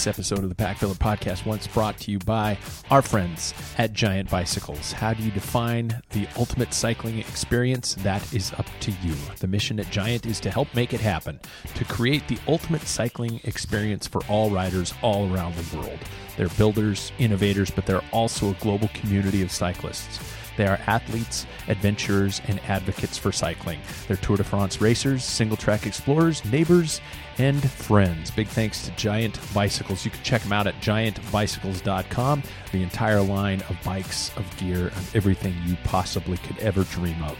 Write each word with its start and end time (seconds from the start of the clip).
This 0.00 0.06
episode 0.06 0.38
of 0.38 0.48
the 0.48 0.54
Pack 0.54 0.78
Filler 0.78 0.94
Podcast 0.94 1.44
once 1.44 1.66
brought 1.66 1.98
to 1.98 2.10
you 2.10 2.18
by 2.20 2.56
our 2.90 3.02
friends 3.02 3.52
at 3.76 3.92
Giant 3.92 4.30
Bicycles. 4.30 4.92
How 4.92 5.12
do 5.12 5.22
you 5.22 5.30
define 5.30 6.00
the 6.12 6.26
ultimate 6.38 6.72
cycling 6.72 7.18
experience? 7.18 7.96
That 7.96 8.32
is 8.32 8.54
up 8.54 8.64
to 8.80 8.92
you. 9.02 9.14
The 9.40 9.46
mission 9.46 9.78
at 9.78 9.90
Giant 9.90 10.24
is 10.24 10.40
to 10.40 10.50
help 10.50 10.74
make 10.74 10.94
it 10.94 11.02
happen, 11.02 11.38
to 11.74 11.84
create 11.84 12.26
the 12.28 12.38
ultimate 12.48 12.80
cycling 12.80 13.42
experience 13.44 14.06
for 14.06 14.22
all 14.24 14.48
riders 14.48 14.94
all 15.02 15.30
around 15.34 15.54
the 15.56 15.76
world. 15.76 15.98
They're 16.38 16.48
builders, 16.48 17.12
innovators, 17.18 17.70
but 17.70 17.84
they're 17.84 18.00
also 18.10 18.52
a 18.52 18.54
global 18.54 18.88
community 18.94 19.42
of 19.42 19.52
cyclists. 19.52 20.18
They 20.60 20.66
are 20.66 20.78
athletes, 20.86 21.46
adventurers, 21.68 22.42
and 22.46 22.60
advocates 22.68 23.16
for 23.16 23.32
cycling. 23.32 23.80
They're 24.06 24.18
Tour 24.18 24.36
de 24.36 24.44
France 24.44 24.78
racers, 24.78 25.24
single 25.24 25.56
track 25.56 25.86
explorers, 25.86 26.44
neighbors, 26.44 27.00
and 27.38 27.66
friends. 27.70 28.30
Big 28.30 28.46
thanks 28.46 28.82
to 28.84 28.90
Giant 28.90 29.40
Bicycles. 29.54 30.04
You 30.04 30.10
can 30.10 30.22
check 30.22 30.42
them 30.42 30.52
out 30.52 30.66
at 30.66 30.78
giantbicycles.com. 30.82 32.42
The 32.72 32.82
entire 32.82 33.22
line 33.22 33.62
of 33.70 33.82
bikes, 33.82 34.36
of 34.36 34.54
gear, 34.58 34.88
of 34.88 35.16
everything 35.16 35.54
you 35.64 35.78
possibly 35.84 36.36
could 36.36 36.58
ever 36.58 36.84
dream 36.84 37.22
of. 37.22 37.38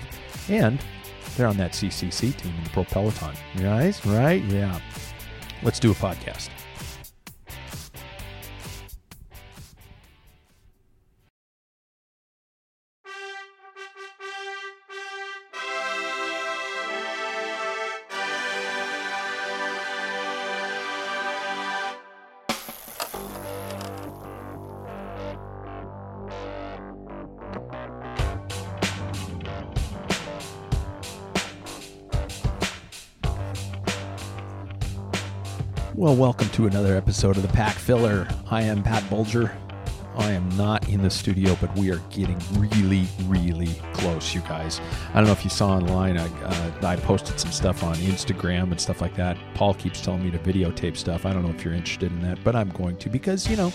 And 0.49 0.83
they're 1.37 1.47
on 1.47 1.59
that 1.59 1.73
CCC 1.73 2.35
team 2.35 2.55
in 2.57 2.65
the 2.65 2.71
Pro 2.71 2.85
Peloton. 2.85 3.35
Guys, 3.59 4.03
right? 4.07 4.43
Yeah. 4.45 4.81
Let's 5.63 5.79
do 5.79 5.91
a 5.91 5.95
podcast. 5.95 6.49
Well, 36.11 36.19
welcome 36.19 36.49
to 36.49 36.67
another 36.67 36.97
episode 36.97 37.37
of 37.37 37.43
the 37.43 37.49
Pack 37.55 37.77
Filler. 37.77 38.27
I 38.51 38.63
am 38.63 38.83
Pat 38.83 39.09
Bulger. 39.09 39.57
I 40.17 40.33
am 40.33 40.49
not 40.57 40.89
in 40.89 41.03
the 41.03 41.09
studio, 41.09 41.57
but 41.61 41.73
we 41.77 41.93
are 41.93 42.01
getting 42.11 42.37
really, 42.55 43.07
really 43.27 43.73
close, 43.93 44.35
you 44.35 44.41
guys. 44.41 44.81
I 45.15 45.19
don't 45.19 45.27
know 45.27 45.33
if 45.33 45.45
you 45.45 45.51
saw 45.51 45.69
online, 45.69 46.19
I, 46.19 46.27
uh, 46.43 46.73
I 46.83 46.97
posted 46.97 47.39
some 47.39 47.53
stuff 47.53 47.85
on 47.85 47.95
Instagram 47.95 48.73
and 48.73 48.81
stuff 48.81 49.01
like 49.01 49.15
that. 49.15 49.39
Paul 49.55 49.73
keeps 49.75 50.01
telling 50.01 50.25
me 50.25 50.33
to 50.33 50.39
videotape 50.39 50.97
stuff. 50.97 51.25
I 51.27 51.33
don't 51.33 51.45
know 51.45 51.51
if 51.51 51.65
you're 51.65 51.75
interested 51.75 52.11
in 52.11 52.21
that, 52.23 52.43
but 52.43 52.57
I'm 52.57 52.71
going 52.71 52.97
to 52.97 53.09
because, 53.09 53.49
you 53.49 53.55
know, 53.55 53.73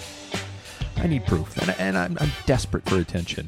I 0.98 1.08
need 1.08 1.26
proof 1.26 1.58
and, 1.60 1.74
and 1.80 1.98
I'm, 1.98 2.18
I'm 2.20 2.32
desperate 2.46 2.84
for 2.84 2.98
attention. 2.98 3.48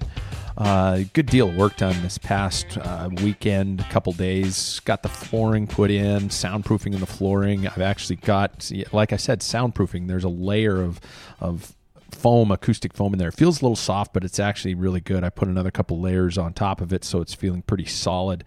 Uh, 0.57 1.03
good 1.13 1.27
deal 1.27 1.49
of 1.49 1.55
work 1.55 1.77
done 1.77 2.01
this 2.01 2.17
past 2.17 2.79
uh, 2.79 3.09
weekend, 3.21 3.85
couple 3.89 4.11
days. 4.11 4.79
Got 4.85 5.03
the 5.03 5.09
flooring 5.09 5.67
put 5.67 5.91
in, 5.91 6.29
soundproofing 6.29 6.93
in 6.93 6.99
the 6.99 7.05
flooring. 7.05 7.67
I've 7.67 7.79
actually 7.79 8.15
got, 8.15 8.71
like 8.91 9.13
I 9.13 9.17
said, 9.17 9.41
soundproofing. 9.41 10.07
There's 10.07 10.23
a 10.23 10.29
layer 10.29 10.81
of 10.81 10.99
of 11.39 11.75
foam, 12.11 12.51
acoustic 12.51 12.93
foam 12.93 13.13
in 13.13 13.19
there. 13.19 13.27
It 13.27 13.35
feels 13.35 13.61
a 13.61 13.65
little 13.65 13.75
soft, 13.75 14.13
but 14.13 14.23
it's 14.23 14.39
actually 14.39 14.73
really 14.73 15.01
good. 15.01 15.23
I 15.23 15.29
put 15.29 15.47
another 15.47 15.69
couple 15.69 15.99
layers 15.99 16.39
on 16.39 16.53
top 16.53 16.81
of 16.81 16.91
it, 16.91 17.03
so 17.03 17.21
it's 17.21 17.35
feeling 17.35 17.61
pretty 17.61 17.85
solid. 17.85 18.43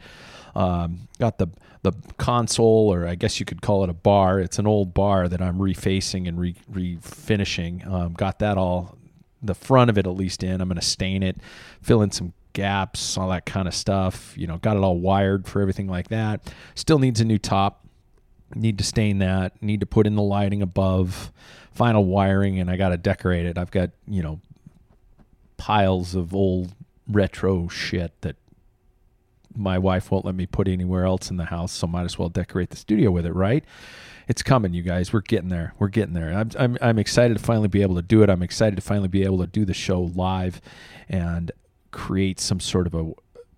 Um, 0.57 1.09
got 1.21 1.39
the 1.39 1.49
the 1.83 1.93
console, 2.19 2.93
or 2.93 3.07
I 3.07 3.15
guess 3.15 3.41
you 3.41 3.47
could 3.47 3.63
call 3.63 3.85
it 3.85 3.89
a 3.89 3.95
bar. 3.95 4.41
It's 4.41 4.59
an 4.59 4.67
old 4.67 4.93
bar 4.93 5.29
that 5.29 5.41
I'm 5.41 5.59
refacing 5.59 6.29
and 6.29 6.39
re- 6.39 6.57
refinishing. 6.71 7.87
Um, 7.87 8.13
got 8.15 8.41
that 8.41 8.59
all 8.59 8.99
the 9.43 9.55
front 9.55 9.91
of 9.91 9.99
it 9.99 10.07
at 10.07 10.15
least 10.15 10.43
in. 10.43 10.61
I'm 10.61 10.69
going 10.69 10.79
to 10.79 10.87
stain 10.87 11.23
it, 11.23 11.39
fill 11.83 12.03
in 12.03 12.11
some 12.11 12.33
gaps, 12.53 13.17
all 13.17 13.31
that 13.31 13.47
kind 13.47 13.69
of 13.69 13.75
stuff. 13.75 14.35
You 14.37 14.47
know, 14.47 14.59
got 14.59 14.77
it 14.77 14.83
all 14.83 14.99
wired 14.99 15.47
for 15.47 15.61
everything 15.61 15.89
like 15.89 16.09
that. 16.09 16.53
Still 16.75 16.99
needs 16.99 17.21
a 17.21 17.25
new 17.25 17.39
top. 17.39 17.87
Need 18.55 18.79
to 18.79 18.85
stain 18.85 19.19
that. 19.19 19.63
Need 19.63 19.81
to 19.81 19.87
put 19.87 20.07
in 20.07 20.17
the 20.17 20.23
lighting 20.23 20.63
above. 20.63 21.33
Final 21.73 22.05
wiring, 22.05 22.59
and 22.59 22.69
I 22.69 22.77
got 22.77 22.89
to 22.89 22.97
decorate 22.97 23.47
it. 23.47 23.57
I've 23.57 23.71
got 23.71 23.91
you 24.09 24.23
know 24.23 24.41
piles 25.57 26.15
of 26.15 26.35
old 26.35 26.73
retro 27.09 27.69
shit 27.69 28.13
that 28.23 28.37
my 29.57 29.79
wife 29.79 30.11
won't 30.11 30.25
let 30.25 30.35
me 30.35 30.47
put 30.47 30.69
anywhere 30.69 31.05
else 31.05 31.31
in 31.31 31.37
the 31.37 31.45
house, 31.47 31.73
so 31.73 31.87
might 31.87 32.05
as 32.05 32.19
well 32.19 32.29
decorate 32.29 32.71
the 32.71 32.77
studio 32.77 33.11
with 33.11 33.27
it, 33.27 33.33
right? 33.33 33.65
It's 34.29 34.43
coming, 34.43 34.75
you 34.75 34.83
guys. 34.83 35.13
We're 35.13 35.21
getting 35.21 35.49
there. 35.49 35.75
We're 35.79 35.89
getting 35.89 36.15
there. 36.15 36.33
I'm, 36.33 36.51
I'm, 36.59 36.79
I'm 36.81 36.99
excited 36.99 37.37
to 37.37 37.43
finally 37.43 37.69
be 37.69 37.83
able 37.83 37.97
to 37.97 38.03
do 38.03 38.23
it. 38.23 38.31
I'm 38.31 38.43
excited 38.43 38.77
to 38.77 38.83
finally 38.83 39.09
be 39.09 39.25
able 39.25 39.39
to 39.39 39.47
do 39.47 39.65
the 39.65 39.75
show 39.75 40.01
live 40.01 40.61
and 41.09 41.51
create 41.91 42.39
some 42.41 42.61
sort 42.61 42.87
of 42.87 42.95
a 42.95 43.13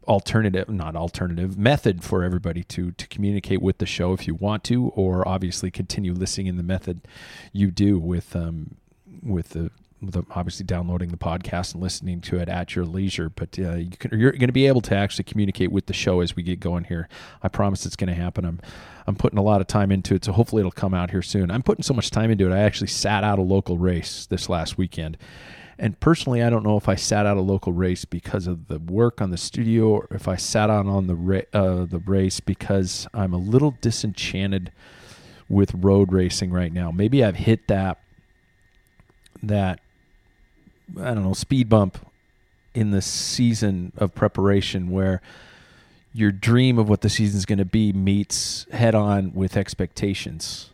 alternative 0.08 0.68
not 0.68 0.96
alternative 0.96 1.56
method 1.56 2.02
for 2.02 2.24
everybody 2.24 2.64
to 2.64 2.90
to 2.92 3.06
communicate 3.06 3.62
with 3.62 3.78
the 3.78 3.86
show 3.86 4.12
if 4.12 4.26
you 4.26 4.34
want 4.34 4.64
to 4.64 4.88
or 4.96 5.26
obviously 5.28 5.70
continue 5.70 6.12
listening 6.12 6.48
in 6.48 6.56
the 6.56 6.62
method 6.62 7.06
you 7.52 7.70
do 7.70 8.00
with 8.00 8.34
um 8.34 8.74
with 9.22 9.50
the 9.50 9.70
the, 10.10 10.24
obviously 10.32 10.64
downloading 10.64 11.10
the 11.10 11.16
podcast 11.16 11.74
and 11.74 11.82
listening 11.82 12.20
to 12.22 12.38
it 12.38 12.48
at 12.48 12.74
your 12.74 12.84
leisure. 12.84 13.28
But 13.28 13.58
uh, 13.58 13.74
you 13.74 13.90
can, 13.90 14.18
you're 14.18 14.32
going 14.32 14.48
to 14.48 14.52
be 14.52 14.66
able 14.66 14.80
to 14.82 14.96
actually 14.96 15.24
communicate 15.24 15.70
with 15.70 15.86
the 15.86 15.92
show 15.92 16.20
as 16.20 16.34
we 16.34 16.42
get 16.42 16.60
going 16.60 16.84
here. 16.84 17.08
I 17.42 17.48
promise 17.48 17.86
it's 17.86 17.96
going 17.96 18.08
to 18.08 18.14
happen. 18.14 18.44
I'm 18.44 18.60
I'm 19.04 19.16
putting 19.16 19.38
a 19.38 19.42
lot 19.42 19.60
of 19.60 19.66
time 19.66 19.90
into 19.90 20.14
it, 20.14 20.24
so 20.24 20.32
hopefully 20.32 20.60
it'll 20.60 20.70
come 20.70 20.94
out 20.94 21.10
here 21.10 21.22
soon. 21.22 21.50
I'm 21.50 21.62
putting 21.62 21.82
so 21.82 21.92
much 21.92 22.10
time 22.10 22.30
into 22.30 22.48
it. 22.48 22.54
I 22.54 22.60
actually 22.60 22.86
sat 22.86 23.24
out 23.24 23.38
a 23.38 23.42
local 23.42 23.76
race 23.76 24.26
this 24.26 24.48
last 24.48 24.78
weekend. 24.78 25.18
And 25.78 25.98
personally, 25.98 26.40
I 26.42 26.50
don't 26.50 26.62
know 26.62 26.76
if 26.76 26.88
I 26.88 26.94
sat 26.94 27.26
out 27.26 27.36
a 27.36 27.40
local 27.40 27.72
race 27.72 28.04
because 28.04 28.46
of 28.46 28.68
the 28.68 28.78
work 28.78 29.20
on 29.20 29.30
the 29.30 29.36
studio, 29.36 29.88
or 29.88 30.08
if 30.12 30.28
I 30.28 30.36
sat 30.36 30.70
out 30.70 30.86
on 30.86 31.08
the 31.08 31.16
ra- 31.16 31.40
uh, 31.52 31.86
the 31.86 31.98
race 31.98 32.38
because 32.38 33.08
I'm 33.12 33.32
a 33.32 33.38
little 33.38 33.74
disenchanted 33.80 34.70
with 35.48 35.74
road 35.74 36.12
racing 36.12 36.52
right 36.52 36.72
now. 36.72 36.92
Maybe 36.92 37.24
I've 37.24 37.36
hit 37.36 37.66
that 37.66 37.98
that 39.42 39.80
I 41.00 41.14
don't 41.14 41.24
know 41.24 41.32
speed 41.32 41.68
bump 41.68 41.98
in 42.74 42.90
the 42.90 43.02
season 43.02 43.92
of 43.96 44.14
preparation 44.14 44.90
where 44.90 45.20
your 46.14 46.30
dream 46.30 46.78
of 46.78 46.88
what 46.88 47.00
the 47.00 47.08
season's 47.08 47.44
going 47.44 47.58
to 47.58 47.64
be 47.64 47.92
meets 47.92 48.66
head 48.72 48.94
on 48.94 49.32
with 49.32 49.56
expectations 49.56 50.70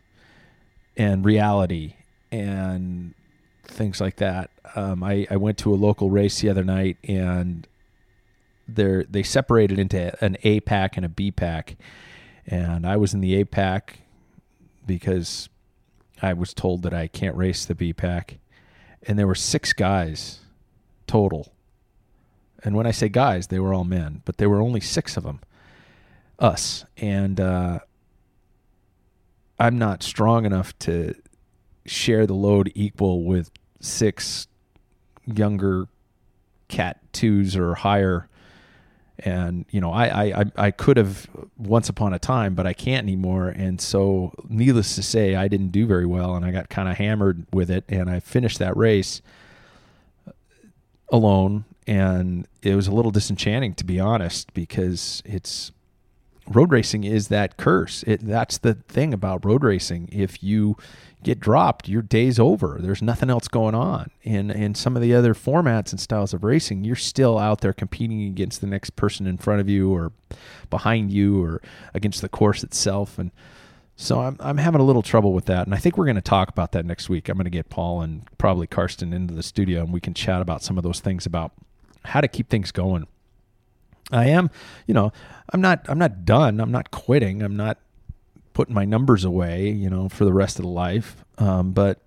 and 0.97 1.25
reality 1.25 1.95
and 2.31 3.15
things 3.65 4.01
like 4.01 4.17
that. 4.17 4.51
Um, 4.75 5.03
I, 5.03 5.27
I 5.31 5.37
went 5.37 5.59
to 5.59 5.73
a 5.73 5.77
local 5.77 6.11
race 6.11 6.41
the 6.41 6.49
other 6.51 6.65
night 6.65 6.97
and 7.05 7.67
they 8.69 9.05
they 9.09 9.23
separated 9.23 9.79
into 9.79 10.13
an 10.25 10.37
A 10.43 10.61
pack 10.61 10.97
and 10.97 11.07
a 11.07 11.09
B 11.09 11.31
pack, 11.31 11.77
and 12.47 12.87
I 12.87 12.97
was 12.97 13.15
in 13.15 13.21
the 13.21 13.41
A 13.41 13.45
pack 13.45 14.01
because 14.87 15.49
I 16.21 16.35
was 16.35 16.53
told 16.53 16.83
that 16.83 16.93
I 16.93 17.07
can't 17.07 17.35
race 17.35 17.65
the 17.65 17.75
B 17.75 17.93
pack, 17.93 18.39
and 19.03 19.19
there 19.19 19.27
were 19.27 19.35
six 19.35 19.73
guys 19.73 20.41
total. 21.07 21.53
And 22.65 22.75
when 22.75 22.87
I 22.87 22.91
say 22.91 23.09
guys, 23.09 23.47
they 23.47 23.59
were 23.59 23.73
all 23.73 23.85
men, 23.85 24.23
but 24.25 24.39
there 24.39 24.49
were 24.49 24.61
only 24.61 24.81
six 24.81 25.17
of 25.17 25.23
them, 25.23 25.41
us, 26.39 26.85
and 26.97 27.41
uh, 27.41 27.81
I'm 29.59 29.79
not 29.79 30.03
strong 30.03 30.45
enough 30.45 30.77
to 30.81 31.15
share 31.87 32.27
the 32.27 32.35
load 32.35 32.71
equal 32.75 33.25
with 33.25 33.51
six 33.81 34.47
younger 35.25 35.87
cat 36.69 37.01
twos 37.13 37.57
or 37.57 37.75
higher 37.75 38.28
and 39.21 39.65
you 39.71 39.81
know 39.81 39.93
I, 39.93 40.41
I 40.41 40.45
i 40.57 40.71
could 40.71 40.97
have 40.97 41.29
once 41.57 41.89
upon 41.89 42.15
a 42.15 42.19
time 42.19 42.55
but 42.55 42.67
i 42.67 42.73
can't 42.73 43.05
anymore. 43.05 43.49
And 43.49 43.81
so 43.81 44.33
needless 44.49 44.95
to 44.95 45.03
say 45.03 45.35
i 45.35 45.49
didn't 45.49 45.69
do 45.71 45.87
very 45.87 46.07
well 46.07 46.35
and 46.37 46.45
i 46.45 46.51
got 46.51 46.69
kind 46.69 46.89
of 46.89 46.97
hammered 46.97 47.47
with 47.53 47.71
it 47.71 47.85
and 47.89 48.09
i 48.09 48.21
finished 48.21 48.59
that 48.59 48.77
race 48.77 49.23
alone. 51.11 51.65
And 51.87 52.47
it 52.63 52.75
was 52.75 52.87
a 52.87 52.93
little 52.93 53.11
disenchanting 53.11 53.75
to 53.75 53.85
be 53.85 53.99
honest 53.99 54.53
because 54.53 55.23
it's 55.25 55.73
road 56.47 56.71
racing 56.71 57.05
is 57.05 57.29
that 57.29 57.57
curse. 57.57 58.03
It 58.07 58.21
that's 58.27 58.59
the 58.59 58.75
thing 58.75 59.15
about 59.15 59.45
road 59.45 59.65
racing. 59.65 60.09
If 60.13 60.43
you 60.43 60.77
get 61.23 61.41
dropped, 61.41 61.89
your 61.89 62.03
day's 62.03 62.39
over. 62.39 62.79
There's 62.81 63.03
nothing 63.03 63.31
else 63.31 63.49
going 63.49 63.75
on. 63.75 64.11
In 64.23 64.51
in 64.51 64.75
some 64.75 64.97
of 64.97 65.03
the 65.03 65.15
other 65.15 65.35
formats 65.35 65.91
and 65.91 66.01
styles 66.01 66.33
of 66.33 66.45
racing, 66.45 66.85
you're 66.85 66.97
still 66.97 67.39
out 67.39 67.61
there 67.61 67.73
competing 67.73 68.23
against 68.23 68.61
the 68.61 68.67
next 68.67 68.97
person 68.97 69.27
in 69.27 69.37
front 69.37 69.61
of 69.61 69.69
you 69.69 69.93
or 69.93 70.13
behind 70.71 71.13
you 71.13 71.43
or 71.43 71.61
against 71.95 72.21
the 72.21 72.29
course 72.29 72.63
itself. 72.63 73.19
And 73.19 73.31
so 73.97 74.21
I'm 74.21 74.37
I'm 74.41 74.59
having 74.59 74.81
a 74.81 74.85
little 74.85 75.03
trouble 75.03 75.33
with 75.33 75.47
that. 75.47 75.67
And 75.67 75.75
I 75.75 75.79
think 75.79 75.99
we're 75.99 76.07
going 76.07 76.17
to 76.17 76.23
talk 76.23 76.49
about 76.49 76.73
that 76.73 76.87
next 76.87 77.09
week. 77.09 77.29
I'm 77.29 77.37
going 77.37 77.45
to 77.45 77.51
get 77.51 77.69
Paul 77.69 78.03
and 78.03 78.23
probably 78.39 78.67
Karsten 78.67 79.13
into 79.13 79.35
the 79.35 79.43
studio 79.43 79.83
and 79.83 79.93
we 79.93 80.01
can 80.01 80.15
chat 80.15 80.41
about 80.41 80.63
some 80.63 80.79
of 80.79 80.85
those 80.85 81.01
things 81.01 81.27
about 81.27 81.53
how 82.05 82.21
to 82.21 82.29
keep 82.29 82.49
things 82.49 82.71
going. 82.71 83.07
I 84.11 84.27
am, 84.27 84.51
you 84.87 84.95
know, 84.95 85.13
I'm 85.53 85.61
not 85.61 85.85
I'm 85.89 85.99
not 85.99 86.25
done. 86.25 86.61
I'm 86.61 86.71
not 86.71 86.91
quitting. 86.91 87.43
I'm 87.43 87.57
not 87.57 87.79
putting 88.59 88.75
my 88.75 88.85
numbers 88.85 89.25
away, 89.25 89.71
you 89.71 89.89
know, 89.89 90.09
for 90.09 90.25
the 90.25 90.33
rest 90.33 90.59
of 90.59 90.65
the 90.65 90.69
life. 90.69 91.25
Um, 91.39 91.71
but 91.71 92.01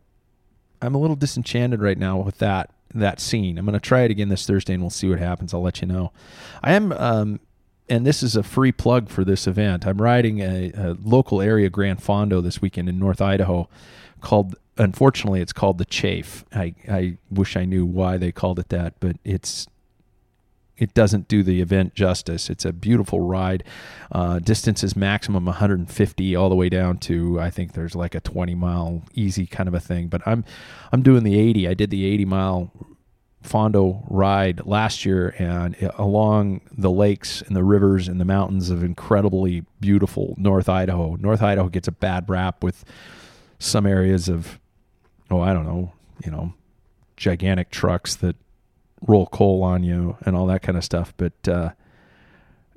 I'm 0.81 0.93
a 0.93 0.97
little 0.97 1.15
disenchanted 1.15 1.81
right 1.81 1.97
now 1.97 2.17
with 2.17 2.39
that 2.39 2.71
that 2.93 3.21
scene. 3.21 3.57
I'm 3.57 3.63
going 3.63 3.71
to 3.71 3.79
try 3.79 4.01
it 4.01 4.11
again 4.11 4.27
this 4.27 4.45
Thursday, 4.45 4.73
and 4.73 4.83
we'll 4.83 4.89
see 4.89 5.07
what 5.07 5.17
happens. 5.19 5.53
I'll 5.53 5.61
let 5.61 5.79
you 5.79 5.87
know. 5.87 6.11
I 6.61 6.73
am, 6.73 6.91
um, 6.91 7.39
and 7.87 8.05
this 8.05 8.21
is 8.21 8.35
a 8.35 8.43
free 8.43 8.73
plug 8.73 9.07
for 9.07 9.23
this 9.23 9.47
event. 9.47 9.87
I'm 9.87 10.01
riding 10.01 10.41
a, 10.41 10.73
a 10.75 10.97
local 11.01 11.41
area 11.41 11.69
Gran 11.69 11.95
Fondo 11.95 12.43
this 12.43 12.61
weekend 12.61 12.89
in 12.89 12.99
North 12.99 13.21
Idaho, 13.21 13.69
called. 14.19 14.57
Unfortunately, 14.77 15.39
it's 15.39 15.53
called 15.53 15.77
the 15.77 15.85
Chafe. 15.85 16.43
I, 16.53 16.75
I 16.89 17.17
wish 17.29 17.55
I 17.55 17.63
knew 17.63 17.85
why 17.85 18.17
they 18.17 18.33
called 18.33 18.59
it 18.59 18.67
that, 18.69 18.95
but 18.99 19.15
it's 19.23 19.67
it 20.81 20.95
doesn't 20.95 21.27
do 21.27 21.43
the 21.43 21.61
event 21.61 21.93
justice. 21.93 22.49
It's 22.49 22.65
a 22.65 22.73
beautiful 22.73 23.21
ride. 23.21 23.63
Uh, 24.11 24.39
distance 24.39 24.83
is 24.83 24.95
maximum 24.95 25.45
150 25.45 26.35
all 26.35 26.49
the 26.49 26.55
way 26.55 26.69
down 26.69 26.97
to 26.99 27.39
I 27.39 27.51
think 27.51 27.73
there's 27.73 27.93
like 27.93 28.15
a 28.15 28.19
20 28.19 28.55
mile 28.55 29.03
easy 29.13 29.45
kind 29.45 29.69
of 29.69 29.75
a 29.75 29.79
thing. 29.79 30.07
But 30.07 30.23
I'm 30.25 30.43
I'm 30.91 31.03
doing 31.03 31.23
the 31.23 31.39
80. 31.39 31.67
I 31.67 31.75
did 31.75 31.91
the 31.91 32.03
80 32.05 32.25
mile 32.25 32.71
Fondo 33.43 34.03
ride 34.09 34.65
last 34.65 35.05
year, 35.05 35.35
and 35.37 35.75
along 35.99 36.61
the 36.75 36.91
lakes 36.91 37.43
and 37.43 37.55
the 37.55 37.63
rivers 37.63 38.07
and 38.07 38.19
the 38.19 38.25
mountains 38.25 38.71
of 38.71 38.83
incredibly 38.83 39.63
beautiful 39.79 40.33
North 40.37 40.67
Idaho. 40.67 41.15
North 41.15 41.43
Idaho 41.43 41.69
gets 41.69 41.87
a 41.87 41.91
bad 41.91 42.27
rap 42.27 42.63
with 42.63 42.83
some 43.59 43.85
areas 43.85 44.29
of, 44.29 44.59
oh, 45.29 45.41
I 45.41 45.53
don't 45.53 45.65
know, 45.65 45.91
you 46.25 46.31
know, 46.31 46.53
gigantic 47.17 47.69
trucks 47.69 48.15
that 48.15 48.35
roll 49.01 49.25
coal 49.27 49.63
on 49.63 49.83
you 49.83 50.17
and 50.25 50.35
all 50.35 50.45
that 50.47 50.61
kind 50.61 50.77
of 50.77 50.83
stuff. 50.83 51.13
But 51.17 51.47
uh, 51.47 51.71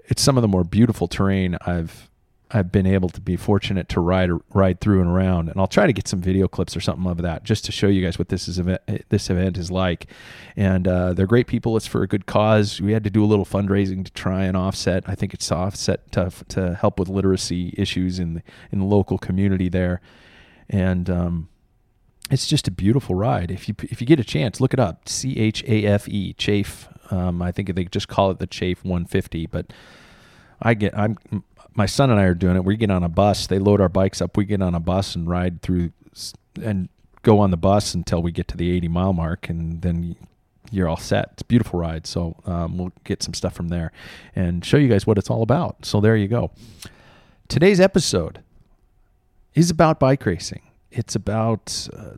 it's 0.07 0.23
some 0.23 0.37
of 0.37 0.43
the 0.43 0.49
more 0.49 0.65
beautiful 0.65 1.09
terrain 1.09 1.57
I've 1.67 2.09
I've 2.51 2.71
been 2.71 2.87
able 2.87 3.09
to 3.09 3.21
be 3.21 3.37
fortunate 3.37 3.89
to 3.91 4.01
ride 4.01 4.31
ride 4.53 4.81
through 4.81 5.01
and 5.01 5.11
around. 5.11 5.49
And 5.49 5.59
I'll 5.59 5.67
try 5.67 5.87
to 5.87 5.93
get 5.93 6.07
some 6.07 6.21
video 6.21 6.47
clips 6.47 6.77
or 6.77 6.81
something 6.81 7.11
of 7.11 7.19
that 7.23 7.43
just 7.43 7.65
to 7.65 7.73
show 7.73 7.89
you 7.89 8.05
guys 8.05 8.19
what 8.19 8.29
this 8.29 8.47
is 8.47 8.59
event 8.59 8.81
this 9.09 9.29
event 9.29 9.59
is 9.59 9.71
like. 9.71 10.07
And 10.55 10.87
uh, 10.87 11.15
they're 11.15 11.27
great 11.27 11.49
people. 11.49 11.77
It's 11.77 11.87
for 11.87 12.03
a 12.03 12.07
good 12.07 12.27
cause. 12.27 12.81
We 12.81 12.93
had 12.93 13.03
to 13.05 13.11
do 13.11 13.25
a 13.25 13.27
little 13.27 13.45
fundraising 13.45 14.05
to 14.05 14.13
try 14.13 14.45
and 14.45 14.57
offset. 14.57 15.05
I 15.07 15.15
think 15.15 15.35
it's 15.35 15.51
offset 15.51 16.13
to 16.13 16.31
to 16.49 16.75
help 16.75 16.99
with 16.99 17.09
literacy 17.09 17.75
issues 17.77 18.19
in 18.19 18.35
the 18.35 18.43
in 18.71 18.79
the 18.79 18.87
local 18.87 19.19
community 19.19 19.69
there. 19.69 20.01
And 20.71 21.11
um, 21.11 21.49
it's 22.31 22.47
just 22.47 22.67
a 22.67 22.71
beautiful 22.71 23.15
ride. 23.15 23.51
If 23.51 23.69
you 23.69 23.75
if 23.83 24.01
you 24.01 24.07
get 24.07 24.19
a 24.21 24.25
chance, 24.25 24.61
look 24.61 24.73
it 24.73 24.81
up. 24.81 25.09
C 25.09 25.39
H 25.39 25.63
A 25.67 25.85
F 25.85 26.09
E 26.09 26.33
Chafe. 26.35 26.89
Um, 27.11 27.43
I 27.43 27.53
think 27.53 27.75
they 27.75 27.85
just 27.85 28.09
call 28.09 28.31
it 28.31 28.39
the 28.39 28.47
Chafe 28.47 28.83
150. 28.83 29.47
But 29.47 29.73
I 30.63 30.75
get 30.75 30.97
I'm 30.97 31.19
my 31.75 31.87
son 31.87 32.11
and 32.11 32.19
I 32.19 32.25
are 32.25 32.35
doing 32.35 32.57
it. 32.57 32.65
We 32.65 32.77
get 32.77 32.91
on 32.91 33.03
a 33.03 33.09
bus. 33.09 33.47
They 33.47 33.59
load 33.59 33.81
our 33.81 33.89
bikes 33.89 34.23
up. 34.23 34.37
We 34.37 34.45
get 34.45 34.63
on 34.63 34.75
a 34.75 34.81
bus 34.81 35.15
and 35.15 35.29
ride 35.29 35.61
through 35.61 35.91
and 36.63 36.89
go 37.23 37.41
on 37.41 37.51
the 37.51 37.57
bus 37.57 37.95
until 37.95 38.23
we 38.23 38.31
get 38.31 38.49
to 38.49 38.57
the 38.57 38.71
80 38.71 38.89
mile 38.89 39.13
mark, 39.13 39.49
and 39.49 39.83
then 39.83 40.15
you're 40.71 40.89
all 40.89 40.97
set. 40.97 41.31
It's 41.33 41.43
a 41.43 41.47
beautiful 41.47 41.81
ride. 41.81 42.07
So 42.07 42.37
um, 42.47 42.79
we'll 42.79 42.93
get 43.03 43.23
some 43.23 43.35
stuff 43.35 43.55
from 43.55 43.69
there 43.69 43.93
and 44.35 44.65
show 44.65 44.77
you 44.77 44.89
guys 44.89 45.07
what 45.07 45.19
it's 45.19 45.31
all 45.31 45.43
about. 45.43 45.85
So 45.85 46.01
there 46.01 46.17
you 46.17 46.29
go. 46.29 46.53
Today's 47.49 47.81
episode 47.81 48.43
is 49.55 49.71
about 49.71 50.01
bike 50.01 50.25
racing 50.25 50.63
it's 50.95 51.15
about 51.15 51.89
uh, 51.97 52.17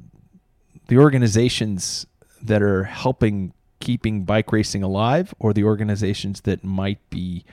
the 0.88 0.98
organizations 0.98 2.06
that 2.42 2.62
are 2.62 2.84
helping 2.84 3.52
keeping 3.80 4.24
bike 4.24 4.52
racing 4.52 4.82
alive 4.82 5.34
or 5.38 5.52
the 5.52 5.64
organizations 5.64 6.42
that 6.42 6.64
might 6.64 6.98
be 7.10 7.44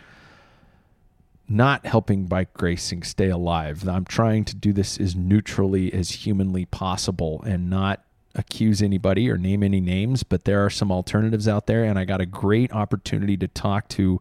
not 1.50 1.86
helping 1.86 2.26
bike 2.26 2.62
racing 2.62 3.04
stay 3.04 3.30
alive. 3.30 3.88
I'm 3.88 4.06
trying 4.06 4.46
to 4.46 4.56
do 4.56 4.72
this 4.72 5.00
as 5.00 5.16
neutrally 5.16 5.94
as 5.94 6.12
humanly 6.12 6.66
possible 6.66 7.44
and 7.46 7.70
not 7.70 8.04
accuse 8.36 8.82
anybody 8.82 9.30
or 9.30 9.38
name 9.38 9.62
any 9.62 9.82
names, 9.82 10.24
but 10.24 10.46
there 10.46 10.66
are 10.66 10.70
some 10.70 10.92
alternatives 10.92 11.48
out 11.48 11.68
there. 11.68 11.84
And 11.84 12.00
I 12.00 12.06
got 12.06 12.22
a 12.22 12.26
great 12.26 12.72
opportunity 12.72 13.38
to 13.38 13.48
talk 13.48 13.90
to 13.90 14.20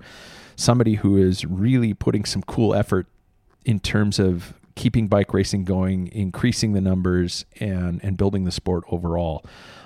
somebody 0.56 0.96
who 0.96 1.16
is 1.16 1.44
really 1.46 1.94
putting 1.94 2.24
some 2.24 2.42
cool 2.42 2.74
effort 2.74 3.06
in 3.64 3.78
terms 3.78 4.18
of 4.18 4.54
keeping 4.74 5.08
bike 5.08 5.32
racing 5.32 5.64
going, 5.64 6.08
increasing 6.08 6.72
the 6.72 6.80
numbers, 6.80 7.44
and 7.60 8.02
and 8.02 8.16
building 8.16 8.44
the 8.44 8.52
sport 8.52 8.84
overall. 8.90 9.44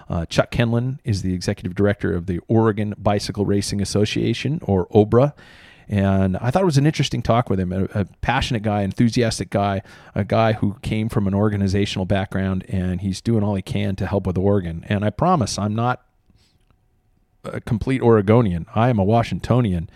Uh, 0.08 0.24
Chuck 0.26 0.50
Kenlan 0.50 0.98
is 1.04 1.22
the 1.22 1.34
executive 1.34 1.74
director 1.74 2.14
of 2.14 2.26
the 2.26 2.40
Oregon 2.46 2.94
Bicycle 2.96 3.44
Racing 3.44 3.80
Association, 3.80 4.60
or 4.62 4.86
OBRA. 4.88 5.34
And 5.88 6.36
I 6.38 6.50
thought 6.50 6.62
it 6.62 6.66
was 6.66 6.78
an 6.78 6.86
interesting 6.86 7.22
talk 7.22 7.48
with 7.48 7.60
him. 7.60 7.72
A, 7.72 7.84
a, 8.00 8.04
passionate 8.20 8.62
guy, 8.62 8.82
enthusiastic 8.82 9.50
guy, 9.50 9.82
a 10.16 10.24
guy 10.24 10.54
who 10.54 10.76
came 10.82 11.08
from 11.08 11.28
an 11.28 11.34
organizational 11.34 12.06
background, 12.06 12.64
and 12.68 13.00
he's 13.00 13.20
doing 13.20 13.44
all 13.44 13.54
he 13.54 13.62
can 13.62 13.94
to 13.96 14.06
help 14.06 14.26
with 14.26 14.36
Oregon. 14.36 14.84
And 14.88 15.04
I 15.04 15.10
promise, 15.10 15.58
I'm 15.58 15.76
not 15.76 16.04
a 17.44 17.60
complete 17.60 18.02
Oregonian. 18.02 18.66
I 18.74 18.88
am 18.88 18.98
a 18.98 19.04
Washingtonian, 19.04 19.88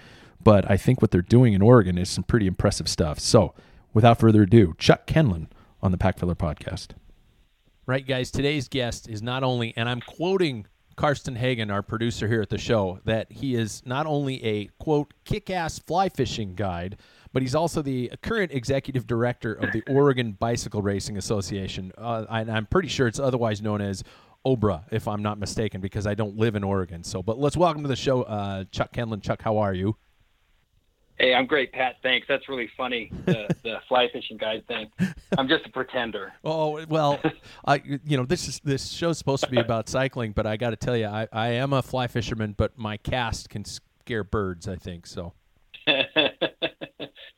but 0.42 0.70
I 0.70 0.76
think 0.76 1.02
what 1.02 1.10
they're 1.10 1.22
doing 1.22 1.54
in 1.54 1.62
Oregon 1.62 1.98
is 1.98 2.08
some 2.08 2.22
pretty 2.22 2.46
impressive 2.46 2.88
stuff. 2.88 3.18
So 3.18 3.54
without 3.92 4.18
further 4.18 4.42
ado, 4.42 4.74
Chuck 4.78 5.06
Kenlan 5.06 5.48
on 5.82 5.92
the 5.92 5.98
Packfiller 5.98 6.36
podcast. 6.36 6.88
Right, 7.86 8.06
guys, 8.06 8.30
today's 8.30 8.68
guest 8.68 9.08
is 9.08 9.22
not 9.22 9.42
only, 9.42 9.74
and 9.76 9.88
I'm 9.88 10.00
quoting 10.00 10.66
Karsten 10.96 11.34
Hagen, 11.34 11.70
our 11.70 11.82
producer 11.82 12.28
here 12.28 12.42
at 12.42 12.50
the 12.50 12.58
show, 12.58 13.00
that 13.04 13.32
he 13.32 13.54
is 13.54 13.82
not 13.86 14.06
only 14.06 14.44
a 14.44 14.66
quote 14.78 15.14
kick 15.24 15.50
ass 15.50 15.78
fly 15.78 16.08
fishing 16.08 16.54
guide, 16.54 16.98
but 17.32 17.42
he's 17.42 17.54
also 17.54 17.80
the 17.80 18.12
current 18.22 18.52
executive 18.52 19.06
director 19.06 19.54
of 19.54 19.72
the 19.72 19.82
Oregon 19.88 20.32
Bicycle 20.32 20.82
Racing 20.82 21.16
Association. 21.16 21.90
Uh, 21.96 22.26
and 22.28 22.50
I'm 22.50 22.66
pretty 22.66 22.88
sure 22.88 23.06
it's 23.06 23.18
otherwise 23.18 23.62
known 23.62 23.80
as 23.80 24.04
OBRA, 24.44 24.84
if 24.90 25.08
I'm 25.08 25.22
not 25.22 25.38
mistaken, 25.38 25.80
because 25.80 26.06
I 26.06 26.14
don't 26.14 26.36
live 26.36 26.54
in 26.54 26.64
Oregon. 26.64 27.02
So, 27.02 27.22
but 27.22 27.38
let's 27.38 27.56
welcome 27.56 27.82
to 27.82 27.88
the 27.88 27.96
show, 27.96 28.22
uh, 28.22 28.64
Chuck 28.70 28.92
Kenlan. 28.92 29.22
Chuck, 29.22 29.42
how 29.42 29.58
are 29.58 29.74
you? 29.74 29.96
Hey, 31.20 31.34
I'm 31.34 31.44
great, 31.44 31.70
Pat. 31.70 31.96
Thanks. 32.02 32.26
That's 32.26 32.48
really 32.48 32.70
funny. 32.78 33.12
The, 33.26 33.54
the 33.62 33.76
fly 33.86 34.08
fishing 34.10 34.38
guide 34.38 34.66
thing. 34.66 34.90
I'm 35.36 35.48
just 35.48 35.66
a 35.66 35.68
pretender. 35.68 36.32
Oh 36.42 36.82
well, 36.86 37.20
I 37.66 37.82
you 37.84 38.16
know 38.16 38.24
this 38.24 38.48
is 38.48 38.58
this 38.64 38.88
show's 38.90 39.18
supposed 39.18 39.44
to 39.44 39.50
be 39.50 39.58
about 39.58 39.90
cycling, 39.90 40.32
but 40.32 40.46
I 40.46 40.56
got 40.56 40.70
to 40.70 40.76
tell 40.76 40.96
you, 40.96 41.06
I, 41.06 41.28
I 41.30 41.48
am 41.48 41.74
a 41.74 41.82
fly 41.82 42.06
fisherman, 42.06 42.54
but 42.56 42.78
my 42.78 42.96
cast 42.96 43.50
can 43.50 43.66
scare 43.66 44.24
birds. 44.24 44.66
I 44.66 44.76
think 44.76 45.06
so. 45.06 45.34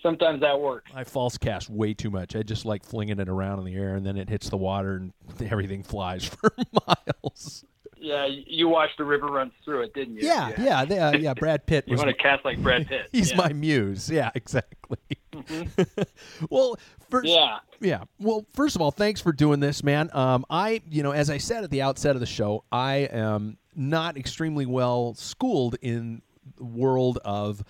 Sometimes 0.00 0.42
that 0.42 0.60
works. 0.60 0.92
I 0.94 1.02
false 1.02 1.36
cast 1.36 1.68
way 1.68 1.92
too 1.92 2.10
much. 2.10 2.36
I 2.36 2.44
just 2.44 2.64
like 2.64 2.84
flinging 2.84 3.18
it 3.18 3.28
around 3.28 3.58
in 3.58 3.64
the 3.64 3.74
air, 3.74 3.96
and 3.96 4.06
then 4.06 4.16
it 4.16 4.28
hits 4.28 4.48
the 4.48 4.56
water, 4.56 4.94
and 4.94 5.12
everything 5.40 5.82
flies 5.82 6.24
for 6.24 6.54
miles. 6.86 7.64
Yeah, 8.02 8.26
you 8.26 8.68
watched 8.68 8.98
the 8.98 9.04
river 9.04 9.28
run 9.28 9.52
through 9.64 9.82
it, 9.82 9.94
didn't 9.94 10.16
you? 10.16 10.26
Yeah, 10.26 10.50
yeah, 10.58 10.84
yeah. 10.88 11.08
uh, 11.08 11.12
yeah 11.16 11.34
Brad 11.34 11.64
Pitt 11.66 11.84
You 11.86 11.92
was. 11.92 11.98
want 11.98 12.10
to 12.10 12.20
cast 12.20 12.44
like 12.44 12.60
Brad 12.60 12.86
Pitt. 12.88 13.08
He's 13.12 13.30
yeah. 13.30 13.36
my 13.36 13.52
muse. 13.52 14.10
Yeah, 14.10 14.30
exactly. 14.34 14.98
well, 16.50 16.76
first, 17.10 17.28
Yeah. 17.28 17.58
yeah. 17.80 18.04
Well, 18.18 18.44
first 18.54 18.74
of 18.76 18.82
all, 18.82 18.90
thanks 18.90 19.20
for 19.20 19.32
doing 19.32 19.60
this, 19.60 19.84
man. 19.84 20.10
Um, 20.12 20.44
I, 20.50 20.82
you 20.90 21.02
know, 21.02 21.12
as 21.12 21.30
I 21.30 21.38
said 21.38 21.62
at 21.64 21.70
the 21.70 21.82
outset 21.82 22.16
of 22.16 22.20
the 22.20 22.26
show, 22.26 22.64
I 22.72 23.08
am 23.12 23.58
not 23.74 24.16
extremely 24.16 24.66
well 24.66 25.14
schooled 25.14 25.76
in 25.80 26.22
the 26.56 26.64
world 26.64 27.18
of 27.24 27.62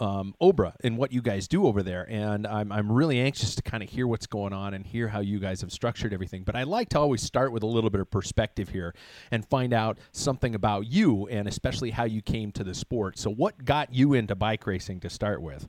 um, 0.00 0.34
Obra 0.42 0.74
and 0.82 0.98
what 0.98 1.12
you 1.12 1.22
guys 1.22 1.46
do 1.46 1.66
over 1.66 1.82
there, 1.82 2.06
and 2.10 2.46
I'm 2.46 2.72
I'm 2.72 2.90
really 2.90 3.20
anxious 3.20 3.54
to 3.56 3.62
kind 3.62 3.82
of 3.82 3.88
hear 3.88 4.06
what's 4.06 4.26
going 4.26 4.52
on 4.52 4.74
and 4.74 4.84
hear 4.84 5.08
how 5.08 5.20
you 5.20 5.38
guys 5.38 5.60
have 5.60 5.72
structured 5.72 6.12
everything. 6.12 6.42
But 6.42 6.56
I 6.56 6.64
like 6.64 6.88
to 6.90 6.98
always 6.98 7.22
start 7.22 7.52
with 7.52 7.62
a 7.62 7.66
little 7.66 7.90
bit 7.90 8.00
of 8.00 8.10
perspective 8.10 8.70
here 8.70 8.94
and 9.30 9.46
find 9.46 9.72
out 9.72 9.98
something 10.12 10.54
about 10.54 10.86
you 10.86 11.26
and 11.28 11.46
especially 11.46 11.90
how 11.90 12.04
you 12.04 12.22
came 12.22 12.50
to 12.52 12.64
the 12.64 12.74
sport. 12.74 13.18
So, 13.18 13.30
what 13.30 13.64
got 13.64 13.94
you 13.94 14.14
into 14.14 14.34
bike 14.34 14.66
racing 14.66 15.00
to 15.00 15.10
start 15.10 15.40
with? 15.40 15.68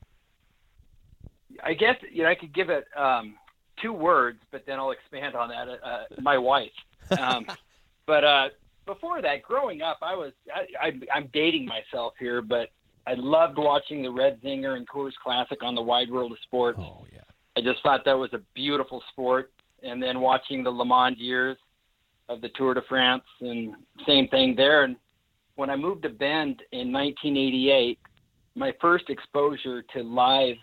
I 1.63 1.73
guess 1.73 1.97
you 2.11 2.23
know 2.23 2.29
I 2.29 2.35
could 2.35 2.53
give 2.53 2.69
it 2.69 2.85
um, 2.95 3.35
two 3.81 3.93
words, 3.93 4.39
but 4.51 4.65
then 4.65 4.79
I'll 4.79 4.91
expand 4.91 5.35
on 5.35 5.49
that. 5.49 5.67
Uh, 5.83 6.03
my 6.21 6.37
wife. 6.37 6.71
Um, 7.19 7.45
but 8.07 8.23
uh, 8.23 8.49
before 8.85 9.21
that, 9.21 9.43
growing 9.43 9.81
up, 9.81 9.97
I 10.01 10.15
was 10.15 10.33
I, 10.53 10.87
I, 10.87 10.99
I'm 11.13 11.29
dating 11.31 11.65
myself 11.65 12.13
here, 12.19 12.41
but 12.41 12.69
I 13.07 13.13
loved 13.15 13.57
watching 13.57 14.01
the 14.01 14.11
Red 14.11 14.41
Zinger 14.41 14.77
and 14.77 14.87
Coors 14.87 15.13
Classic 15.23 15.61
on 15.63 15.75
the 15.75 15.81
Wide 15.81 16.09
World 16.09 16.31
of 16.31 16.37
Sports. 16.43 16.79
Oh 16.81 17.05
yeah, 17.11 17.21
I 17.55 17.61
just 17.61 17.81
thought 17.83 18.01
that 18.05 18.17
was 18.17 18.31
a 18.33 18.39
beautiful 18.53 19.03
sport. 19.11 19.51
And 19.83 20.01
then 20.01 20.19
watching 20.19 20.63
the 20.63 20.71
LeMond 20.71 21.15
years 21.17 21.57
of 22.27 22.41
the 22.41 22.49
Tour 22.55 22.73
de 22.73 22.81
France, 22.89 23.23
and 23.41 23.75
same 24.07 24.27
thing 24.29 24.55
there. 24.55 24.83
And 24.83 24.95
when 25.55 25.69
I 25.69 25.75
moved 25.75 26.03
to 26.03 26.09
Bend 26.09 26.61
in 26.71 26.91
1988, 26.91 27.99
my 28.55 28.73
first 28.81 29.09
exposure 29.09 29.83
to 29.93 30.01
live 30.01 30.55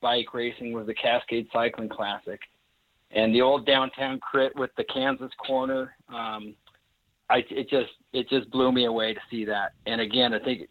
bike 0.00 0.32
racing 0.32 0.72
was 0.72 0.86
the 0.86 0.94
Cascade 0.94 1.48
Cycling 1.52 1.88
Classic, 1.88 2.40
and 3.10 3.34
the 3.34 3.40
old 3.40 3.66
downtown 3.66 4.20
crit 4.20 4.54
with 4.56 4.70
the 4.76 4.84
Kansas 4.84 5.32
corner. 5.44 5.96
Um, 6.08 6.54
I, 7.30 7.44
it 7.48 7.70
just 7.70 7.92
it 8.12 8.28
just 8.28 8.50
blew 8.50 8.72
me 8.72 8.86
away 8.86 9.14
to 9.14 9.20
see 9.30 9.44
that. 9.44 9.72
And 9.86 10.00
again, 10.00 10.34
I 10.34 10.40
think 10.40 10.68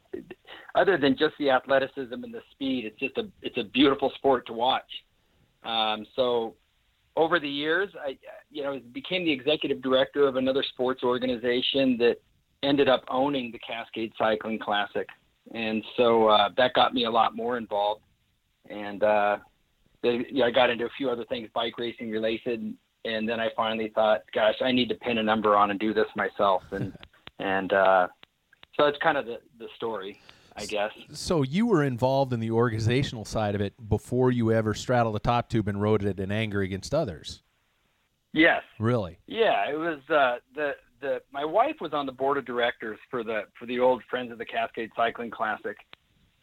other 0.75 0.97
than 0.97 1.17
just 1.17 1.33
the 1.39 1.49
athleticism 1.49 2.13
and 2.13 2.33
the 2.33 2.41
speed, 2.51 2.85
it's 2.85 2.99
just 2.99 3.17
a 3.17 3.29
it's 3.41 3.57
a 3.57 3.63
beautiful 3.63 4.11
sport 4.15 4.45
to 4.47 4.53
watch. 4.53 4.89
Um, 5.63 6.05
so 6.15 6.55
over 7.15 7.39
the 7.39 7.49
years, 7.49 7.89
I 8.05 8.17
you 8.51 8.63
know 8.63 8.79
became 8.93 9.23
the 9.23 9.31
executive 9.31 9.81
director 9.81 10.27
of 10.27 10.35
another 10.35 10.63
sports 10.73 11.01
organization 11.03 11.97
that 11.99 12.17
ended 12.61 12.89
up 12.89 13.03
owning 13.09 13.51
the 13.51 13.59
Cascade 13.59 14.11
Cycling 14.17 14.59
Classic, 14.59 15.07
and 15.53 15.81
so 15.95 16.27
uh, 16.27 16.49
that 16.57 16.73
got 16.73 16.93
me 16.93 17.05
a 17.05 17.11
lot 17.11 17.35
more 17.35 17.57
involved. 17.57 18.01
And 18.69 19.01
uh, 19.01 19.37
they, 20.03 20.25
you 20.29 20.39
know, 20.39 20.45
I 20.45 20.51
got 20.51 20.69
into 20.69 20.85
a 20.85 20.89
few 20.97 21.09
other 21.09 21.25
things 21.25 21.49
bike 21.55 21.77
racing 21.77 22.11
related, 22.11 22.73
and 23.05 23.27
then 23.27 23.39
I 23.39 23.49
finally 23.55 23.91
thought, 23.93 24.21
gosh, 24.33 24.55
I 24.61 24.71
need 24.71 24.89
to 24.89 24.95
pin 24.95 25.17
a 25.17 25.23
number 25.23 25.55
on 25.55 25.71
and 25.71 25.79
do 25.79 25.93
this 25.93 26.07
myself, 26.15 26.63
and 26.71 26.93
and 27.39 27.71
uh, 27.73 28.07
so 28.75 28.85
that's 28.85 28.97
kind 29.01 29.17
of 29.17 29.25
the 29.25 29.39
the 29.57 29.67
story, 29.75 30.19
I 30.55 30.65
guess. 30.65 30.91
So 31.11 31.43
you 31.43 31.67
were 31.67 31.83
involved 31.83 32.33
in 32.33 32.39
the 32.39 32.51
organizational 32.51 33.25
side 33.25 33.55
of 33.55 33.61
it 33.61 33.73
before 33.89 34.31
you 34.31 34.51
ever 34.51 34.73
straddled 34.73 35.15
the 35.15 35.19
top 35.19 35.49
tube 35.49 35.67
and 35.67 35.81
rode 35.81 36.03
it 36.03 36.19
in 36.19 36.31
anger 36.31 36.61
against 36.61 36.93
others. 36.93 37.41
Yes. 38.33 38.61
Really? 38.79 39.19
Yeah, 39.27 39.69
it 39.69 39.77
was 39.77 39.99
uh, 40.09 40.37
the 40.53 40.75
the 41.01 41.21
my 41.31 41.45
wife 41.45 41.75
was 41.81 41.93
on 41.93 42.05
the 42.05 42.11
board 42.11 42.37
of 42.37 42.45
directors 42.45 42.99
for 43.09 43.23
the 43.23 43.43
for 43.57 43.65
the 43.65 43.79
old 43.79 44.03
Friends 44.09 44.31
of 44.31 44.37
the 44.37 44.45
Cascade 44.45 44.91
Cycling 44.95 45.31
Classic, 45.31 45.77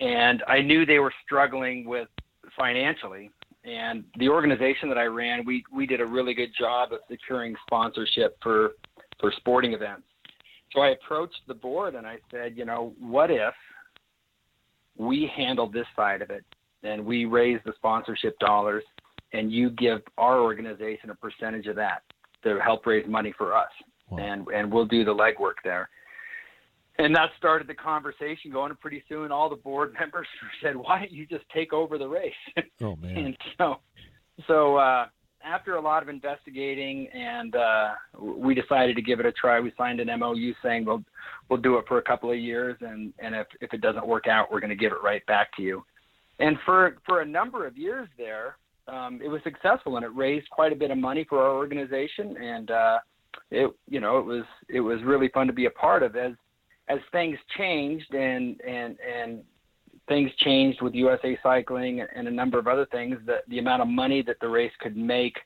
and 0.01 0.43
I 0.49 0.61
knew 0.61 0.87
they 0.87 0.99
were 0.99 1.13
struggling 1.25 1.85
with 1.87 2.09
financially. 2.57 3.31
And 3.67 4.05
the 4.19 4.29
organization 4.29 4.89
that 4.89 4.99
I 4.99 5.05
ran, 5.05 5.45
we 5.45 5.65
we 5.73 5.87
did 5.87 6.01
a 6.01 6.07
really 6.07 6.35
good 6.35 6.51
job 6.59 6.93
of 6.93 7.01
securing 7.11 7.55
sponsorship 7.67 8.39
for 8.43 8.73
for 9.21 9.33
sporting 9.37 9.73
events. 9.73 10.05
So 10.73 10.81
I 10.81 10.91
approached 10.91 11.41
the 11.49 11.55
board 11.55 11.95
and 11.95 12.07
I 12.07 12.19
said, 12.31 12.57
you 12.57 12.65
know, 12.65 12.95
what 13.01 13.31
if 13.31 13.55
we 14.97 15.31
handle 15.35 15.69
this 15.69 15.87
side 15.95 16.23
of 16.23 16.31
it 16.31 16.45
and 16.83 17.05
we 17.05 17.25
raise 17.25 17.61
the 17.65 17.73
sponsorship 17.77 18.39
dollars 18.39 18.85
and 19.33 19.51
you 19.51 19.71
give 19.71 20.01
our 20.17 20.41
organization 20.41 21.11
a 21.11 21.15
percentage 21.15 21.67
of 21.67 21.77
that 21.77 22.03
to 22.45 22.59
help 22.61 22.87
raise 22.87 23.07
money 23.09 23.33
for 23.37 23.55
us 23.55 23.71
Wow. 24.09 24.19
and 24.19 24.47
and 24.55 24.73
we'll 24.73 24.87
do 24.87 25.05
the 25.05 25.15
legwork 25.15 25.57
there 25.65 25.89
and 26.99 27.15
that 27.15 27.31
started 27.39 27.67
the 27.69 27.75
conversation 27.75 28.51
going 28.51 28.71
and 28.71 28.81
pretty 28.81 29.03
soon 29.09 29.31
all 29.33 29.49
the 29.49 29.57
board 29.57 29.95
members 30.01 30.27
said 30.63 30.77
why 30.77 30.99
don't 30.99 31.13
you 31.13 31.27
just 31.27 31.45
take 31.55 31.73
over 31.73 31.99
the 31.99 32.09
race 32.09 32.33
Oh 32.81 32.97
man. 32.97 33.17
and 33.17 33.37
so 33.59 33.77
so 34.47 34.77
uh 34.77 35.07
after 35.45 35.77
a 35.77 35.81
lot 35.81 36.03
of 36.03 36.09
investigating 36.09 37.07
and 37.09 37.55
uh 37.55 37.89
we 38.21 38.55
decided 38.55 38.97
to 38.97 39.03
give 39.03 39.21
it 39.21 39.27
a 39.27 39.33
try 39.33 39.61
we 39.61 39.73
signed 39.77 40.01
an 40.01 40.19
MOU 40.19 40.53
saying 40.63 40.85
we'll 40.85 41.05
we'll 41.49 41.61
do 41.61 41.77
it 41.77 41.85
for 41.87 41.99
a 41.99 42.03
couple 42.03 42.31
of 42.31 42.39
years 42.39 42.77
and 42.81 43.13
and 43.19 43.35
if 43.35 43.47
if 43.61 43.73
it 43.73 43.81
doesn't 43.81 44.07
work 44.07 44.27
out 44.27 44.51
we're 44.51 44.61
going 44.61 44.71
to 44.71 44.77
give 44.77 44.93
it 44.93 45.03
right 45.03 45.25
back 45.27 45.55
to 45.57 45.63
you 45.63 45.85
and 46.39 46.57
for 46.65 46.97
for 47.05 47.21
a 47.21 47.27
number 47.27 47.67
of 47.67 47.77
years 47.77 48.09
there 48.19 48.57
um 48.89 49.21
it 49.23 49.29
was 49.29 49.41
successful 49.45 49.97
and 49.97 50.05
it 50.05 50.15
raised 50.15 50.49
quite 50.51 50.73
a 50.73 50.77
bit 50.77 50.91
of 50.91 50.99
money 50.99 51.25
for 51.29 51.41
our 51.41 51.55
organization 51.55 52.37
and 52.39 52.71
uh 52.71 52.99
it 53.51 53.71
you 53.89 54.01
know 54.01 54.19
it 54.19 54.25
was 54.25 54.45
it 54.69 54.81
was 54.81 54.99
really 55.05 55.29
fun 55.29 55.47
to 55.47 55.53
be 55.53 55.67
a 55.67 55.71
part 55.71 56.03
of 56.03 56.17
as 56.17 56.33
as 56.89 56.99
things 57.13 57.39
changed 57.57 58.13
and 58.15 58.61
and 58.61 58.99
and 59.01 59.43
things 60.09 60.31
changed 60.39 60.81
with 60.83 60.95
USA 60.95 61.39
Cycling 61.43 62.07
and 62.15 62.29
a 62.29 62.31
number 62.31 62.59
of 62.59 62.69
other 62.69 62.87
things, 62.87 63.19
the 63.27 63.39
the 63.49 63.59
amount 63.59 63.83
of 63.83 63.89
money 63.89 64.23
that 64.23 64.37
the 64.41 64.49
race 64.49 64.73
could 64.81 64.97
make 64.97 65.37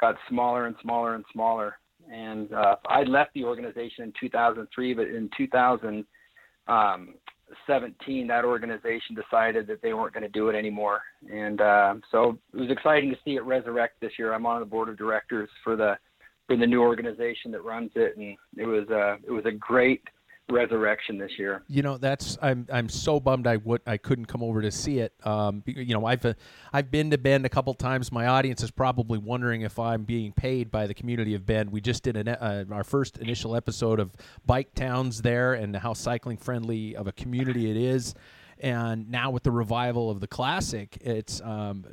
got 0.00 0.16
smaller 0.28 0.66
and 0.66 0.74
smaller 0.82 1.14
and 1.14 1.24
smaller. 1.32 1.78
And 2.10 2.52
uh, 2.52 2.74
I 2.86 3.02
left 3.02 3.34
the 3.34 3.44
organization 3.44 4.04
in 4.04 4.14
2003, 4.18 4.94
but 4.94 5.08
in 5.08 5.28
2017, 5.36 8.26
that 8.28 8.46
organization 8.46 9.14
decided 9.14 9.66
that 9.66 9.82
they 9.82 9.92
weren't 9.92 10.14
going 10.14 10.22
to 10.22 10.30
do 10.30 10.48
it 10.48 10.56
anymore. 10.56 11.02
And 11.30 11.60
uh, 11.60 11.96
so 12.10 12.38
it 12.54 12.60
was 12.60 12.70
exciting 12.70 13.10
to 13.10 13.16
see 13.24 13.32
it 13.32 13.44
resurrect 13.44 14.00
this 14.00 14.12
year. 14.18 14.32
I'm 14.32 14.46
on 14.46 14.60
the 14.60 14.66
board 14.66 14.88
of 14.88 14.96
directors 14.96 15.50
for 15.62 15.76
the 15.76 15.98
for 16.46 16.56
the 16.56 16.66
new 16.66 16.80
organization 16.80 17.50
that 17.50 17.62
runs 17.62 17.90
it, 17.94 18.16
and 18.16 18.38
it 18.56 18.64
was 18.64 18.88
uh, 18.88 19.16
it 19.26 19.30
was 19.30 19.44
a 19.44 19.52
great 19.52 20.02
resurrection 20.50 21.18
this 21.18 21.32
year. 21.38 21.62
You 21.68 21.82
know, 21.82 21.98
that's 21.98 22.38
I'm 22.40 22.66
I'm 22.72 22.88
so 22.88 23.20
bummed 23.20 23.46
I 23.46 23.56
would 23.56 23.82
I 23.86 23.96
couldn't 23.96 24.26
come 24.26 24.42
over 24.42 24.62
to 24.62 24.70
see 24.70 24.98
it. 24.98 25.12
Um, 25.24 25.62
you 25.66 25.94
know, 25.94 26.06
I've 26.06 26.24
uh, 26.24 26.34
I've 26.72 26.90
been 26.90 27.10
to 27.10 27.18
Bend 27.18 27.46
a 27.46 27.48
couple 27.48 27.74
times. 27.74 28.10
My 28.10 28.26
audience 28.26 28.62
is 28.62 28.70
probably 28.70 29.18
wondering 29.18 29.62
if 29.62 29.78
I'm 29.78 30.04
being 30.04 30.32
paid 30.32 30.70
by 30.70 30.86
the 30.86 30.94
community 30.94 31.34
of 31.34 31.44
Bend. 31.46 31.70
We 31.70 31.80
just 31.80 32.02
did 32.02 32.16
an, 32.16 32.28
uh, 32.28 32.64
our 32.70 32.84
first 32.84 33.18
initial 33.18 33.54
episode 33.54 34.00
of 34.00 34.14
bike 34.46 34.74
towns 34.74 35.22
there 35.22 35.54
and 35.54 35.76
how 35.76 35.92
cycling 35.92 36.36
friendly 36.36 36.96
of 36.96 37.06
a 37.06 37.12
community 37.12 37.70
it 37.70 37.76
is. 37.76 38.14
And 38.60 39.10
now 39.10 39.30
with 39.30 39.44
the 39.44 39.52
revival 39.52 40.10
of 40.10 40.20
the 40.20 40.26
classic, 40.26 40.98
it's 41.00 41.40
um, 41.42 41.84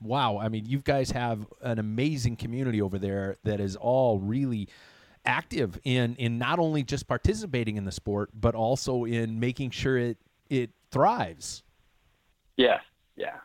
wow. 0.00 0.38
I 0.38 0.48
mean, 0.48 0.66
you 0.66 0.78
guys 0.78 1.10
have 1.12 1.46
an 1.62 1.78
amazing 1.78 2.36
community 2.36 2.80
over 2.80 2.98
there 2.98 3.36
that 3.44 3.60
is 3.60 3.76
all 3.76 4.18
really 4.18 4.68
active 5.24 5.78
in 5.84 6.16
in 6.16 6.38
not 6.38 6.58
only 6.58 6.82
just 6.82 7.06
participating 7.06 7.76
in 7.76 7.84
the 7.84 7.92
sport 7.92 8.30
but 8.34 8.54
also 8.54 9.04
in 9.04 9.38
making 9.38 9.70
sure 9.70 9.96
it 9.96 10.18
it 10.50 10.70
thrives. 10.90 11.62
Yeah, 12.56 12.80
yeah. 13.16 13.36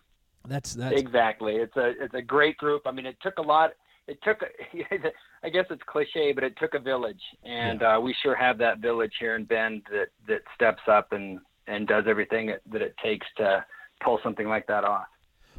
That's 0.48 0.74
that's 0.74 1.00
Exactly. 1.00 1.56
It's 1.56 1.76
a 1.78 1.94
it's 2.02 2.14
a 2.14 2.22
great 2.22 2.58
group. 2.58 2.84
I 2.86 2.92
mean, 2.92 3.06
it 3.06 3.18
took 3.22 3.38
a 3.38 3.42
lot. 3.42 3.72
It 4.08 4.20
took. 4.24 4.42
a- 4.42 5.12
I 5.44 5.50
guess 5.50 5.66
it's 5.70 5.84
cliche, 5.86 6.34
but 6.34 6.44
it 6.44 6.58
took 6.60 6.74
a 6.74 6.80
village, 6.80 7.22
and 7.44 7.84
uh, 7.84 8.00
we 8.02 8.16
sure 8.24 8.36
have 8.36 8.58
that 8.58 8.80
village 8.80 9.14
here 9.20 9.36
in 9.36 9.46
Bend 9.46 9.84
that 9.92 10.08
that 10.28 10.42
steps 10.56 10.82
up 10.88 11.12
and 11.12 11.40
and 11.68 11.88
does 11.88 12.06
everything 12.08 12.48
that, 12.48 12.62
that 12.72 12.82
it 12.82 12.96
takes 13.04 13.28
to 13.38 13.64
pull 14.04 14.20
something 14.24 14.48
like 14.48 14.66
that 14.68 14.84
off. 14.84 15.08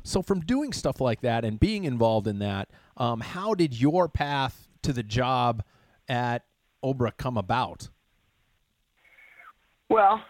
so 0.02 0.22
from 0.22 0.40
doing 0.40 0.72
stuff 0.72 1.00
like 1.00 1.20
that 1.20 1.44
and 1.44 1.60
being 1.60 1.84
involved 1.84 2.26
in 2.26 2.38
that. 2.40 2.68
Um, 2.96 3.20
how 3.20 3.54
did 3.54 3.80
your 3.80 4.08
path 4.08 4.66
to 4.82 4.92
the 4.92 5.04
job 5.04 5.62
at 6.08 6.44
Obra 6.84 7.16
come 7.16 7.36
about? 7.36 7.88
Well, 9.88 10.22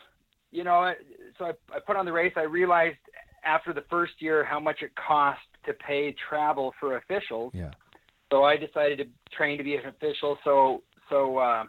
you 0.51 0.65
know, 0.65 0.93
so 1.39 1.47
I, 1.47 1.53
I 1.75 1.81
put 1.87 1.97
on 1.97 2.07
the 2.07 2.13
race. 2.13 2.33
I 2.37 2.43
realized 2.43 2.97
after 3.45 3.73
the 3.73 3.85
first 3.91 4.15
year 4.21 4.45
how 4.45 4.61
much 4.61 4.83
it 4.83 4.93
cost 4.95 5.41
to 5.67 5.73
pay 5.75 6.15
travel 6.29 6.73
for 6.79 6.97
officials. 6.97 7.53
Yeah. 7.55 7.71
So 8.31 8.45
I 8.45 8.57
decided 8.57 8.99
to 8.99 9.07
train 9.37 9.59
to 9.59 9.65
be 9.65 9.77
an 9.77 9.87
official 9.87 10.39
so 10.45 10.83
so 11.09 11.39
uh, 11.39 11.65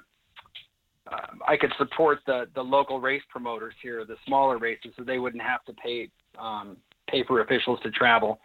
uh, 1.09 1.15
I 1.47 1.57
could 1.57 1.71
support 1.77 2.19
the 2.25 2.47
the 2.55 2.61
local 2.61 2.99
race 2.99 3.21
promoters 3.29 3.73
here, 3.81 4.03
the 4.05 4.17
smaller 4.25 4.57
races, 4.57 4.91
so 4.97 5.03
they 5.03 5.19
wouldn't 5.19 5.43
have 5.43 5.63
to 5.65 5.73
pay 5.73 6.09
um, 6.37 6.77
pay 7.09 7.23
for 7.23 7.41
officials 7.41 7.79
to 7.83 7.91
travel. 7.91 8.39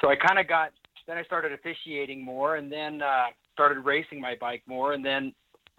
So 0.00 0.08
I 0.08 0.16
kind 0.16 0.38
of 0.38 0.46
got 0.46 0.70
then 1.06 1.16
I 1.18 1.24
started 1.24 1.52
officiating 1.52 2.24
more, 2.24 2.56
and 2.56 2.70
then 2.70 3.02
uh, 3.02 3.26
started 3.54 3.80
racing 3.80 4.20
my 4.20 4.34
bike 4.38 4.62
more, 4.66 4.92
and 4.92 5.04
then 5.04 5.32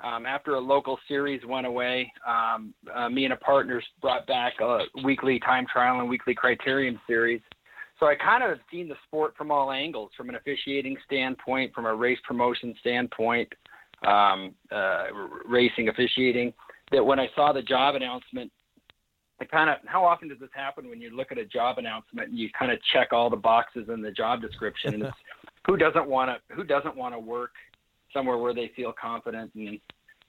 um, 0.04 0.26
after 0.26 0.56
a 0.56 0.60
local 0.60 0.98
series 1.08 1.42
went 1.48 1.68
away, 1.68 2.12
um, 2.28 2.74
uh, 2.94 3.08
me 3.08 3.24
and 3.26 3.34
a 3.34 3.38
partner 3.38 3.82
brought 4.02 4.26
back 4.28 4.54
a 4.60 4.80
weekly 5.04 5.40
time 5.40 5.66
trial 5.72 6.00
and 6.00 6.10
weekly 6.10 6.36
criterium 6.36 7.00
series. 7.08 7.42
So 8.00 8.08
I 8.08 8.16
kind 8.16 8.44
of 8.44 8.50
have 8.50 8.60
seen 8.70 8.90
the 8.90 8.96
sport 9.08 9.36
from 9.38 9.52
all 9.52 9.72
angles, 9.72 10.12
from 10.18 10.28
an 10.28 10.36
officiating 10.36 10.98
standpoint, 11.06 11.74
from 11.74 11.86
a 11.86 11.96
race 11.96 12.20
promotion 12.28 12.76
standpoint, 12.82 13.48
um, 14.06 14.54
uh, 14.70 15.06
racing 15.48 15.88
officiating. 15.88 16.54
That 16.92 17.04
when 17.04 17.20
I 17.20 17.28
saw 17.36 17.54
the 17.54 17.62
job 17.62 17.96
announcement, 17.96 18.52
I 19.42 19.46
kind 19.46 19.70
of 19.70 19.78
how 19.86 20.06
often 20.06 20.30
does 20.30 20.40
this 20.40 20.50
happen 20.54 20.90
when 20.90 21.02
you 21.02 21.16
look 21.16 21.32
at 21.32 21.38
a 21.38 21.46
job 21.46 21.78
announcement 21.78 22.30
and 22.30 22.38
you 22.38 22.50
kind 22.58 22.72
of 22.72 22.80
check 22.94 23.12
all 23.12 23.30
the 23.30 23.36
boxes 23.36 23.90
in 23.90 24.02
the 24.02 24.12
job 24.12 24.42
description? 24.42 24.94
And 24.94 25.12
who 25.68 25.78
doesn't 25.78 26.08
want 26.08 26.30
to 26.30 26.56
who 26.56 26.64
doesn't 26.64 26.96
want 26.96 27.14
to 27.14 27.20
work 27.20 27.52
somewhere 28.14 28.38
where 28.38 28.54
they 28.54 28.72
feel 28.76 28.94
confident 29.00 29.52
and 29.56 29.80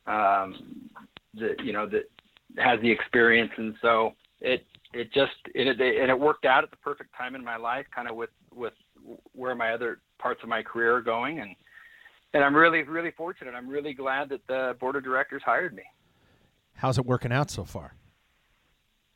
um, 0.06 0.90
that 1.34 1.56
you 1.64 1.72
know 1.72 1.86
that 1.88 2.10
has 2.58 2.80
the 2.80 2.90
experience, 2.90 3.50
and 3.56 3.74
so 3.80 4.12
it 4.40 4.64
it 4.92 5.12
just 5.12 5.32
it, 5.54 5.66
it 5.68 5.80
and 5.80 6.10
it 6.10 6.18
worked 6.18 6.44
out 6.44 6.64
at 6.64 6.70
the 6.70 6.76
perfect 6.76 7.10
time 7.16 7.34
in 7.34 7.44
my 7.44 7.56
life, 7.56 7.86
kind 7.94 8.08
of 8.08 8.16
with 8.16 8.30
with 8.54 8.72
where 9.32 9.54
my 9.54 9.72
other 9.72 10.00
parts 10.18 10.42
of 10.42 10.48
my 10.48 10.62
career 10.62 10.96
are 10.96 11.02
going, 11.02 11.40
and 11.40 11.54
and 12.34 12.44
I'm 12.44 12.54
really 12.54 12.82
really 12.82 13.12
fortunate. 13.12 13.54
I'm 13.54 13.68
really 13.68 13.94
glad 13.94 14.28
that 14.30 14.46
the 14.48 14.76
board 14.80 14.96
of 14.96 15.04
directors 15.04 15.42
hired 15.44 15.74
me. 15.74 15.82
How's 16.74 16.98
it 16.98 17.06
working 17.06 17.32
out 17.32 17.50
so 17.50 17.64
far? 17.64 17.94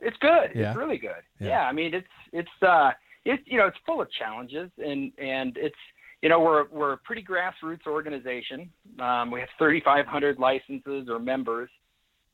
It's 0.00 0.16
good. 0.20 0.50
Yeah. 0.54 0.70
It's 0.70 0.78
really 0.78 0.98
good. 0.98 1.22
Yeah. 1.38 1.48
Yeah. 1.48 1.62
I 1.62 1.72
mean, 1.72 1.94
it's 1.94 2.06
it's 2.32 2.62
uh 2.62 2.90
it's 3.24 3.42
you 3.46 3.58
know 3.58 3.66
it's 3.66 3.78
full 3.86 4.00
of 4.00 4.08
challenges 4.12 4.70
and 4.78 5.12
and 5.18 5.56
it's 5.56 5.76
you 6.22 6.28
know 6.28 6.40
we're 6.40 6.68
we're 6.68 6.92
a 6.94 6.98
pretty 6.98 7.22
grassroots 7.22 7.86
organization. 7.86 8.70
Um, 8.98 9.30
we 9.30 9.40
have 9.40 9.48
3,500 9.58 10.38
licenses 10.38 11.08
or 11.08 11.18
members, 11.18 11.70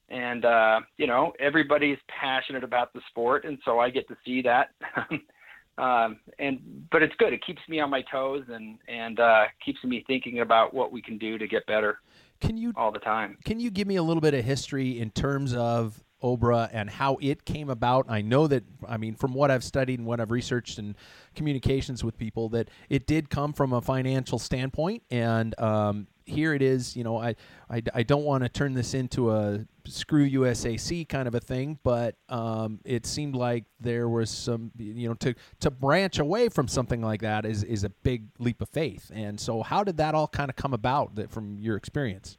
and 0.09 0.45
uh, 0.45 0.81
you 0.97 1.07
know 1.07 1.33
everybody's 1.39 1.99
passionate 2.09 2.65
about 2.65 2.93
the 2.93 3.01
sport, 3.11 3.45
and 3.45 3.59
so 3.65 3.79
I 3.79 3.91
get 3.91 4.09
to 4.09 4.17
see 4.25 4.43
that. 4.43 4.71
um, 5.79 6.19
and 6.39 6.87
but 6.91 7.03
it's 7.03 7.15
good. 7.19 7.33
It 7.33 7.45
keeps 7.45 7.63
me 7.69 7.81
on 7.81 7.91
my 7.91 8.03
toes 8.11 8.45
and 8.49 8.79
and 8.89 9.21
uh, 9.21 9.45
keeps 9.65 9.83
me 9.85 10.05
thinking 10.07 10.41
about 10.41 10.75
what 10.75 10.93
we 10.93 11.01
can 11.01 11.19
do 11.19 11.39
to 11.39 11.47
get 11.47 11.67
better 11.67 11.99
Can 12.41 12.57
you 12.57 12.73
all 12.77 12.93
the 12.93 12.99
time. 12.99 13.39
Can 13.45 13.61
you 13.61 13.71
give 13.71 13.87
me 13.87 13.97
a 13.97 14.03
little 14.03 14.21
bit 14.21 14.35
of 14.35 14.45
history 14.45 14.99
in 14.99 15.11
terms 15.11 15.55
of 15.55 16.03
Obra 16.23 16.69
and 16.73 16.89
how 16.89 17.19
it 17.21 17.45
came 17.45 17.71
about? 17.71 18.07
I 18.09 18.23
know 18.23 18.47
that, 18.47 18.65
I 18.87 18.97
mean, 18.97 19.15
from 19.15 19.35
what 19.35 19.51
I've 19.51 19.65
studied 19.65 19.99
and 19.99 20.07
what 20.07 20.21
I've 20.21 20.31
researched 20.31 20.79
and 20.79 20.95
communications 21.35 22.03
with 22.03 22.17
people, 22.17 22.49
that 22.51 22.69
it 22.89 23.07
did 23.07 23.31
come 23.31 23.53
from 23.53 23.73
a 23.73 23.81
financial 23.81 24.39
standpoint. 24.39 25.03
And 25.11 25.59
um, 25.61 26.07
here 26.27 26.55
it 26.55 26.63
is, 26.63 26.97
you 26.97 27.05
know, 27.05 27.19
I, 27.19 27.37
I, 27.71 27.83
I 27.95 28.03
don't 28.03 28.25
want 28.25 28.43
to 28.43 28.49
turn 28.49 28.75
this 28.75 28.95
into 28.95 29.31
a 29.31 29.65
screw 29.87 30.29
USAC 30.29 31.09
kind 31.09 31.29
of 31.29 31.35
a 31.35 31.41
thing, 31.41 31.79
but 31.85 32.17
um, 32.29 32.81
it 32.85 33.07
seemed 33.07 33.37
like 33.37 33.65
there 33.81 34.09
was 34.09 34.29
some, 34.31 34.73
you 34.77 35.09
know, 35.09 35.15
to, 35.15 35.35
to 35.61 35.71
branch 35.71 36.19
away 36.19 36.49
from 36.49 36.67
something 36.67 37.01
like 37.01 37.23
that 37.23 37.47
is, 37.47 37.63
is 37.63 37.85
a 37.85 37.91
big 37.91 38.27
leap 38.39 38.61
of 38.61 38.69
faith. 38.69 39.11
And 39.15 39.39
so, 39.39 39.63
how 39.63 39.85
did 39.85 39.99
that 39.99 40.15
all 40.15 40.27
kind 40.27 40.51
of 40.51 40.57
come 40.57 40.75
about 40.75 41.15
that, 41.15 41.31
from 41.31 41.59
your 41.61 41.77
experience? 41.77 42.39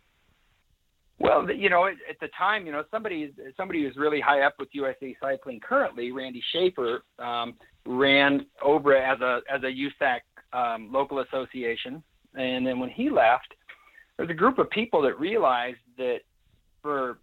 Well, 1.19 1.49
you 1.49 1.69
know, 1.69 1.85
at, 1.87 1.95
at 2.09 2.19
the 2.21 2.27
time, 2.37 2.65
you 2.65 2.71
know, 2.71 2.83
somebody 2.91 3.33
somebody 3.55 3.83
who's 3.83 3.95
really 3.97 4.21
high 4.21 4.41
up 4.41 4.55
with 4.59 4.69
USA 4.73 5.15
Cycling 5.19 5.59
currently, 5.59 6.11
Randy 6.11 6.43
Schaefer, 6.51 7.03
um, 7.17 7.55
ran 7.85 8.45
Obra 8.63 9.13
as 9.13 9.19
a 9.21 9.39
as 9.51 9.61
a 9.63 10.03
USAC 10.03 10.19
um, 10.53 10.91
local 10.91 11.19
association, 11.19 12.03
and 12.35 12.65
then 12.65 12.79
when 12.79 12.89
he 12.89 13.09
left, 13.09 13.53
there's 14.17 14.29
a 14.29 14.35
group 14.35 14.59
of 14.59 14.69
people 14.69 15.01
that 15.01 15.19
realized 15.19 15.79
that 15.97 16.19
for 16.83 17.17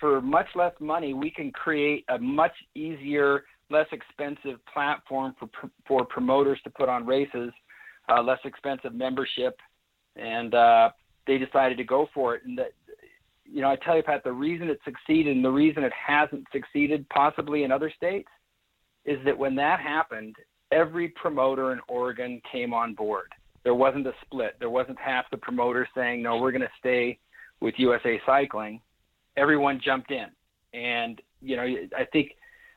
for 0.00 0.20
much 0.20 0.46
less 0.54 0.72
money, 0.80 1.14
we 1.14 1.30
can 1.30 1.52
create 1.52 2.04
a 2.08 2.18
much 2.18 2.54
easier, 2.74 3.44
less 3.70 3.86
expensive 3.92 4.58
platform 4.72 5.34
for 5.38 5.48
for 5.86 6.04
promoters 6.04 6.58
to 6.64 6.70
put 6.70 6.88
on 6.88 7.06
races, 7.06 7.52
uh, 8.08 8.20
less 8.22 8.40
expensive 8.44 8.94
membership, 8.94 9.56
and 10.16 10.54
uh, 10.54 10.90
they 11.26 11.38
decided 11.38 11.78
to 11.78 11.84
go 11.84 12.08
for 12.12 12.34
it. 12.34 12.42
And 12.44 12.58
that 12.58 12.72
you 13.52 13.62
know, 13.62 13.70
I 13.70 13.76
tell 13.76 13.96
you, 13.96 14.02
Pat, 14.02 14.22
the 14.24 14.32
reason 14.32 14.68
it 14.68 14.80
succeeded 14.84 15.34
and 15.34 15.44
the 15.44 15.50
reason 15.50 15.82
it 15.82 15.92
hasn't 15.92 16.46
succeeded 16.52 17.08
possibly 17.08 17.64
in 17.64 17.72
other 17.72 17.92
states 17.94 18.28
is 19.04 19.18
that 19.24 19.36
when 19.36 19.54
that 19.56 19.80
happened, 19.80 20.36
every 20.72 21.08
promoter 21.08 21.72
in 21.72 21.80
Oregon 21.88 22.40
came 22.50 22.72
on 22.72 22.94
board. 22.94 23.32
There 23.64 23.74
wasn't 23.74 24.06
a 24.06 24.12
split. 24.22 24.56
There 24.58 24.70
wasn't 24.70 24.98
half 24.98 25.24
the 25.30 25.36
promoters 25.36 25.88
saying, 25.94 26.22
no, 26.22 26.38
we're 26.38 26.52
going 26.52 26.62
to 26.62 26.68
stay 26.78 27.18
with 27.60 27.74
USA 27.78 28.20
Cycling. 28.24 28.80
Everyone 29.36 29.80
jumped 29.84 30.10
in. 30.10 30.26
And, 30.72 31.20
you 31.40 31.56
know, 31.56 31.64
I 31.96 32.04
think. 32.12 32.32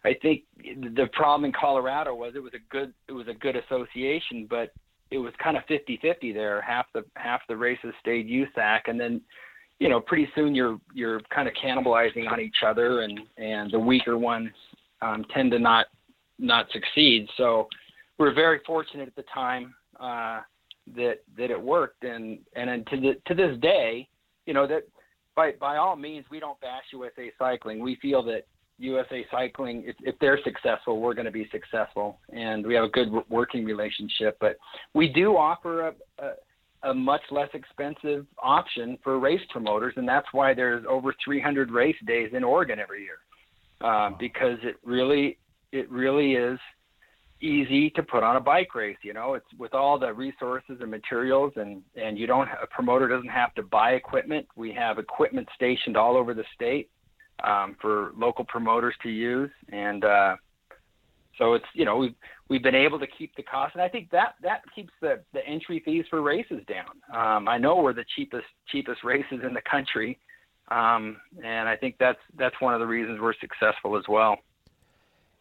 I 0.05 0.13
think 0.21 0.43
the 0.65 1.07
problem 1.13 1.45
in 1.45 1.53
Colorado 1.53 2.13
was 2.13 2.33
it 2.35 2.43
was 2.43 2.51
a 2.53 2.73
good 2.73 2.93
it 3.07 3.13
was 3.13 3.29
a 3.29 3.33
good 3.33 3.55
association, 3.55 4.47
but 4.49 4.73
it 5.11 5.17
was 5.17 5.31
kind 5.41 5.55
of 5.55 5.63
50-50 5.67 6.33
there. 6.33 6.61
Half 6.61 6.87
the 6.93 7.05
half 7.15 7.39
the 7.47 7.55
races 7.55 7.93
stayed 8.01 8.27
USAC, 8.27 8.81
and 8.87 8.99
then 8.99 9.21
you 9.83 9.89
know, 9.89 9.99
pretty 9.99 10.29
soon 10.33 10.55
you're 10.55 10.79
you're 10.93 11.19
kind 11.29 11.45
of 11.45 11.53
cannibalizing 11.61 12.31
on 12.31 12.39
each 12.39 12.63
other, 12.65 13.01
and 13.01 13.19
and 13.35 13.69
the 13.69 13.77
weaker 13.77 14.17
ones 14.17 14.49
um, 15.01 15.25
tend 15.33 15.51
to 15.51 15.59
not 15.59 15.87
not 16.39 16.67
succeed. 16.71 17.27
So 17.35 17.67
we're 18.17 18.33
very 18.33 18.61
fortunate 18.65 19.09
at 19.09 19.15
the 19.17 19.25
time 19.33 19.75
uh, 19.99 20.39
that 20.95 21.15
that 21.37 21.51
it 21.51 21.61
worked, 21.61 22.05
and 22.05 22.39
and, 22.55 22.69
and 22.69 22.87
to 22.87 22.95
the, 22.97 23.13
to 23.27 23.33
this 23.33 23.59
day, 23.59 24.07
you 24.45 24.53
know 24.53 24.65
that 24.67 24.83
by 25.35 25.51
by 25.59 25.75
all 25.75 25.97
means 25.97 26.25
we 26.31 26.39
don't 26.39 26.59
bash 26.61 26.83
USA 26.93 27.29
Cycling. 27.37 27.81
We 27.81 27.97
feel 27.97 28.23
that 28.23 28.47
USA 28.77 29.25
Cycling, 29.29 29.83
if, 29.85 29.97
if 29.99 30.15
they're 30.19 30.39
successful, 30.45 31.01
we're 31.01 31.13
going 31.13 31.25
to 31.25 31.31
be 31.31 31.49
successful, 31.51 32.19
and 32.31 32.65
we 32.65 32.73
have 32.73 32.85
a 32.85 32.89
good 32.89 33.09
working 33.29 33.65
relationship. 33.65 34.37
But 34.39 34.55
we 34.93 35.09
do 35.09 35.35
offer 35.35 35.89
a, 35.89 35.93
a 36.19 36.31
a 36.83 36.93
much 36.93 37.21
less 37.31 37.49
expensive 37.53 38.25
option 38.41 38.97
for 39.03 39.19
race 39.19 39.41
promoters, 39.49 39.93
and 39.97 40.07
that's 40.07 40.27
why 40.31 40.53
there's 40.53 40.85
over 40.87 41.13
300 41.23 41.71
race 41.71 41.95
days 42.05 42.31
in 42.33 42.43
Oregon 42.43 42.79
every 42.79 43.03
year, 43.03 43.19
uh, 43.81 44.11
because 44.19 44.57
it 44.63 44.75
really 44.83 45.37
it 45.71 45.89
really 45.89 46.33
is 46.33 46.59
easy 47.41 47.89
to 47.91 48.03
put 48.03 48.23
on 48.23 48.35
a 48.35 48.39
bike 48.39 48.73
race. 48.75 48.97
You 49.03 49.13
know, 49.13 49.33
it's 49.33 49.45
with 49.57 49.73
all 49.73 49.97
the 49.97 50.13
resources 50.13 50.77
and 50.81 50.91
materials, 50.91 51.53
and 51.55 51.81
and 51.95 52.17
you 52.17 52.27
don't 52.27 52.49
a 52.61 52.67
promoter 52.67 53.07
doesn't 53.07 53.29
have 53.29 53.53
to 53.55 53.63
buy 53.63 53.91
equipment. 53.91 54.47
We 54.55 54.73
have 54.73 54.97
equipment 54.97 55.47
stationed 55.55 55.97
all 55.97 56.17
over 56.17 56.33
the 56.33 56.45
state 56.53 56.89
um, 57.43 57.75
for 57.81 58.11
local 58.15 58.45
promoters 58.45 58.95
to 59.03 59.09
use, 59.09 59.51
and 59.71 60.03
uh, 60.03 60.35
so 61.37 61.53
it's 61.53 61.65
you 61.73 61.85
know 61.85 61.97
we've 61.97 62.15
we've 62.49 62.63
been 62.63 62.75
able 62.75 62.99
to 62.99 63.07
keep 63.07 63.35
the 63.35 63.43
cost, 63.43 63.73
and 63.75 63.81
I 63.81 63.89
think 63.89 64.11
that 64.11 64.35
that 64.41 64.61
keeps 64.75 64.93
the 65.01 65.21
the 65.33 65.45
entry 65.45 65.81
fees 65.83 66.05
for 66.09 66.21
races 66.21 66.61
down. 66.67 66.91
Um, 67.13 67.47
I 67.47 67.57
know 67.57 67.77
we're 67.77 67.93
the 67.93 68.05
cheapest 68.15 68.45
cheapest 68.67 69.03
races 69.03 69.41
in 69.45 69.53
the 69.53 69.61
country, 69.69 70.19
um, 70.69 71.17
and 71.43 71.67
I 71.67 71.75
think 71.75 71.95
that's 71.99 72.19
that's 72.37 72.55
one 72.59 72.73
of 72.73 72.79
the 72.79 72.87
reasons 72.87 73.19
we're 73.19 73.33
successful 73.39 73.97
as 73.97 74.03
well. 74.07 74.37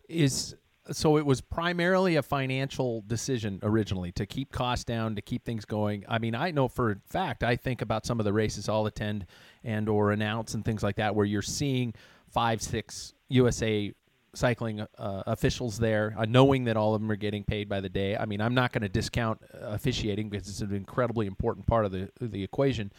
Is 0.08 0.54
so 0.90 1.16
it 1.16 1.24
was 1.24 1.40
primarily 1.40 2.16
a 2.16 2.22
financial 2.22 3.04
decision 3.06 3.60
originally 3.62 4.10
to 4.12 4.26
keep 4.26 4.50
costs 4.50 4.84
down 4.84 5.14
to 5.14 5.22
keep 5.22 5.44
things 5.44 5.64
going 5.64 6.04
i 6.08 6.18
mean 6.18 6.34
i 6.34 6.50
know 6.50 6.66
for 6.66 6.90
a 6.90 6.96
fact 7.06 7.44
i 7.44 7.54
think 7.54 7.80
about 7.80 8.04
some 8.04 8.18
of 8.18 8.24
the 8.24 8.32
races 8.32 8.68
i'll 8.68 8.86
attend 8.86 9.24
and 9.62 9.88
or 9.88 10.10
announce 10.10 10.54
and 10.54 10.64
things 10.64 10.82
like 10.82 10.96
that 10.96 11.14
where 11.14 11.24
you're 11.24 11.40
seeing 11.40 11.94
five 12.28 12.60
six 12.60 13.14
usa 13.28 13.94
cycling 14.34 14.80
uh, 14.80 14.86
officials 15.26 15.78
there, 15.78 16.14
uh, 16.18 16.24
knowing 16.24 16.64
that 16.64 16.76
all 16.76 16.94
of 16.94 17.00
them 17.00 17.10
are 17.10 17.16
getting 17.16 17.44
paid 17.44 17.68
by 17.68 17.80
the 17.80 17.88
day. 17.88 18.16
I 18.16 18.24
mean, 18.24 18.40
I'm 18.40 18.54
not 18.54 18.72
going 18.72 18.82
to 18.82 18.88
discount 18.88 19.40
uh, 19.54 19.68
officiating 19.68 20.28
because 20.28 20.48
it's 20.48 20.60
an 20.60 20.74
incredibly 20.74 21.26
important 21.26 21.66
part 21.66 21.84
of 21.84 21.92
the 21.92 22.10
the 22.20 22.42
equation. 22.42 22.92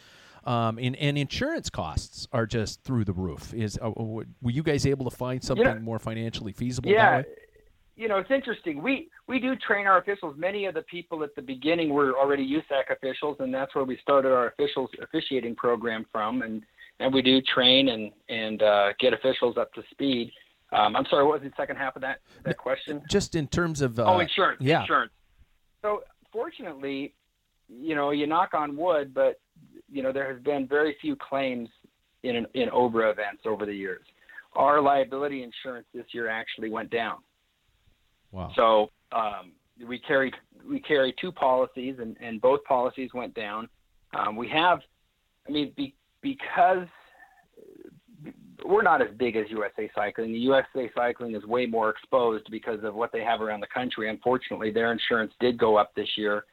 Um, 0.44 0.78
and, 0.78 0.94
and 0.96 1.16
insurance 1.16 1.70
costs 1.70 2.28
are 2.30 2.46
just 2.46 2.82
through 2.84 3.06
the 3.06 3.14
roof. 3.14 3.54
Is 3.54 3.78
uh, 3.82 3.90
were 3.90 4.26
you 4.42 4.62
guys 4.62 4.86
able 4.86 5.08
to 5.10 5.16
find 5.16 5.42
something 5.42 5.64
Yeah. 5.66 5.78
more 5.78 5.98
financially 5.98 6.52
feasible? 6.52 6.90
Yeah, 6.90 7.22
you 7.96 8.08
know, 8.08 8.18
it's 8.18 8.30
interesting. 8.30 8.82
We 8.82 9.08
we 9.26 9.38
do 9.38 9.56
train 9.56 9.86
our 9.86 9.98
officials. 9.98 10.36
Many 10.36 10.66
of 10.66 10.74
the 10.74 10.82
people 10.82 11.22
at 11.24 11.34
the 11.34 11.42
beginning 11.42 11.90
were 11.90 12.12
already 12.18 12.46
USAC 12.46 12.90
officials, 12.90 13.38
and 13.40 13.52
that's 13.54 13.74
where 13.74 13.84
we 13.84 13.96
started 13.98 14.32
our 14.32 14.48
officials 14.48 14.90
officiating 15.00 15.56
program 15.56 16.04
from. 16.12 16.42
And 16.42 16.62
and 17.00 17.12
we 17.12 17.22
do 17.22 17.40
train 17.40 17.88
and 17.88 18.12
and 18.28 18.62
uh, 18.62 18.92
get 19.00 19.12
officials 19.14 19.56
up 19.56 19.72
to 19.74 19.82
speed. 19.90 20.30
Um, 20.74 20.96
I'm 20.96 21.06
sorry, 21.08 21.24
what 21.24 21.40
was 21.40 21.48
the 21.48 21.54
second 21.56 21.76
half 21.76 21.94
of 21.96 22.02
that 22.02 22.20
that 22.44 22.56
question? 22.56 23.02
Just 23.08 23.34
in 23.34 23.46
terms 23.46 23.80
of 23.80 23.98
uh, 23.98 24.04
oh, 24.04 24.18
insurance. 24.18 24.60
Yeah. 24.60 24.80
Insurance. 24.80 25.12
So 25.82 26.02
fortunately, 26.32 27.14
you 27.68 27.94
know, 27.94 28.10
you 28.10 28.26
knock 28.26 28.54
on 28.54 28.76
wood, 28.76 29.14
but 29.14 29.40
you 29.90 30.02
know 30.02 30.12
there 30.12 30.32
has 30.32 30.42
been 30.42 30.66
very 30.66 30.96
few 31.00 31.16
claims 31.16 31.68
in 32.24 32.36
an, 32.36 32.46
in 32.54 32.68
OBRA 32.70 33.12
events 33.12 33.42
over 33.46 33.64
the 33.64 33.74
years. 33.74 34.04
Our 34.56 34.80
liability 34.80 35.42
insurance 35.42 35.86
this 35.94 36.06
year 36.12 36.28
actually 36.28 36.70
went 36.70 36.90
down. 36.90 37.18
Wow. 38.32 38.50
So 38.56 38.90
um, 39.12 39.52
we 39.86 39.98
carried 39.98 40.34
we 40.68 40.80
carry 40.80 41.14
two 41.20 41.30
policies, 41.30 41.96
and, 42.00 42.16
and 42.20 42.40
both 42.40 42.64
policies 42.64 43.10
went 43.14 43.34
down. 43.34 43.68
Um, 44.14 44.36
we 44.36 44.48
have, 44.48 44.80
I 45.46 45.52
mean, 45.52 45.72
be, 45.76 45.94
because 46.20 46.86
we're 48.64 48.82
not 48.82 49.02
as 49.02 49.08
big 49.18 49.36
as 49.36 49.44
USA 49.50 49.90
Cycling. 49.94 50.32
The 50.32 50.38
USA 50.38 50.90
Cycling 50.94 51.34
is 51.34 51.44
way 51.44 51.66
more 51.66 51.90
exposed 51.90 52.46
because 52.50 52.82
of 52.82 52.94
what 52.94 53.12
they 53.12 53.22
have 53.22 53.40
around 53.40 53.60
the 53.60 53.68
country. 53.72 54.08
Unfortunately, 54.08 54.70
their 54.70 54.92
insurance 54.92 55.32
did 55.38 55.58
go 55.58 55.76
up 55.76 55.94
this 55.94 56.08
year. 56.16 56.44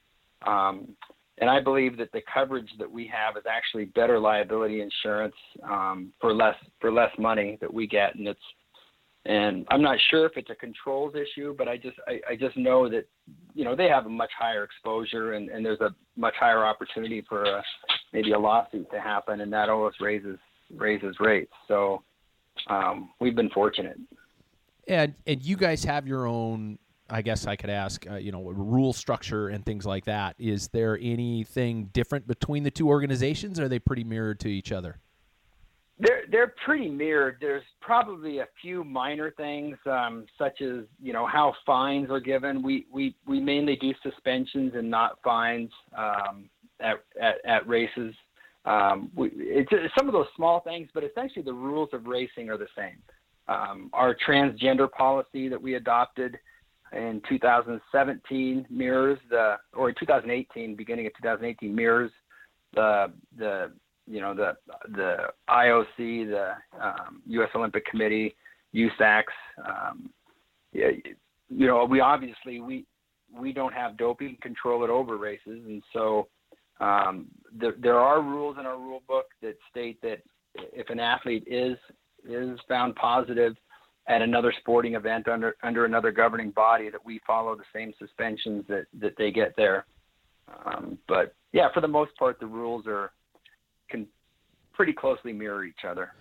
Um, 0.46 0.90
and 1.38 1.50
I 1.50 1.60
believe 1.60 1.98
that 1.98 2.12
the 2.12 2.22
coverage 2.32 2.70
that 2.78 2.92
we 2.92 3.08
have 3.08 3.38
is 3.38 3.44
actually 3.50 3.86
better 3.86 4.20
liability 4.20 4.82
insurance 4.82 5.36
um, 5.64 6.12
for 6.20 6.34
less 6.34 6.56
for 6.80 6.92
less 6.92 7.12
money 7.18 7.58
that 7.62 7.74
we 7.74 7.88
get, 7.88 8.16
and 8.16 8.28
it's 8.28 8.40
and 9.26 9.66
I'm 9.70 9.82
not 9.82 9.98
sure 10.10 10.26
if 10.26 10.34
it's 10.36 10.50
a 10.50 10.56
controls 10.56 11.14
issue, 11.16 11.56
but 11.58 11.68
I 11.68 11.78
just 11.78 11.98
I, 12.08 12.20
I 12.32 12.36
just 12.36 12.58
know 12.58 12.90
that 12.90 13.08
you 13.56 13.64
know 13.64 13.76
they 13.76 13.88
have 13.88 14.06
a 14.06 14.10
much 14.10 14.32
higher 14.38 14.64
exposure, 14.64 15.34
and, 15.34 15.50
and 15.50 15.66
there's 15.66 15.80
a 15.80 15.96
much 16.16 16.36
higher 16.40 16.66
opportunity 16.66 17.24
for 17.28 17.44
a, 17.44 17.64
maybe 18.14 18.34
a 18.34 18.40
lawsuit 18.40 18.90
to 18.92 19.00
happen, 19.00 19.42
and 19.42 19.54
that 19.54 19.70
always 19.70 19.96
raises 20.00 20.38
raises 20.76 21.16
rates. 21.20 21.54
So 21.68 22.04
um, 22.68 23.10
we've 23.20 23.36
been 23.36 23.50
fortunate. 23.50 23.98
And 24.88 25.14
and 25.28 25.44
you 25.44 25.56
guys 25.56 25.84
have 25.84 26.08
your 26.08 26.28
own. 26.28 26.78
I 27.10 27.22
guess 27.22 27.46
I 27.46 27.58
could 27.58 27.70
ask, 27.70 28.10
uh, 28.10 28.16
you 28.16 28.32
know, 28.32 28.42
rule 28.42 28.94
structure 28.94 29.50
and 29.50 29.66
things 29.66 29.86
like 29.86 30.06
that. 30.06 30.34
Is 30.40 30.70
there 30.70 30.98
anything 31.02 31.90
different 31.92 32.26
between 32.26 32.64
the 32.64 32.72
two 32.72 32.88
organizations? 32.88 33.60
Or 33.60 33.66
are 33.66 33.70
they 33.70 33.80
pretty 33.80 34.06
mirrored 34.06 34.40
to 34.42 34.48
each 34.48 34.72
other? 34.72 34.98
They're 36.00 36.24
they're 36.32 36.56
pretty 36.66 36.90
mirrored. 36.90 37.38
There's 37.40 37.64
probably 37.80 38.40
a 38.40 38.48
few 38.62 38.84
minor 38.84 39.32
things, 39.32 39.78
um, 39.86 40.26
such 40.38 40.62
as 40.62 40.86
you 41.02 41.14
know 41.14 41.28
how 41.28 41.54
fines 41.66 42.10
are 42.10 42.20
given. 42.20 42.64
We 42.64 42.88
we 42.92 43.16
we 43.28 43.40
mainly 43.40 43.76
do 43.76 43.94
suspensions 44.02 44.74
and 44.76 44.90
not 44.90 45.20
fines 45.24 45.70
um, 45.96 46.50
at, 46.80 47.04
at 47.22 47.36
at 47.46 47.68
races. 47.68 48.16
Um, 48.66 49.10
we, 49.16 49.32
it's, 49.34 49.70
it's 49.72 49.94
some 49.98 50.08
of 50.08 50.14
those 50.14 50.28
small 50.36 50.60
things, 50.62 50.90
but 50.94 51.04
essentially 51.04 51.44
the 51.44 51.54
rules 51.54 51.90
of 51.94 52.06
racing 52.06 52.50
are 52.50 52.58
the 52.58 52.68
same. 52.78 52.98
Um, 53.48 53.90
our 53.94 54.16
transgender 54.16 54.90
policy 54.90 55.50
that 55.50 55.62
we 55.62 55.76
adopted 55.76 56.38
in 56.94 57.22
2017 57.28 58.68
mirrors 58.70 59.20
the, 59.30 59.56
or 59.74 59.90
in 59.90 59.96
2018, 60.00 60.76
beginning 60.76 61.08
of 61.08 61.14
2018 61.18 61.74
mirrors 61.74 62.12
the 62.74 63.12
the 63.38 63.72
you 64.08 64.22
know 64.22 64.34
the 64.34 64.56
the 64.96 65.18
IOC, 65.50 65.88
the 65.98 66.52
um, 66.82 67.22
U.S. 67.28 67.50
Olympic 67.56 67.86
Committee, 67.86 68.36
USACs. 68.74 69.24
Um, 69.66 70.10
yeah, 70.74 70.88
you 71.50 71.68
know, 71.68 71.86
we 71.86 72.00
obviously 72.00 72.60
we 72.60 72.86
we 73.34 73.54
don't 73.54 73.74
have 73.74 73.98
doping 73.98 74.38
control 74.42 74.84
at 74.84 74.90
over 74.90 75.18
races, 75.18 75.62
and 75.66 75.84
so 75.94 76.28
um, 76.80 77.28
there, 77.58 77.76
there 77.80 78.00
are 78.00 78.22
rules 78.22 78.58
in 78.60 78.66
our 78.66 78.78
rule 78.78 79.02
book 79.08 79.28
that 79.42 79.58
state 79.70 80.02
that 80.02 80.22
if 80.56 80.90
an 80.90 81.00
athlete 81.00 81.44
is 81.48 81.78
is 82.28 82.60
found 82.68 82.96
positive 82.96 83.56
at 84.08 84.22
another 84.22 84.54
sporting 84.60 84.96
event 84.96 85.28
under 85.28 85.56
under 85.64 85.86
another 85.86 86.12
governing 86.12 86.52
body, 86.52 86.90
that 86.90 87.04
we 87.06 87.20
follow 87.26 87.56
the 87.56 87.64
same 87.74 87.94
suspensions 88.00 88.64
that 88.68 88.86
that 89.00 89.14
they 89.18 89.32
get 89.32 89.54
there. 89.58 89.86
Um, 90.66 90.98
but 91.08 91.36
yeah, 91.54 91.68
for 91.74 91.82
the 91.82 91.88
most 91.88 92.16
part, 92.18 92.40
the 92.40 92.46
rules 92.46 92.86
are 92.88 93.12
can 93.90 94.08
pretty 94.74 94.94
closely 94.94 95.34
mirror 95.34 95.64
each 95.64 95.86
other. 95.88 96.14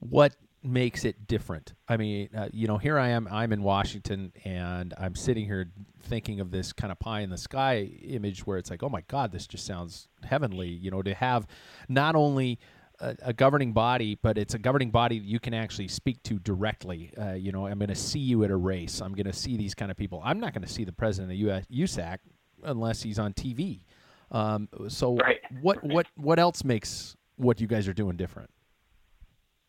What 0.00 0.34
makes 0.62 1.04
it 1.04 1.26
different? 1.26 1.74
I 1.88 1.96
mean, 1.96 2.28
uh, 2.36 2.48
you 2.52 2.66
know, 2.66 2.78
here 2.78 2.98
I 2.98 3.08
am. 3.08 3.28
I'm 3.30 3.52
in 3.52 3.62
Washington, 3.62 4.32
and 4.44 4.94
I'm 4.98 5.14
sitting 5.14 5.44
here 5.44 5.70
thinking 6.02 6.40
of 6.40 6.50
this 6.50 6.72
kind 6.72 6.90
of 6.92 6.98
pie 6.98 7.20
in 7.20 7.30
the 7.30 7.38
sky 7.38 7.90
image 8.02 8.46
where 8.46 8.58
it's 8.58 8.70
like, 8.70 8.82
oh 8.82 8.88
my 8.88 9.02
God, 9.02 9.32
this 9.32 9.46
just 9.46 9.66
sounds 9.66 10.08
heavenly. 10.22 10.68
You 10.68 10.90
know, 10.90 11.02
to 11.02 11.14
have 11.14 11.46
not 11.88 12.14
only 12.14 12.58
a, 13.00 13.16
a 13.22 13.32
governing 13.32 13.72
body, 13.72 14.18
but 14.22 14.38
it's 14.38 14.54
a 14.54 14.58
governing 14.58 14.90
body 14.90 15.16
you 15.16 15.40
can 15.40 15.54
actually 15.54 15.88
speak 15.88 16.22
to 16.24 16.38
directly. 16.38 17.12
Uh, 17.20 17.32
you 17.32 17.52
know, 17.52 17.66
I'm 17.66 17.78
going 17.78 17.88
to 17.88 17.94
see 17.94 18.20
you 18.20 18.44
at 18.44 18.50
a 18.50 18.56
race. 18.56 19.00
I'm 19.00 19.14
going 19.14 19.26
to 19.26 19.32
see 19.32 19.56
these 19.56 19.74
kind 19.74 19.90
of 19.90 19.96
people. 19.96 20.22
I'm 20.24 20.40
not 20.40 20.54
going 20.54 20.66
to 20.66 20.72
see 20.72 20.84
the 20.84 20.92
president 20.92 21.32
of 21.32 21.38
US, 21.38 21.66
USAC 21.70 22.18
unless 22.62 23.02
he's 23.02 23.18
on 23.18 23.34
TV. 23.34 23.84
Um, 24.30 24.68
so 24.88 25.16
right. 25.16 25.40
what 25.60 25.84
what 25.84 26.06
what 26.16 26.38
else 26.38 26.64
makes 26.64 27.16
what 27.36 27.60
you 27.60 27.66
guys 27.66 27.86
are 27.86 27.92
doing 27.92 28.16
different? 28.16 28.48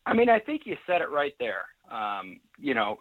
I 0.06 0.14
mean, 0.14 0.28
I 0.28 0.38
think 0.38 0.62
you 0.64 0.76
said 0.86 1.00
it 1.00 1.10
right 1.10 1.34
there. 1.38 1.64
Um, 1.90 2.40
you 2.58 2.74
know, 2.74 2.98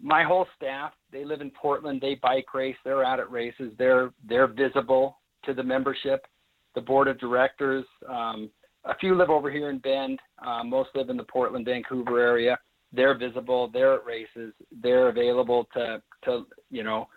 my 0.00 0.24
whole 0.24 0.46
staff, 0.56 0.92
they 1.12 1.24
live 1.24 1.40
in 1.40 1.50
Portland, 1.50 2.00
they 2.00 2.16
bike 2.16 2.52
race, 2.54 2.76
they're 2.84 3.04
out 3.04 3.20
at 3.20 3.30
races, 3.30 3.72
they're 3.78 4.10
they're 4.28 4.48
visible 4.48 5.18
to 5.44 5.54
the 5.54 5.62
membership, 5.62 6.26
the 6.74 6.80
board 6.80 7.08
of 7.08 7.18
directors. 7.20 7.84
Um, 8.08 8.50
a 8.84 8.96
few 8.96 9.14
live 9.14 9.30
over 9.30 9.50
here 9.50 9.70
in 9.70 9.78
Bend. 9.78 10.18
Uh, 10.44 10.64
most 10.64 10.90
live 10.94 11.08
in 11.08 11.16
the 11.16 11.24
Portland, 11.24 11.64
Vancouver 11.64 12.18
area. 12.18 12.58
They're 12.92 13.16
visible. 13.16 13.70
They're 13.72 13.94
at 13.94 14.04
races. 14.04 14.52
They're 14.82 15.08
available 15.08 15.68
to 15.74 16.02
to 16.24 16.46
you 16.70 16.82
know 16.82 17.08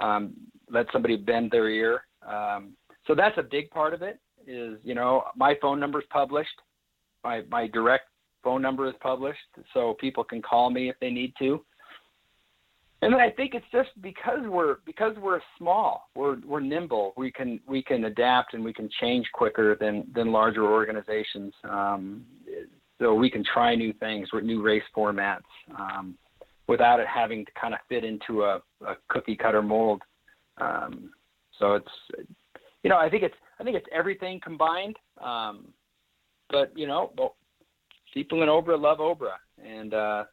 um, 0.00 0.34
let 0.68 0.86
somebody 0.92 1.16
bend 1.16 1.52
their 1.52 1.68
ear. 1.68 2.02
Um, 2.26 2.72
so 3.06 3.14
that's 3.14 3.38
a 3.38 3.42
big 3.42 3.70
part 3.70 3.94
of 3.94 4.02
it 4.02 4.18
is 4.46 4.78
you 4.82 4.94
know 4.94 5.22
my 5.36 5.54
phone 5.62 5.78
number 5.78 6.00
is 6.00 6.06
published 6.10 6.60
my 7.22 7.42
my 7.48 7.66
direct 7.68 8.06
phone 8.42 8.62
number 8.62 8.88
is 8.88 8.94
published 9.00 9.38
so 9.74 9.94
people 10.00 10.24
can 10.24 10.42
call 10.42 10.70
me 10.70 10.88
if 10.88 10.96
they 11.00 11.10
need 11.10 11.32
to. 11.38 11.64
And 13.02 13.12
then 13.12 13.20
i 13.20 13.30
think 13.30 13.54
it's 13.54 13.66
just 13.72 13.90
because 14.00 14.40
we're 14.46 14.76
because 14.86 15.16
we're 15.20 15.40
small 15.58 16.08
we're 16.14 16.36
we're 16.46 16.60
nimble 16.60 17.14
we 17.16 17.32
can 17.32 17.58
we 17.66 17.82
can 17.82 18.04
adapt 18.04 18.54
and 18.54 18.64
we 18.64 18.72
can 18.72 18.88
change 19.00 19.26
quicker 19.32 19.74
than 19.74 20.06
than 20.14 20.30
larger 20.30 20.64
organizations. 20.64 21.52
Um, 21.64 22.24
so 23.00 23.12
we 23.14 23.28
can 23.28 23.42
try 23.52 23.74
new 23.74 23.92
things 23.94 24.28
with 24.32 24.44
new 24.44 24.62
race 24.62 24.84
formats 24.96 25.40
um, 25.76 26.16
without 26.68 27.00
it 27.00 27.08
having 27.12 27.44
to 27.44 27.50
kind 27.60 27.74
of 27.74 27.80
fit 27.88 28.04
into 28.04 28.44
a, 28.44 28.62
a 28.86 28.94
cookie 29.08 29.34
cutter 29.34 29.62
mold. 29.62 30.00
Um, 30.60 31.10
so 31.58 31.74
it's 31.74 32.28
you 32.82 32.90
know, 32.90 32.98
I 32.98 33.08
think 33.08 33.22
it's 33.22 33.34
I 33.58 33.64
think 33.64 33.76
it's 33.76 33.86
everything 33.92 34.40
combined. 34.42 34.96
Um, 35.20 35.68
but 36.50 36.72
you 36.76 36.86
know, 36.86 37.12
people 38.12 38.42
in 38.42 38.48
OBRA 38.48 38.80
love 38.80 38.98
OBRA, 38.98 39.34
and 39.64 39.94
uh, 39.94 40.24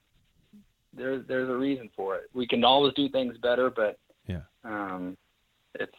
there's 0.94 1.26
there's 1.28 1.50
a 1.50 1.56
reason 1.56 1.90
for 1.96 2.16
it. 2.16 2.30
We 2.34 2.48
can 2.48 2.64
always 2.64 2.94
do 2.94 3.10
things 3.10 3.38
better, 3.38 3.70
but 3.70 4.00
yeah, 4.28 4.42
um, 4.64 5.18
it's 5.76 5.96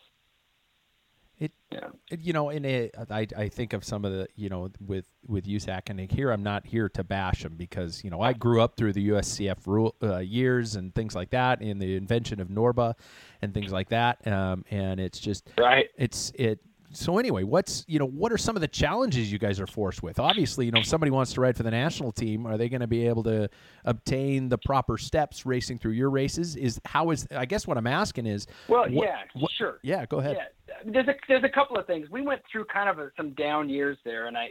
it, 1.41 1.53
yeah. 1.73 1.89
It, 2.11 2.21
you 2.21 2.35
know, 2.35 2.51
and 2.51 2.67
it, 2.67 2.95
I 3.11 3.27
I 3.37 3.49
think 3.49 3.73
of 3.73 3.83
some 3.83 4.05
of 4.05 4.13
the 4.13 4.29
you 4.37 4.51
know 4.51 4.71
with 4.87 5.07
with 5.27 5.47
USAC, 5.47 5.89
and 5.89 5.99
here 6.11 6.31
I'm 6.31 6.43
not 6.43 6.67
here 6.67 6.89
to 6.91 7.03
bash 7.03 7.43
them 7.43 7.57
because 7.57 8.05
you 8.05 8.11
know 8.11 8.21
I 8.21 8.35
grew 8.35 8.61
up 8.61 8.77
through 8.77 8.93
the 8.93 9.09
USCF 9.09 9.67
rule, 9.67 9.95
uh, 10.03 10.19
years 10.19 10.77
and 10.77 10.95
things 10.95 11.15
like 11.15 11.31
that, 11.31 11.63
and 11.63 11.81
the 11.81 11.97
invention 11.97 12.41
of 12.41 12.49
NORBA 12.49 12.95
and 13.41 13.55
things 13.55 13.73
like 13.73 13.89
that, 13.89 14.27
um, 14.27 14.65
and 14.71 15.01
it's 15.01 15.19
just 15.19 15.49
right. 15.59 15.89
It's 15.97 16.31
it 16.35 16.61
so 16.93 17.19
anyway, 17.19 17.45
what's 17.45 17.85
you 17.87 17.99
know 17.99 18.07
what 18.07 18.33
are 18.33 18.39
some 18.39 18.57
of 18.57 18.61
the 18.61 18.69
challenges 18.69 19.31
you 19.31 19.39
guys 19.39 19.61
are 19.61 19.67
forced 19.67 20.03
with? 20.03 20.19
Obviously, 20.19 20.67
you 20.67 20.73
know 20.73 20.81
if 20.81 20.87
somebody 20.87 21.11
wants 21.11 21.33
to 21.35 21.41
ride 21.41 21.57
for 21.57 21.63
the 21.63 21.71
national 21.71 22.11
team, 22.11 22.47
are 22.47 22.57
they 22.57 22.69
going 22.69 22.81
to 22.81 22.87
be 22.87 23.07
able 23.07 23.23
to 23.25 23.49
obtain 23.85 24.49
the 24.49 24.59
proper 24.59 24.99
steps 24.99 25.47
racing 25.47 25.79
through 25.79 25.93
your 25.93 26.11
races? 26.11 26.57
Is 26.57 26.81
how 26.85 27.11
is 27.11 27.27
I 27.31 27.45
guess 27.45 27.67
what 27.67 27.77
I'm 27.77 27.87
asking 27.87 28.27
is 28.27 28.47
well, 28.69 28.83
what, 28.83 29.07
yeah, 29.07 29.19
what, 29.35 29.51
sure, 29.57 29.79
yeah, 29.83 30.05
go 30.07 30.19
ahead. 30.19 30.39
Yeah, 30.39 30.75
there's 30.93 31.09
a 31.09 31.15
there's 31.29 31.45
a 31.45 31.49
couple 31.49 31.77
of 31.77 31.87
things. 31.87 32.11
We 32.11 32.23
went 32.23 32.43
through 32.51 32.65
kind 32.67 32.89
of 32.89 32.99
a, 32.99 33.11
some 33.17 33.35
down 33.35 33.69
years 33.69 33.97
there, 34.05 34.27
and 34.27 34.37
I, 34.37 34.49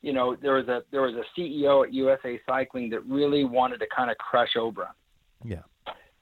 you 0.00 0.12
know, 0.12 0.36
there 0.40 0.54
was 0.54 0.68
a 0.68 0.82
there 0.92 1.02
was 1.02 1.14
a 1.14 1.40
CEO 1.40 1.84
at 1.84 1.92
USA 1.92 2.40
Cycling 2.46 2.90
that 2.90 3.04
really 3.04 3.44
wanted 3.44 3.78
to 3.78 3.86
kind 3.94 4.10
of 4.10 4.18
crush 4.18 4.54
OBRA. 4.56 4.90
Yeah. 5.44 5.62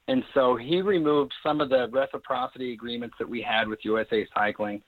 And 0.07 0.25
so 0.33 0.57
he 0.57 0.81
removed 0.81 1.35
some 1.43 1.61
of 1.61 1.69
the 1.69 1.89
reciprocity 1.93 2.73
agreements 2.73 3.17
that 3.19 3.29
we 3.29 3.43
had 3.43 3.69
with 3.69 3.81
USA 3.83 4.27
Cycling 4.35 4.83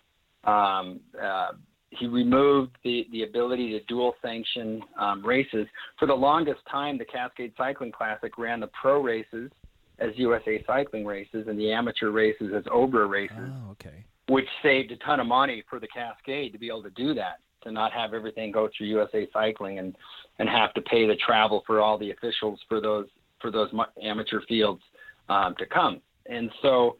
um, 0.45 1.01
uh, 1.21 1.49
he 1.91 2.07
removed 2.07 2.77
the, 2.85 3.07
the 3.11 3.25
ability 3.25 3.73
to 3.73 3.85
dual 3.87 4.15
sanction 4.23 4.81
um, 4.99 5.25
races. 5.27 5.67
For 5.99 6.07
the 6.07 6.15
longest 6.15 6.61
time, 6.71 6.99
the 6.99 7.05
Cascade 7.05 7.53
Cycling 7.57 7.93
Classic 7.93 8.39
ran 8.39 8.61
the 8.61 8.71
pro 8.81 9.03
races 9.03 9.51
as 9.99 10.11
USA 10.15 10.63
Cycling 10.67 11.05
races 11.05 11.47
and 11.49 11.59
the 11.59 11.73
amateur 11.73 12.11
races 12.11 12.53
as 12.57 12.65
OBRA 12.65 13.09
races, 13.09 13.37
oh, 13.39 13.73
okay. 13.73 14.05
which 14.29 14.47
saved 14.63 14.93
a 14.93 14.97
ton 14.99 15.21
of 15.21 15.27
money 15.27 15.63
for 15.69 15.81
the 15.81 15.89
Cascade 15.89 16.53
to 16.53 16.59
be 16.59 16.69
able 16.69 16.85
to 16.85 16.91
do 16.91 17.13
that, 17.15 17.41
to 17.63 17.73
not 17.73 17.93
have 17.93 18.15
everything 18.15 18.53
go 18.53 18.69
through 18.77 18.87
USA 18.87 19.29
Cycling 19.33 19.79
and, 19.79 19.97
and 20.39 20.49
have 20.49 20.73
to 20.75 20.83
pay 20.83 21.07
the 21.07 21.17
travel 21.17 21.63
for 21.67 21.81
all 21.81 21.99
the 21.99 22.13
officials 22.13 22.61
for 22.69 22.81
those 22.81 23.07
for 23.41 23.51
those 23.51 23.71
amateur 24.03 24.41
fields 24.47 24.83
um, 25.31 25.55
to 25.59 25.65
come. 25.65 26.03
And 26.27 26.51
so 26.61 26.99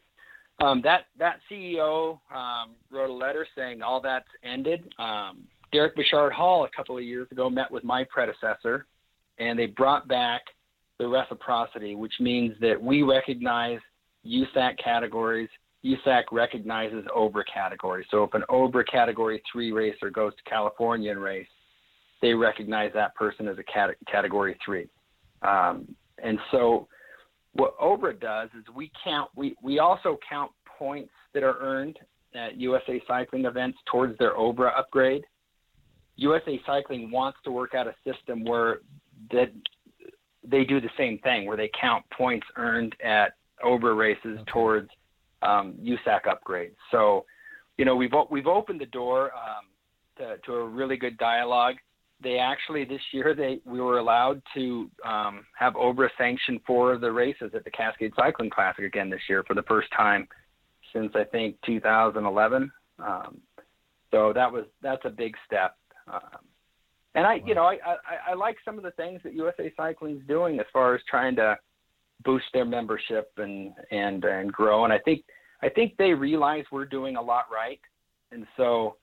um, 0.61 0.81
that 0.83 1.07
that 1.19 1.41
CEO 1.51 2.19
um, 2.35 2.71
wrote 2.91 3.11
a 3.11 3.13
letter 3.13 3.47
saying 3.57 3.83
all 3.83 4.01
that's 4.01 4.29
ended. 4.45 4.93
Um, 4.99 5.45
Derek 5.73 5.95
Bouchard 5.97 6.33
Hall 6.33 6.65
a 6.65 6.77
couple 6.77 6.97
of 6.99 7.05
years 7.05 7.29
ago 7.31 7.49
met 7.49 7.71
with 7.71 7.85
my 7.85 8.05
predecessor, 8.05 8.87
and 9.39 9.59
they 9.59 9.67
brought 9.67 10.09
back 10.09 10.43
the 10.99 11.09
reciprocity, 11.09 11.95
which 11.95 12.15
means 12.21 12.55
that 12.61 12.81
we 12.81 13.03
recognize 13.03 13.79
USAC 14.27 14.79
categories. 14.83 15.49
USAC 15.85 16.25
recognizes 16.31 17.07
OBRA 17.17 17.43
categories. 17.53 18.07
So 18.11 18.23
if 18.25 18.35
an 18.35 18.43
OBRA 18.51 18.85
category 18.85 19.43
three 19.51 19.73
racer 19.73 20.11
goes 20.11 20.35
to 20.37 20.43
California 20.51 21.11
and 21.11 21.23
race, 21.23 21.49
they 22.21 22.35
recognize 22.35 22.91
that 22.93 23.15
person 23.15 23.49
as 23.49 23.57
a 23.59 23.63
cat- 23.63 23.97
category 24.11 24.59
three. 24.63 24.89
Um, 25.41 25.95
and 26.23 26.39
so 26.51 26.87
what 27.55 27.79
OBRA 27.79 28.15
does 28.15 28.49
is 28.57 28.65
we 28.75 28.91
count, 29.03 29.31
we, 29.35 29.55
we 29.63 29.79
also 29.79 30.19
count 30.29 30.53
points 30.79 31.13
that 31.35 31.43
are 31.43 31.59
earned 31.61 31.99
at 32.35 32.57
USA 32.57 33.03
Cycling 33.07 33.45
events 33.45 33.79
towards 33.91 34.17
their 34.19 34.37
OBRA 34.37 34.73
upgrade. 34.79 35.25
USA 36.17 36.61
Cycling 36.67 37.11
wants 37.11 37.39
to 37.45 37.51
work 37.51 37.75
out 37.75 37.87
a 37.87 37.95
system 38.05 38.45
where 38.45 38.81
that 39.33 39.53
they 40.45 40.65
do 40.65 40.81
the 40.81 40.91
same 40.97 41.19
thing, 41.19 41.47
where 41.47 41.57
they 41.57 41.71
count 41.79 42.05
points 42.17 42.47
earned 42.57 42.95
at 43.05 43.33
OBRA 43.65 43.97
races 43.97 44.39
okay. 44.41 44.51
towards 44.51 44.91
um, 45.43 45.75
USAC 45.83 46.21
upgrades. 46.27 46.77
So, 46.91 47.25
you 47.79 47.85
know, 47.85 47.97
we've 47.97 48.13
we've 48.31 48.47
opened 48.47 48.81
the 48.81 48.87
door 48.87 49.33
um, 49.35 49.67
to, 50.19 50.37
to 50.47 50.55
a 50.55 50.67
really 50.67 50.97
good 50.97 51.17
dialogue. 51.19 51.77
They 52.23 52.39
actually 52.39 52.85
this 52.85 53.01
year 53.13 53.35
they 53.35 53.61
we 53.65 53.81
were 53.81 53.99
allowed 53.99 54.43
to 54.55 54.91
um, 55.05 55.47
have 55.59 55.75
OBRA 55.75 56.09
sanction 56.19 56.61
for 56.67 56.99
the 56.99 57.11
races 57.11 57.53
at 57.55 57.65
the 57.65 57.71
Cascade 57.71 58.13
Cycling 58.15 58.51
Classic 58.51 58.85
again 58.85 59.09
this 59.09 59.23
year 59.29 59.43
for 59.47 59.55
the 59.55 59.63
first 59.63 59.89
time 59.97 60.29
since 60.93 61.13
I 61.15 61.25
think 61.25 61.57
2011. 61.65 62.71
Um, 62.99 63.39
so 64.11 64.33
that 64.35 64.51
was 64.53 64.65
that's 64.83 65.05
a 65.05 65.11
big 65.11 65.35
step. 65.47 65.77
Um, 66.13 66.41
and 67.15 67.27
I, 67.27 67.37
wow. 67.37 67.45
you 67.47 67.55
know, 67.55 67.65
I, 67.65 67.79
I, 67.85 68.31
I 68.31 68.35
like 68.35 68.57
some 68.65 68.77
of 68.77 68.85
the 68.85 68.91
things 68.93 69.21
that 69.25 69.35
USA 69.35 69.73
Cycling 69.77 70.17
is 70.17 70.23
doing 70.29 70.61
as 70.61 70.67
far 70.73 70.95
as 70.95 71.01
trying 71.09 71.37
to 71.37 71.57
boost 72.25 72.47
their 72.53 72.65
membership 72.65 73.33
and 73.37 73.73
and 73.91 74.25
and 74.25 74.53
grow. 74.53 74.85
And 74.85 74.93
I 74.93 74.99
think 74.99 75.25
I 75.63 75.69
think 75.69 75.97
they 75.97 76.13
realize 76.13 76.65
we're 76.71 76.85
doing 76.85 77.17
a 77.17 77.23
lot 77.23 77.47
right. 77.53 77.81
And 78.33 78.47
so 78.57 78.97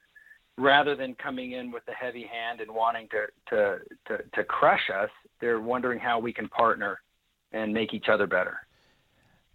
rather 0.58 0.96
than 0.96 1.14
coming 1.14 1.52
in 1.52 1.70
with 1.70 1.84
a 1.88 1.92
heavy 1.92 2.26
hand 2.26 2.60
and 2.60 2.70
wanting 2.70 3.08
to 3.08 3.26
to 3.48 3.78
to, 4.06 4.22
to 4.34 4.44
crush 4.44 4.90
us, 4.94 5.10
they're 5.40 5.60
wondering 5.60 5.98
how 5.98 6.18
we 6.18 6.32
can 6.32 6.48
partner 6.48 7.00
and 7.52 7.72
make 7.72 7.94
each 7.94 8.08
other 8.08 8.26
better. 8.26 8.58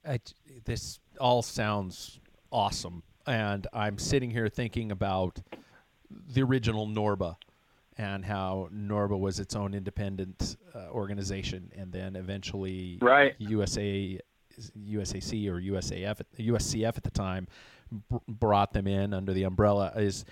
I, 0.08 0.20
this 0.66 1.00
all 1.20 1.42
sounds 1.42 2.20
awesome, 2.52 3.04
and 3.28 3.68
I'm 3.74 3.98
sitting 3.98 4.32
here 4.32 4.50
thinking 4.50 4.92
about 4.92 5.42
the 6.34 6.42
original 6.42 6.88
Norba 6.88 7.36
and 7.98 8.26
how 8.26 8.70
Norba 8.74 9.20
was 9.20 9.40
its 9.40 9.56
own 9.56 9.74
independent 9.74 10.58
uh, 10.74 10.90
organization, 10.90 11.72
and 11.76 11.92
then 11.92 12.16
eventually 12.16 12.98
right. 13.02 13.36
USA, 13.38 14.20
USAC 14.90 15.48
or 15.48 15.62
USAF, 15.62 16.22
USCF 16.40 16.98
at 16.98 17.04
the 17.04 17.12
time 17.12 17.48
br- 18.10 18.18
brought 18.28 18.74
them 18.74 18.88
in 18.88 19.14
under 19.14 19.34
the 19.34 19.44
umbrella. 19.44 19.92
Is, 19.96 20.26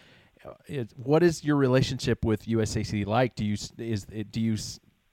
is 0.67 0.93
what 0.95 1.23
is 1.23 1.43
your 1.43 1.55
relationship 1.55 2.25
with 2.25 2.45
USAC 2.45 3.05
like? 3.05 3.35
Do 3.35 3.45
you 3.45 3.57
is 3.77 4.05
do 4.05 4.41
you 4.41 4.57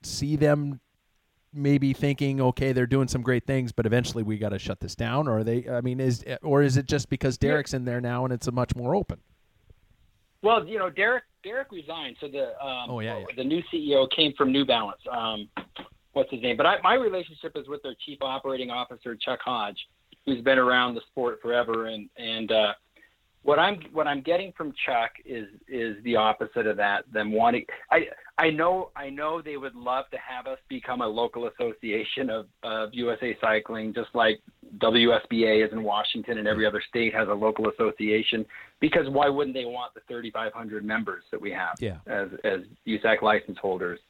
see 0.02 0.36
them 0.36 0.80
maybe 1.52 1.92
thinking, 1.92 2.40
okay, 2.40 2.72
they're 2.72 2.86
doing 2.86 3.08
some 3.08 3.22
great 3.22 3.46
things, 3.46 3.72
but 3.72 3.86
eventually 3.86 4.22
we 4.22 4.38
got 4.38 4.50
to 4.50 4.58
shut 4.58 4.80
this 4.80 4.94
down? 4.94 5.28
Or 5.28 5.38
are 5.38 5.44
they? 5.44 5.68
I 5.68 5.80
mean, 5.80 6.00
is 6.00 6.24
or 6.42 6.62
is 6.62 6.76
it 6.76 6.86
just 6.86 7.08
because 7.08 7.38
Derek's 7.38 7.74
in 7.74 7.84
there 7.84 8.00
now 8.00 8.24
and 8.24 8.32
it's 8.32 8.46
a 8.46 8.52
much 8.52 8.74
more 8.76 8.94
open? 8.94 9.20
Well, 10.42 10.66
you 10.66 10.78
know, 10.78 10.90
Derek 10.90 11.24
Derek 11.42 11.72
resigned, 11.72 12.16
so 12.20 12.28
the 12.28 12.50
um, 12.64 12.90
oh, 12.90 13.00
yeah, 13.00 13.18
yeah. 13.18 13.24
the 13.36 13.44
new 13.44 13.62
CEO 13.72 14.08
came 14.14 14.32
from 14.36 14.52
New 14.52 14.64
Balance. 14.64 15.00
Um, 15.10 15.48
what's 16.12 16.30
his 16.30 16.42
name? 16.42 16.56
But 16.56 16.66
I, 16.66 16.76
my 16.82 16.94
relationship 16.94 17.52
is 17.56 17.68
with 17.68 17.82
their 17.82 17.94
chief 18.04 18.18
operating 18.20 18.70
officer 18.70 19.16
Chuck 19.16 19.40
Hodge, 19.44 19.78
who's 20.26 20.42
been 20.42 20.58
around 20.58 20.94
the 20.94 21.00
sport 21.10 21.40
forever, 21.42 21.86
and 21.86 22.08
and 22.16 22.52
uh, 22.52 22.72
what 23.42 23.58
I'm 23.58 23.80
what 23.92 24.06
I'm 24.06 24.20
getting 24.20 24.52
from 24.56 24.72
Chuck 24.84 25.12
is 25.24 25.46
is 25.68 25.96
the 26.04 26.16
opposite 26.16 26.66
of 26.66 26.76
that. 26.76 27.10
Them 27.12 27.32
wanting, 27.32 27.64
I 27.90 28.06
I 28.36 28.50
know 28.50 28.90
I 28.96 29.10
know 29.10 29.40
they 29.40 29.56
would 29.56 29.74
love 29.74 30.04
to 30.10 30.18
have 30.18 30.46
us 30.46 30.58
become 30.68 31.00
a 31.00 31.06
local 31.06 31.48
association 31.48 32.30
of 32.30 32.46
of 32.62 32.90
USA 32.92 33.36
Cycling, 33.40 33.94
just 33.94 34.10
like 34.14 34.40
WSBA 34.78 35.66
is 35.66 35.72
in 35.72 35.82
Washington 35.82 36.38
and 36.38 36.48
every 36.48 36.66
other 36.66 36.82
state 36.88 37.14
has 37.14 37.28
a 37.28 37.32
local 37.32 37.68
association. 37.70 38.44
Because 38.80 39.08
why 39.08 39.28
wouldn't 39.28 39.54
they 39.54 39.64
want 39.64 39.94
the 39.94 40.00
3,500 40.08 40.84
members 40.84 41.24
that 41.30 41.40
we 41.40 41.50
have 41.52 41.76
yeah. 41.80 41.98
as 42.06 42.28
as 42.44 42.60
USAC 42.86 43.22
license 43.22 43.58
holders, 43.60 44.00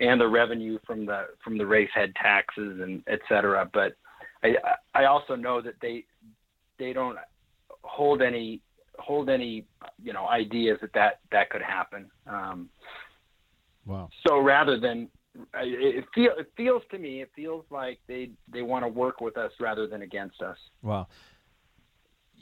and 0.00 0.20
the 0.20 0.28
revenue 0.28 0.78
from 0.86 1.06
the 1.06 1.28
from 1.42 1.56
the 1.56 1.66
race 1.66 1.90
head 1.94 2.12
taxes 2.20 2.80
and 2.80 3.02
et 3.06 3.20
cetera. 3.28 3.68
But 3.72 3.96
I 4.42 4.56
I 4.94 5.04
also 5.04 5.36
know 5.36 5.60
that 5.60 5.74
they 5.80 6.04
they 6.78 6.92
don't 6.92 7.16
hold 7.82 8.22
any 8.22 8.60
hold 9.02 9.28
any 9.28 9.66
you 10.02 10.12
know 10.12 10.26
ideas 10.26 10.78
that 10.80 10.92
that 10.94 11.20
that 11.30 11.50
could 11.50 11.62
happen. 11.62 12.10
Um, 12.26 12.68
wow. 13.84 14.08
So 14.26 14.38
rather 14.38 14.78
than 14.78 15.08
it, 15.54 16.04
feel 16.14 16.32
it 16.38 16.52
feels 16.56 16.82
to 16.90 16.98
me 16.98 17.22
it 17.22 17.30
feels 17.34 17.64
like 17.70 17.98
they 18.06 18.30
they 18.48 18.62
want 18.62 18.84
to 18.84 18.88
work 18.88 19.20
with 19.20 19.36
us 19.36 19.52
rather 19.60 19.86
than 19.86 20.02
against 20.02 20.40
us. 20.42 20.56
Wow. 20.82 21.08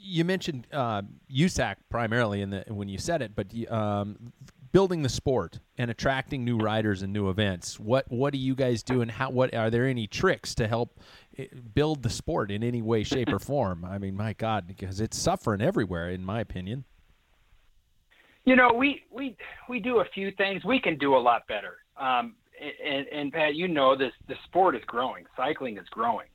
You 0.03 0.25
mentioned 0.25 0.67
uh, 0.71 1.03
USAC 1.31 1.75
primarily 1.89 2.41
in 2.41 2.49
the 2.49 2.63
when 2.67 2.89
you 2.89 2.97
said 2.97 3.21
it, 3.21 3.35
but 3.35 3.47
um, 3.71 4.33
building 4.71 5.01
the 5.01 5.09
sport 5.09 5.59
and 5.77 5.91
attracting 5.91 6.45
new 6.45 6.57
riders 6.57 7.01
and 7.01 7.11
new 7.11 7.29
events. 7.29 7.79
What 7.79 8.05
what 8.09 8.33
do 8.33 8.39
you 8.39 8.55
guys 8.55 8.83
do, 8.83 9.01
and 9.01 9.11
how? 9.11 9.29
What 9.29 9.53
are 9.53 9.69
there 9.69 9.87
any 9.87 10.07
tricks 10.07 10.55
to 10.55 10.67
help 10.67 10.99
eh, 11.37 11.45
build 11.73 12.03
the 12.03 12.09
sport 12.09 12.51
in 12.51 12.63
any 12.63 12.81
way, 12.81 13.03
shape, 13.03 13.29
or 13.29 13.39
form? 13.39 13.85
I 13.85 13.97
mean, 13.97 14.15
my 14.15 14.33
God, 14.33 14.67
because 14.67 15.01
it's 15.01 15.17
suffering 15.17 15.61
everywhere, 15.61 16.09
in 16.09 16.23
my 16.23 16.41
opinion. 16.41 16.85
You 18.45 18.55
know, 18.55 18.73
we 18.73 19.03
we 19.11 19.35
we 19.69 19.79
do 19.79 19.99
a 19.99 20.05
few 20.13 20.31
things. 20.31 20.63
We 20.63 20.79
can 20.79 20.97
do 20.97 21.15
a 21.15 21.19
lot 21.19 21.47
better. 21.47 21.77
Um, 21.97 22.35
and, 22.83 23.07
and 23.07 23.31
Pat, 23.31 23.55
you 23.55 23.67
know 23.67 23.95
this. 23.95 24.13
The 24.27 24.35
sport 24.45 24.75
is 24.75 24.81
growing. 24.85 25.25
Cycling 25.35 25.77
is 25.77 25.87
growing. 25.89 26.27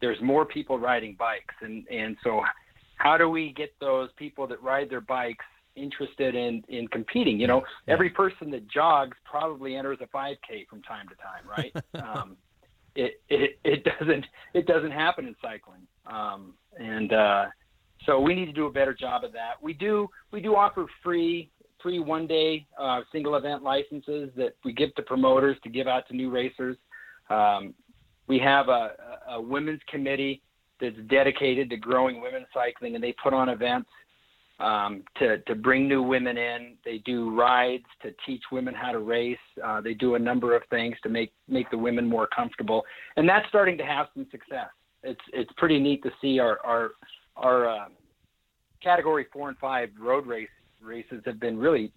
There's 0.00 0.20
more 0.20 0.44
people 0.44 0.78
riding 0.78 1.14
bikes, 1.18 1.54
and 1.60 1.86
and 1.88 2.16
so 2.22 2.42
how 2.96 3.16
do 3.16 3.28
we 3.28 3.52
get 3.52 3.74
those 3.80 4.10
people 4.16 4.46
that 4.46 4.62
ride 4.62 4.88
their 4.90 5.00
bikes 5.00 5.44
interested 5.76 6.34
in 6.34 6.62
in 6.68 6.88
competing. 6.88 7.38
You 7.40 7.46
know, 7.46 7.62
yeah. 7.86 7.94
every 7.94 8.10
person 8.10 8.50
that 8.50 8.68
jogs 8.68 9.16
probably 9.24 9.76
enters 9.76 9.98
a 10.00 10.06
5K 10.06 10.66
from 10.68 10.82
time 10.82 11.06
to 11.08 11.14
time, 11.16 11.44
right? 11.48 11.72
um, 12.18 12.36
it, 12.94 13.20
it 13.28 13.58
it 13.64 13.84
doesn't 13.84 14.26
it 14.54 14.66
doesn't 14.66 14.92
happen 14.92 15.26
in 15.26 15.34
cycling, 15.42 15.82
um, 16.06 16.54
and 16.78 17.12
uh, 17.12 17.44
so 18.06 18.20
we 18.20 18.34
need 18.34 18.46
to 18.46 18.52
do 18.52 18.66
a 18.66 18.72
better 18.72 18.94
job 18.94 19.24
of 19.24 19.32
that. 19.32 19.54
We 19.60 19.72
do 19.72 20.08
we 20.30 20.40
do 20.40 20.54
offer 20.54 20.86
free 21.02 21.50
free 21.82 21.98
one 21.98 22.26
day 22.26 22.66
uh, 22.80 23.00
single 23.12 23.34
event 23.36 23.62
licenses 23.62 24.30
that 24.36 24.56
we 24.64 24.72
give 24.72 24.94
to 24.94 25.02
promoters 25.02 25.56
to 25.64 25.68
give 25.68 25.86
out 25.86 26.06
to 26.08 26.16
new 26.16 26.30
racers. 26.30 26.76
Um, 27.30 27.74
we 28.26 28.38
have 28.38 28.68
a, 28.68 28.92
a 29.28 29.40
women's 29.40 29.82
committee 29.88 30.42
that's 30.80 30.96
dedicated 31.08 31.70
to 31.70 31.76
growing 31.76 32.20
women's 32.20 32.46
cycling, 32.54 32.94
and 32.94 33.04
they 33.04 33.14
put 33.22 33.34
on 33.34 33.48
events 33.48 33.90
um, 34.60 35.02
to, 35.18 35.38
to 35.38 35.54
bring 35.54 35.88
new 35.88 36.02
women 36.02 36.36
in. 36.36 36.76
They 36.84 36.98
do 36.98 37.34
rides 37.34 37.84
to 38.02 38.12
teach 38.26 38.42
women 38.52 38.74
how 38.74 38.92
to 38.92 39.00
race. 39.00 39.36
Uh, 39.62 39.80
they 39.80 39.94
do 39.94 40.14
a 40.14 40.18
number 40.18 40.54
of 40.54 40.62
things 40.70 40.96
to 41.02 41.08
make, 41.08 41.32
make 41.48 41.70
the 41.70 41.78
women 41.78 42.08
more 42.08 42.26
comfortable. 42.26 42.84
And 43.16 43.28
that's 43.28 43.48
starting 43.48 43.76
to 43.78 43.84
have 43.84 44.06
some 44.14 44.26
success. 44.30 44.68
It's, 45.02 45.20
it's 45.32 45.50
pretty 45.56 45.78
neat 45.80 46.02
to 46.04 46.10
see 46.20 46.38
our, 46.38 46.58
our, 46.64 46.90
our 47.36 47.68
uh, 47.68 47.88
category 48.82 49.26
four 49.32 49.48
and 49.48 49.58
five 49.58 49.90
road 49.98 50.26
race 50.26 50.48
races 50.80 51.22
have 51.24 51.40
been 51.40 51.58
really 51.58 51.90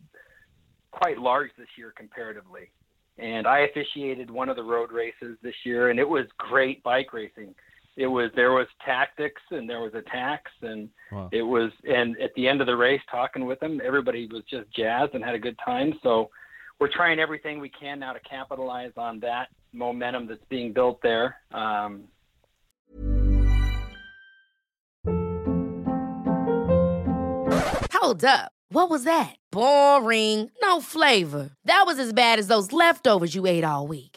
quite 0.91 1.17
large 1.17 1.51
this 1.57 1.67
year 1.77 1.93
comparatively. 1.95 2.71
And 3.19 3.47
I 3.47 3.59
officiated 3.59 4.29
one 4.29 4.47
of 4.47 4.55
the 4.55 4.63
road 4.63 4.91
races 4.91 5.37
this 5.41 5.55
year, 5.63 5.89
and 5.89 5.99
it 5.99 6.07
was 6.07 6.25
great 6.37 6.83
bike 6.83 7.13
racing 7.13 7.53
it 7.97 8.05
was 8.07 8.29
there 8.35 8.51
was 8.53 8.67
tactics 8.85 9.41
and 9.49 9.67
there 9.67 9.81
was 9.81 9.93
attacks 9.95 10.51
and 10.61 10.87
wow. 11.11 11.29
it 11.31 11.41
was 11.41 11.71
and 11.83 12.15
at 12.21 12.33
the 12.35 12.47
end 12.47 12.61
of 12.61 12.67
the 12.67 12.75
race 12.75 13.01
talking 13.09 13.45
with 13.45 13.59
them 13.59 13.81
everybody 13.83 14.27
was 14.31 14.43
just 14.49 14.71
jazzed 14.73 15.15
and 15.15 15.23
had 15.23 15.35
a 15.35 15.39
good 15.39 15.57
time. 15.65 15.93
So 16.03 16.29
we're 16.79 16.91
trying 16.93 17.19
everything 17.19 17.59
we 17.59 17.69
can 17.69 17.99
now 17.99 18.13
to 18.13 18.19
capitalize 18.19 18.91
on 18.97 19.19
that 19.21 19.47
momentum 19.73 20.27
that's 20.27 20.45
being 20.47 20.73
built 20.73 21.01
there. 21.01 21.37
Um, 21.51 22.03
hold 27.91 28.23
up. 28.23 28.51
What 28.69 28.91
was 28.91 29.05
that? 29.05 29.35
Boring. 29.49 30.51
No 30.61 30.81
flavor. 30.81 31.49
That 31.65 31.83
was 31.87 31.97
as 31.97 32.13
bad 32.13 32.37
as 32.37 32.47
those 32.47 32.71
leftovers 32.71 33.33
you 33.33 33.47
ate 33.47 33.63
all 33.63 33.87
week 33.87 34.16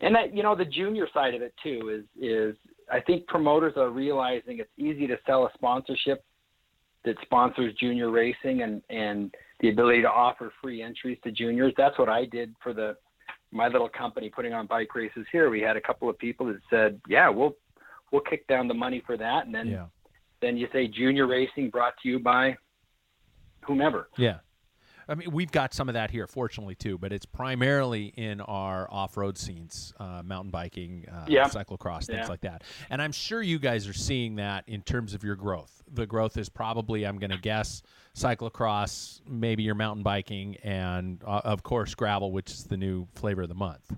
And 0.00 0.14
that 0.14 0.34
you 0.34 0.42
know 0.42 0.54
the 0.54 0.64
junior 0.64 1.08
side 1.12 1.34
of 1.34 1.42
it 1.42 1.54
too 1.62 1.88
is 1.88 2.22
is 2.22 2.56
I 2.90 3.00
think 3.00 3.26
promoters 3.26 3.74
are 3.76 3.90
realizing 3.90 4.58
it's 4.58 4.70
easy 4.76 5.06
to 5.06 5.16
sell 5.26 5.44
a 5.44 5.50
sponsorship 5.54 6.24
that 7.04 7.16
sponsors 7.22 7.74
junior 7.74 8.10
racing 8.10 8.62
and 8.62 8.82
and 8.90 9.34
the 9.60 9.70
ability 9.70 10.02
to 10.02 10.10
offer 10.10 10.52
free 10.62 10.82
entries 10.82 11.18
to 11.24 11.32
juniors. 11.32 11.72
That's 11.76 11.98
what 11.98 12.08
I 12.08 12.24
did 12.26 12.54
for 12.62 12.72
the 12.72 12.96
my 13.50 13.66
little 13.68 13.88
company 13.88 14.28
putting 14.28 14.52
on 14.52 14.66
bike 14.66 14.94
races 14.94 15.26
here. 15.32 15.50
We 15.50 15.60
had 15.60 15.76
a 15.76 15.80
couple 15.80 16.08
of 16.08 16.18
people 16.18 16.46
that 16.46 16.60
said, 16.70 17.00
"Yeah, 17.08 17.28
we'll 17.28 17.56
we'll 18.12 18.22
kick 18.22 18.46
down 18.46 18.68
the 18.68 18.74
money 18.74 19.02
for 19.04 19.16
that," 19.16 19.46
and 19.46 19.54
then 19.54 19.68
Yeah. 19.68 19.86
then 20.40 20.56
you 20.56 20.68
say 20.72 20.86
junior 20.86 21.26
racing 21.26 21.70
brought 21.70 21.94
to 22.02 22.08
you 22.08 22.18
by 22.18 22.56
whomever. 23.62 24.08
Yeah. 24.16 24.38
I 25.08 25.14
mean, 25.14 25.30
we've 25.30 25.50
got 25.50 25.72
some 25.72 25.88
of 25.88 25.94
that 25.94 26.10
here, 26.10 26.26
fortunately, 26.26 26.74
too, 26.74 26.98
but 26.98 27.12
it's 27.12 27.24
primarily 27.24 28.06
in 28.16 28.40
our 28.42 28.86
off 28.92 29.16
road 29.16 29.38
scenes, 29.38 29.92
uh, 29.98 30.22
mountain 30.24 30.50
biking, 30.50 31.06
uh, 31.08 31.24
Yeah. 31.28 31.44
cyclocross, 31.48 32.06
things 32.06 32.18
Yeah. 32.24 32.28
like 32.28 32.42
that. 32.42 32.62
And 32.90 33.00
I'm 33.00 33.12
sure 33.12 33.40
you 33.40 33.58
guys 33.58 33.88
are 33.88 33.94
seeing 33.94 34.36
that 34.36 34.64
in 34.68 34.82
terms 34.82 35.14
of 35.14 35.24
your 35.24 35.36
growth. 35.36 35.82
The 35.90 36.06
growth 36.06 36.36
is 36.36 36.48
probably, 36.50 37.06
I'm 37.06 37.18
going 37.18 37.30
to 37.30 37.38
guess, 37.38 37.82
cyclocross, 38.14 39.20
maybe 39.26 39.62
your 39.62 39.74
mountain 39.74 40.02
biking, 40.02 40.56
and 40.56 41.22
uh, 41.24 41.40
of 41.44 41.62
course, 41.62 41.94
gravel, 41.94 42.30
which 42.32 42.50
is 42.50 42.64
the 42.64 42.76
new 42.76 43.06
flavor 43.14 43.42
of 43.42 43.48
the 43.48 43.54
month. 43.54 43.96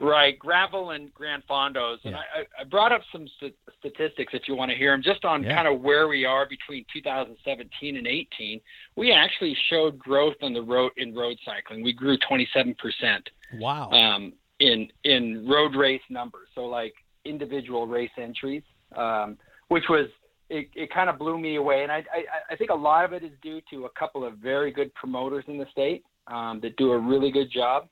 Right, 0.00 0.38
gravel 0.38 0.90
and 0.90 1.12
Gran 1.12 1.42
Fondos, 1.50 1.98
and 2.04 2.12
Yeah. 2.12 2.22
I, 2.34 2.40
I- 2.40 2.60
I 2.60 2.64
brought 2.64 2.92
up 2.92 3.02
some 3.10 3.26
st- 3.40 3.54
statistics 3.80 4.32
if 4.32 4.46
you 4.46 4.54
want 4.54 4.70
to 4.70 4.76
hear 4.76 4.92
them, 4.92 5.02
just 5.02 5.24
on 5.24 5.42
Yeah. 5.42 5.54
kind 5.56 5.66
of 5.66 5.80
where 5.80 6.06
we 6.06 6.24
are 6.24 6.46
between 6.46 6.84
2017 6.92 7.96
and 7.96 8.06
18. 8.06 8.60
We 8.96 9.10
actually 9.12 9.54
showed 9.68 9.98
growth 9.98 10.36
on 10.42 10.52
the 10.52 10.62
road 10.62 10.92
in 10.96 11.14
road 11.14 11.36
cycling. 11.44 11.82
We 11.82 11.92
grew 11.92 12.16
27 12.18 12.74
percent 12.76 13.28
Wow. 13.54 13.90
um, 13.90 14.32
in 14.60 14.90
in 15.04 15.46
road 15.48 15.74
race 15.74 16.02
numbers, 16.08 16.48
so 16.54 16.66
like 16.66 16.94
individual 17.24 17.86
race 17.86 18.10
entries, 18.16 18.62
um, 18.94 19.36
which 19.68 19.88
was 19.88 20.06
it, 20.48 20.68
it 20.74 20.90
kind 20.90 21.10
of 21.10 21.18
blew 21.18 21.38
me 21.38 21.56
away. 21.56 21.82
And 21.82 21.90
I, 21.92 22.04
I 22.12 22.24
I 22.50 22.56
think 22.56 22.70
a 22.70 22.74
lot 22.74 23.04
of 23.04 23.12
it 23.12 23.22
is 23.24 23.32
due 23.42 23.60
to 23.70 23.86
a 23.86 23.90
couple 23.90 24.24
of 24.24 24.34
very 24.38 24.70
good 24.70 24.94
promoters 24.94 25.44
in 25.48 25.58
the 25.58 25.66
state 25.72 26.04
um, 26.28 26.60
that 26.60 26.76
do 26.76 26.92
a 26.92 26.98
really 26.98 27.30
good 27.32 27.50
job, 27.50 27.88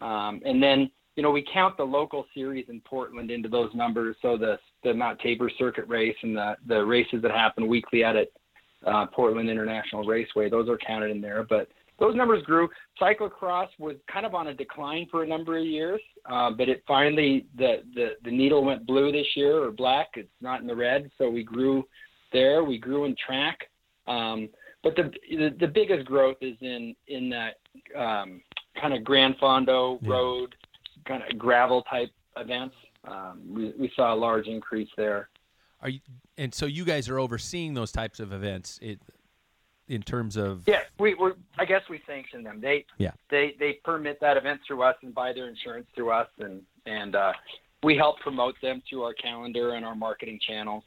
um, 0.00 0.40
and 0.46 0.62
then 0.62 0.90
you 1.16 1.22
know 1.22 1.30
we 1.30 1.44
count 1.52 1.76
the 1.76 1.84
local 1.84 2.24
series 2.34 2.66
in 2.68 2.80
Portland 2.80 3.30
into 3.30 3.48
those 3.48 3.70
numbers. 3.74 4.16
So 4.22 4.36
the 4.36 4.58
the 4.84 4.94
Mount 4.94 5.18
Tabor 5.20 5.50
Circuit 5.58 5.86
race 5.88 6.16
and 6.22 6.36
the 6.36 6.56
the 6.66 6.84
races 6.84 7.22
that 7.22 7.30
happen 7.30 7.66
weekly 7.66 8.04
at 8.04 8.16
it. 8.16 8.32
Uh, 8.86 9.06
Portland 9.06 9.48
International 9.48 10.02
Raceway; 10.04 10.50
those 10.50 10.68
are 10.68 10.76
counted 10.78 11.10
in 11.12 11.20
there, 11.20 11.44
but 11.48 11.68
those 12.00 12.16
numbers 12.16 12.42
grew. 12.42 12.68
Cyclocross 13.00 13.68
was 13.78 13.94
kind 14.12 14.26
of 14.26 14.34
on 14.34 14.48
a 14.48 14.54
decline 14.54 15.06
for 15.08 15.22
a 15.22 15.26
number 15.26 15.56
of 15.56 15.64
years, 15.64 16.00
uh, 16.28 16.50
but 16.50 16.68
it 16.68 16.82
finally 16.88 17.46
the, 17.56 17.82
the 17.94 18.16
the 18.24 18.30
needle 18.30 18.64
went 18.64 18.84
blue 18.84 19.12
this 19.12 19.26
year 19.36 19.62
or 19.62 19.70
black. 19.70 20.08
It's 20.16 20.28
not 20.40 20.60
in 20.60 20.66
the 20.66 20.74
red, 20.74 21.10
so 21.16 21.30
we 21.30 21.44
grew 21.44 21.84
there. 22.32 22.64
We 22.64 22.76
grew 22.76 23.04
in 23.04 23.14
track, 23.24 23.58
um, 24.08 24.48
but 24.82 24.96
the, 24.96 25.12
the 25.30 25.54
the 25.60 25.68
biggest 25.68 26.06
growth 26.06 26.38
is 26.40 26.56
in 26.60 26.96
in 27.06 27.30
that 27.30 27.58
um, 27.96 28.40
kind 28.80 28.94
of 28.94 29.04
Gran 29.04 29.36
Fondo 29.40 30.00
Yeah. 30.02 30.08
road, 30.10 30.56
kind 31.04 31.22
of 31.28 31.38
gravel 31.38 31.82
type 31.82 32.10
events. 32.36 32.74
Um, 33.06 33.40
we, 33.48 33.72
we 33.78 33.92
saw 33.96 34.14
a 34.14 34.16
large 34.16 34.46
increase 34.46 34.88
there. 34.96 35.28
Are 35.80 35.88
you, 35.88 36.00
and 36.38 36.54
so 36.54 36.66
you 36.66 36.84
guys 36.84 37.08
are 37.08 37.18
overseeing 37.18 37.74
those 37.74 37.90
types 37.90 38.20
of 38.20 38.32
events 38.32 38.78
it, 38.80 39.00
in 39.88 40.02
terms 40.02 40.36
of. 40.36 40.62
Yeah, 40.66 40.82
we 40.98 41.14
we 41.14 41.32
I 41.58 41.64
guess 41.64 41.82
we 41.90 42.00
sanction 42.06 42.44
them. 42.44 42.60
They 42.60 42.86
Yeah. 42.98 43.10
they 43.30 43.56
they 43.58 43.74
permit 43.84 44.20
that 44.20 44.36
event 44.36 44.60
through 44.66 44.82
us 44.82 44.96
and 45.02 45.12
buy 45.12 45.32
their 45.32 45.48
insurance 45.48 45.88
through 45.94 46.12
us, 46.12 46.28
and 46.38 46.62
and 46.86 47.16
uh, 47.16 47.32
we 47.82 47.96
help 47.96 48.20
promote 48.20 48.54
them 48.62 48.82
through 48.88 49.02
our 49.02 49.14
calendar 49.14 49.74
and 49.74 49.84
our 49.84 49.96
marketing 49.96 50.38
channels. 50.46 50.84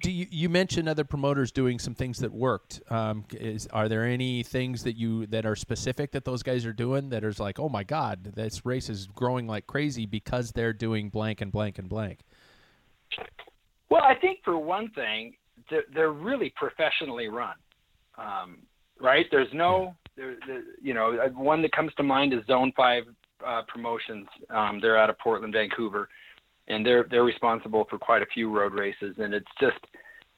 Do 0.00 0.10
you, 0.10 0.26
you 0.30 0.48
mentioned 0.48 0.88
other 0.88 1.04
promoters 1.04 1.52
doing 1.52 1.78
some 1.78 1.94
things 1.94 2.18
that 2.18 2.32
worked? 2.32 2.80
Um, 2.90 3.24
is 3.32 3.66
are 3.72 3.88
there 3.88 4.04
any 4.04 4.42
things 4.42 4.82
that 4.84 4.96
you 4.96 5.26
that 5.26 5.44
are 5.44 5.56
specific 5.56 6.12
that 6.12 6.24
those 6.24 6.42
guys 6.42 6.64
are 6.64 6.72
doing 6.72 7.10
that 7.10 7.22
is 7.22 7.38
like, 7.38 7.58
oh 7.60 7.68
my 7.68 7.84
god, 7.84 8.32
this 8.34 8.64
race 8.64 8.88
is 8.88 9.06
growing 9.06 9.46
like 9.46 9.66
crazy 9.66 10.06
because 10.06 10.52
they're 10.52 10.72
doing 10.72 11.10
blank 11.10 11.42
and 11.42 11.52
blank 11.52 11.78
and 11.78 11.88
blank? 11.88 12.20
Well, 13.90 14.02
I 14.02 14.14
think 14.14 14.40
for 14.42 14.58
one 14.58 14.90
thing, 14.90 15.34
they're, 15.70 15.84
they're 15.94 16.12
really 16.12 16.52
professionally 16.56 17.28
run, 17.28 17.54
um, 18.18 18.58
right? 19.00 19.26
There's 19.30 19.52
no, 19.52 19.94
there, 20.16 20.36
there, 20.46 20.62
you 20.82 20.94
know, 20.94 21.18
uh, 21.18 21.28
one 21.28 21.62
that 21.62 21.72
comes 21.72 21.92
to 21.96 22.02
mind 22.02 22.32
is 22.32 22.40
Zone 22.46 22.72
Five 22.76 23.04
uh, 23.46 23.62
Promotions. 23.68 24.26
Um, 24.50 24.80
they're 24.80 24.98
out 24.98 25.10
of 25.10 25.18
Portland, 25.18 25.52
Vancouver, 25.52 26.08
and 26.68 26.84
they're 26.84 27.06
they're 27.10 27.24
responsible 27.24 27.86
for 27.88 27.98
quite 27.98 28.22
a 28.22 28.26
few 28.26 28.50
road 28.50 28.74
races. 28.74 29.16
And 29.18 29.34
it's 29.34 29.50
just, 29.60 29.78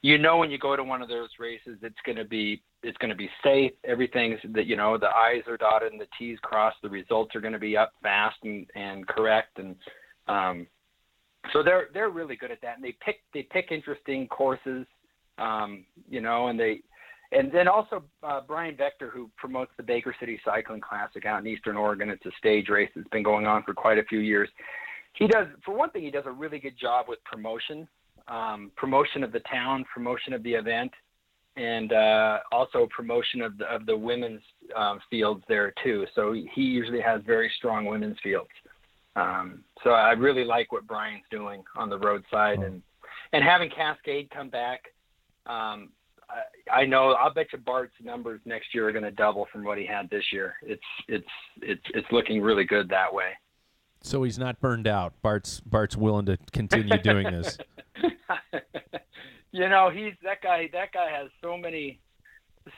you 0.01 0.17
know, 0.17 0.37
when 0.37 0.51
you 0.51 0.57
go 0.57 0.75
to 0.75 0.83
one 0.83 1.01
of 1.01 1.09
those 1.09 1.29
races, 1.39 1.77
it's 1.81 1.95
going 2.05 2.17
to 2.17 2.25
be 2.25 2.61
it's 2.83 2.97
going 2.97 3.09
to 3.09 3.15
be 3.15 3.29
safe. 3.43 3.71
Everything's 3.83 4.39
that 4.53 4.65
you 4.65 4.75
know, 4.75 4.97
the 4.97 5.07
I's 5.07 5.43
are 5.47 5.57
dotted 5.57 5.91
and 5.91 6.01
the 6.01 6.07
T's 6.17 6.37
crossed. 6.41 6.77
The 6.81 6.89
results 6.89 7.35
are 7.35 7.41
going 7.41 7.53
to 7.53 7.59
be 7.59 7.77
up 7.77 7.93
fast 8.01 8.37
and 8.43 8.65
and 8.75 9.07
correct 9.07 9.59
and. 9.59 9.75
Um, 10.27 10.67
so 11.53 11.63
they're 11.63 11.87
they're 11.93 12.09
really 12.09 12.35
good 12.35 12.51
at 12.51 12.61
that, 12.61 12.75
and 12.75 12.83
they 12.83 12.95
pick 12.99 13.21
they 13.33 13.43
pick 13.43 13.71
interesting 13.71 14.27
courses, 14.27 14.85
um, 15.37 15.85
you 16.09 16.19
know, 16.19 16.47
and 16.47 16.59
they 16.59 16.81
and 17.31 17.51
then 17.51 17.67
also 17.67 18.03
uh, 18.23 18.41
Brian 18.47 18.75
Vector, 18.75 19.09
who 19.09 19.29
promotes 19.37 19.71
the 19.77 19.83
Baker 19.83 20.15
City 20.19 20.39
Cycling 20.45 20.81
Classic 20.81 21.25
out 21.25 21.39
in 21.39 21.47
Eastern 21.47 21.75
Oregon. 21.75 22.09
It's 22.09 22.25
a 22.25 22.31
stage 22.37 22.69
race 22.69 22.89
that's 22.95 23.07
been 23.09 23.23
going 23.23 23.45
on 23.45 23.63
for 23.63 23.73
quite 23.73 23.97
a 23.97 24.03
few 24.03 24.19
years. 24.19 24.49
He 25.17 25.27
does, 25.27 25.47
for 25.65 25.75
one 25.75 25.89
thing, 25.89 26.03
he 26.03 26.11
does 26.11 26.25
a 26.27 26.31
really 26.31 26.59
good 26.59 26.77
job 26.79 27.07
with 27.09 27.23
promotion, 27.23 27.87
um, 28.27 28.71
promotion 28.75 29.23
of 29.23 29.31
the 29.31 29.39
town, 29.51 29.83
promotion 29.91 30.33
of 30.33 30.43
the 30.43 30.53
event, 30.53 30.91
and 31.55 31.91
uh, 31.91 32.37
also 32.51 32.87
promotion 32.95 33.41
of 33.41 33.57
the 33.57 33.65
of 33.65 33.87
the 33.87 33.97
women's 33.97 34.41
um, 34.75 34.99
fields 35.09 35.43
there 35.47 35.73
too. 35.83 36.05
So 36.13 36.33
he 36.33 36.61
usually 36.61 37.01
has 37.01 37.21
very 37.25 37.51
strong 37.57 37.85
women's 37.85 38.17
fields. 38.21 38.49
Um, 39.15 39.63
so 39.83 39.89
I 39.89 40.11
really 40.11 40.43
like 40.43 40.71
what 40.71 40.85
Brian's 40.85 41.23
doing 41.31 41.63
on 41.75 41.89
the 41.89 41.97
roadside 41.97 42.59
and 42.59 42.83
and 43.33 43.43
having 43.43 43.71
Cascade 43.71 44.29
come 44.29 44.49
back. 44.49 44.81
Um, 45.47 45.89
I, 46.29 46.81
I 46.81 46.85
know 46.85 47.13
I'll 47.13 47.33
bet 47.33 47.47
you 47.51 47.57
Bart's 47.57 47.95
numbers 48.03 48.39
next 48.45 48.75
year 48.75 48.87
are 48.87 48.91
going 48.91 49.03
to 49.03 49.11
double 49.11 49.47
from 49.51 49.63
what 49.63 49.79
he 49.79 49.85
had 49.85 50.09
this 50.11 50.25
year. 50.31 50.53
It's 50.61 50.81
it's 51.07 51.25
it's 51.63 51.81
it's 51.95 52.07
looking 52.11 52.39
really 52.39 52.65
good 52.65 52.87
that 52.89 53.11
way. 53.11 53.31
So 54.07 54.23
he's 54.23 54.39
not 54.39 54.59
burned 54.61 54.87
out. 54.87 55.13
Bart's 55.21 55.59
Bart's 55.59 55.97
willing 55.97 56.25
to 56.27 56.37
continue 56.53 56.97
doing 56.99 57.25
this. 57.31 57.57
you 59.51 59.67
know, 59.69 59.89
he's 59.89 60.13
that 60.23 60.41
guy. 60.41 60.69
That 60.71 60.93
guy 60.93 61.09
has 61.11 61.29
so 61.41 61.57
many, 61.57 61.99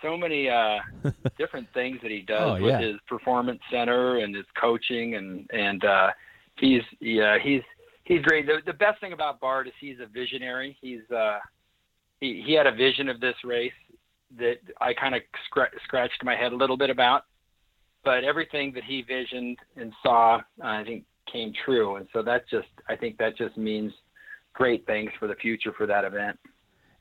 so 0.01 0.17
many 0.17 0.49
uh, 0.49 0.79
different 1.37 1.67
things 1.73 1.99
that 2.01 2.11
he 2.11 2.21
does 2.21 2.41
Oh, 2.41 2.53
with 2.61 2.71
yeah. 2.71 2.79
his 2.79 2.95
performance 3.07 3.59
center 3.71 4.17
and 4.19 4.35
his 4.35 4.45
coaching, 4.59 5.15
and 5.15 5.49
and 5.51 5.83
uh, 5.85 6.09
he's 6.57 6.81
yeah 6.99 7.37
he's 7.41 7.61
he's 8.05 8.21
great. 8.23 8.45
The, 8.47 8.61
the 8.65 8.73
best 8.73 8.99
thing 8.99 9.13
about 9.13 9.39
Bart 9.39 9.67
is 9.67 9.73
he's 9.79 9.97
a 10.01 10.07
visionary. 10.07 10.77
He's 10.81 11.09
uh, 11.15 11.39
he 12.19 12.43
he 12.45 12.53
had 12.53 12.65
a 12.67 12.73
vision 12.73 13.07
of 13.09 13.19
this 13.19 13.35
race 13.43 13.71
that 14.37 14.57
I 14.81 14.93
kind 14.93 15.15
of 15.15 15.21
scr- 15.45 15.75
scratched 15.83 16.23
my 16.23 16.35
head 16.35 16.53
a 16.53 16.55
little 16.55 16.77
bit 16.77 16.89
about, 16.91 17.25
but 18.03 18.23
everything 18.23 18.71
that 18.73 18.83
he 18.83 19.01
visioned 19.01 19.57
and 19.75 19.91
saw, 20.03 20.39
I 20.63 20.83
think, 20.83 21.03
came 21.31 21.53
true, 21.65 21.95
and 21.97 22.07
so 22.13 22.21
that 22.23 22.47
just 22.49 22.67
I 22.87 22.95
think 22.95 23.17
that 23.17 23.37
just 23.37 23.57
means 23.57 23.91
great 24.53 24.85
things 24.85 25.11
for 25.19 25.27
the 25.27 25.35
future 25.35 25.71
for 25.77 25.85
that 25.87 26.03
event. 26.05 26.37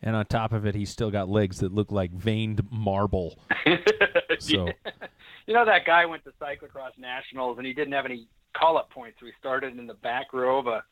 and 0.03 0.15
on 0.15 0.25
top 0.27 0.53
of 0.53 0.65
it, 0.67 0.75
he's 0.75 0.91
still 0.91 1.11
got 1.11 1.29
legs 1.29 1.59
that 1.61 1.73
look 1.75 1.91
like 1.91 2.13
veined 2.13 2.63
marble. 2.71 3.39
So 4.41 4.69
you 5.47 5.55
know 5.55 5.65
that 5.65 5.85
guy 5.85 6.07
went 6.07 6.23
to 6.25 6.31
cyclocross 6.41 6.97
nationals 6.99 7.59
and 7.59 7.67
he 7.67 7.73
didn't 7.73 7.93
have 7.93 8.05
any 8.05 8.29
call-up 8.57 8.91
points, 8.91 9.17
so 9.19 9.27
he 9.27 9.33
started 9.39 9.77
in 9.79 9.87
the 9.87 9.95
back 9.95 10.33
row 10.33 10.59
of 10.59 10.67
a 10.69 10.85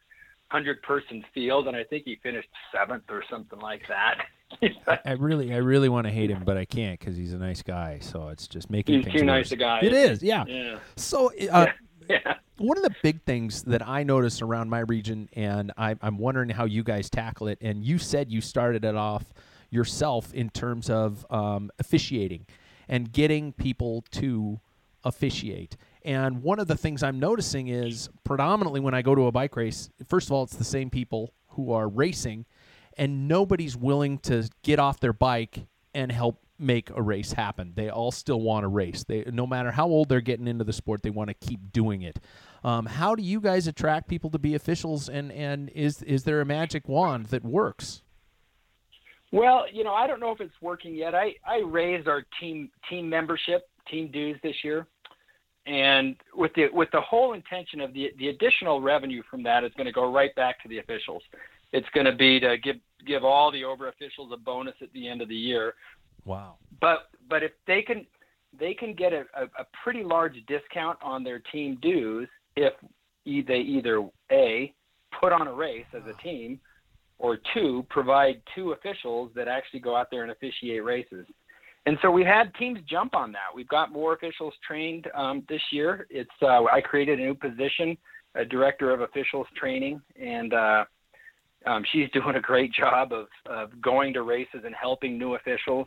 hundred-person 0.49 1.25
field, 1.35 1.67
and 1.69 1.77
I 1.77 1.85
think 1.85 2.05
he 2.05 2.17
finished 2.23 2.49
seventh 2.73 3.05
or 3.09 3.23
something 3.31 3.59
like 3.61 3.83
that. 3.89 4.27
I, 4.87 4.99
I 5.05 5.13
really, 5.13 5.53
I 5.53 5.59
really 5.59 5.89
want 5.89 6.07
to 6.07 6.13
hate 6.13 6.31
him, 6.31 6.43
but 6.45 6.57
I 6.57 6.65
can't 6.65 6.99
because 6.99 7.17
he's 7.17 7.33
a 7.33 7.39
nice 7.39 7.63
guy. 7.63 7.99
So 8.01 8.29
it's 8.29 8.47
just 8.47 8.71
making 8.71 8.97
He's 8.97 9.05
things 9.07 9.21
too 9.21 9.25
nice 9.27 9.47
worse. 9.47 9.53
a 9.53 9.57
guy. 9.57 9.81
It 9.83 9.93
is, 9.93 10.23
yeah. 10.23 10.45
Yeah. 10.47 10.79
So, 10.97 11.29
uh, 11.29 11.33
Yeah. 11.67 11.73
one 12.59 12.77
of 12.77 12.85
the 12.85 12.95
big 13.03 13.23
things 13.23 13.63
that 13.65 13.87
I 13.87 14.03
notice 14.03 14.43
around 14.43 14.71
my 14.71 14.81
region, 14.81 15.29
and 15.35 15.73
I, 15.77 15.97
I'm 16.01 16.19
wondering 16.19 16.49
how 16.51 16.65
you 16.65 16.83
guys 16.83 17.11
tackle 17.11 17.49
it. 17.49 17.59
And 17.61 17.85
you 17.85 17.99
said 17.99 18.31
you 18.31 18.41
started 18.41 18.85
it 18.85 18.97
off 18.97 19.25
yourself 19.71 20.33
in 20.33 20.51
terms 20.51 20.89
of 20.89 21.27
um, 21.31 21.71
officiating 21.79 22.47
and 22.89 23.13
getting 23.13 23.53
people 23.53 24.05
to 24.13 24.61
officiate. 25.05 25.77
And 26.05 26.43
one 26.43 26.59
of 26.59 26.69
the 26.69 26.77
things 26.77 27.03
I'm 27.03 27.19
noticing 27.19 27.69
is 27.69 28.09
predominantly 28.25 28.81
when 28.81 28.95
I 28.95 29.03
go 29.03 29.15
to 29.15 29.27
a 29.27 29.33
bike 29.33 29.57
race, 29.57 29.91
first 30.07 30.29
of 30.29 30.33
all, 30.33 30.45
it's 30.45 30.57
the 30.57 30.65
same 30.65 30.89
people 30.89 31.33
who 31.51 31.73
are 31.73 31.89
racing, 31.89 32.47
and 32.97 33.29
nobody's 33.29 33.77
willing 33.77 34.19
to 34.19 34.49
get 34.63 34.79
off 34.79 35.01
their 35.01 35.13
bike 35.13 35.67
and 35.95 36.13
help 36.13 36.46
make 36.59 36.91
a 36.91 37.03
race 37.03 37.33
happen. 37.33 37.73
They 37.75 37.89
all 37.89 38.11
still 38.11 38.41
want 38.41 38.65
to 38.65 38.69
race. 38.69 39.05
They 39.05 39.25
no 39.33 39.47
matter 39.47 39.71
how 39.71 39.87
old 39.87 40.09
they're 40.09 40.21
getting 40.21 40.49
into 40.49 40.65
the 40.65 40.73
sport, 40.73 41.03
they 41.03 41.11
want 41.11 41.29
to 41.29 41.35
keep 41.35 41.73
doing 41.73 42.03
it. 42.03 42.19
Um, 42.65 42.87
how 42.87 43.15
do 43.15 43.23
you 43.23 43.41
guys 43.41 43.67
attract 43.67 44.09
people 44.09 44.31
to 44.31 44.39
be 44.39 44.55
officials? 44.55 45.09
And 45.09 45.31
and 45.33 45.71
is 45.71 46.03
is 46.03 46.25
there 46.25 46.41
a 46.41 46.45
magic 46.45 46.89
wand 46.89 47.27
that 47.27 47.45
works? 47.45 48.03
Well, 49.33 49.67
you 49.73 49.85
know, 49.85 49.93
I 49.93 50.07
don't 50.07 50.21
know 50.21 50.31
if 50.31 50.41
it's 50.41 50.55
working 50.61 50.95
yet. 50.95 51.15
I, 51.15 51.35
I 51.47 51.59
raised 51.59 52.09
our 52.09 52.25
team 52.41 52.71
team 52.89 53.09
membership, 53.09 53.69
team 53.91 54.11
dues 54.11 54.39
this 54.43 54.55
year, 54.63 54.87
and 55.67 56.17
with 56.35 56.53
the 56.55 56.69
with 56.73 56.89
the 56.93 57.01
whole 57.01 57.35
intention 57.35 57.81
of 57.81 57.93
the 57.93 58.13
the 58.19 58.29
additional 58.29 58.81
revenue 58.81 59.23
from 59.31 59.43
that 59.43 59.65
is 59.65 59.73
going 59.77 59.87
to 59.87 59.93
go 59.93 60.11
right 60.11 60.35
back 60.37 60.63
to 60.63 60.69
the 60.69 60.79
officials. 60.79 61.23
It's 61.73 61.89
going 61.93 62.07
to 62.07 62.15
be 62.15 62.39
to 62.41 62.57
give 62.59 62.77
give 63.07 63.25
all 63.25 63.51
the 63.51 63.65
over 63.65 63.89
officials 63.89 64.31
a 64.33 64.37
bonus 64.37 64.75
at 64.81 64.93
the 64.93 65.09
end 65.09 65.21
of 65.21 65.29
the 65.29 65.37
year. 65.37 65.75
Wow. 66.27 66.57
But 66.81 67.09
but 67.31 67.43
if 67.43 67.53
they 67.67 67.81
can 67.81 68.05
they 68.59 68.75
can 68.75 68.95
get 68.95 69.13
a, 69.13 69.25
a, 69.35 69.45
a 69.45 69.67
pretty 69.83 70.05
large 70.05 70.37
discount 70.47 70.99
on 71.03 71.25
their 71.25 71.39
team 71.39 71.79
dues 71.81 72.29
if 72.57 72.73
they 73.25 73.59
either 73.59 74.07
a 74.31 74.73
put 75.21 75.33
on 75.33 75.49
a 75.49 75.53
race 75.53 75.87
as 75.95 76.03
a 76.07 76.23
team 76.23 76.61
or 77.19 77.39
two 77.55 77.87
provide 77.89 78.43
two 78.55 78.73
officials 78.73 79.31
that 79.35 79.49
actually 79.49 79.81
go 79.81 79.97
out 79.97 80.09
there 80.11 80.23
and 80.23 80.31
officiate 80.31 80.85
races. 80.85 81.27
And 81.87 81.97
so 82.03 82.11
we've 82.11 82.27
had 82.27 82.53
teams 82.55 82.81
jump 82.89 83.15
on 83.15 83.33
that. 83.33 83.55
We've 83.55 83.69
got 83.69 83.93
more 83.93 84.15
officials 84.15 84.53
trained 84.67 85.07
um, 85.15 85.45
this 85.49 85.63
year. 85.71 86.07
It's 86.11 86.29
uh, 86.43 86.65
I 86.65 86.81
created 86.81 87.21
a 87.21 87.23
new 87.23 87.35
position, 87.35 87.97
a 88.35 88.45
director 88.45 88.93
of 88.93 89.03
officials 89.03 89.47
training, 89.57 90.03
and 90.21 90.53
uh, 90.53 90.85
um, 91.65 91.85
she's 91.93 92.11
doing 92.13 92.37
a 92.37 92.41
great 92.41 92.73
job 92.73 93.13
of, 93.13 93.27
of 93.47 93.81
going 93.81 94.13
to 94.15 94.23
races 94.23 94.63
and 94.65 94.75
helping 94.75 95.17
new 95.19 95.37
officials 95.37 95.87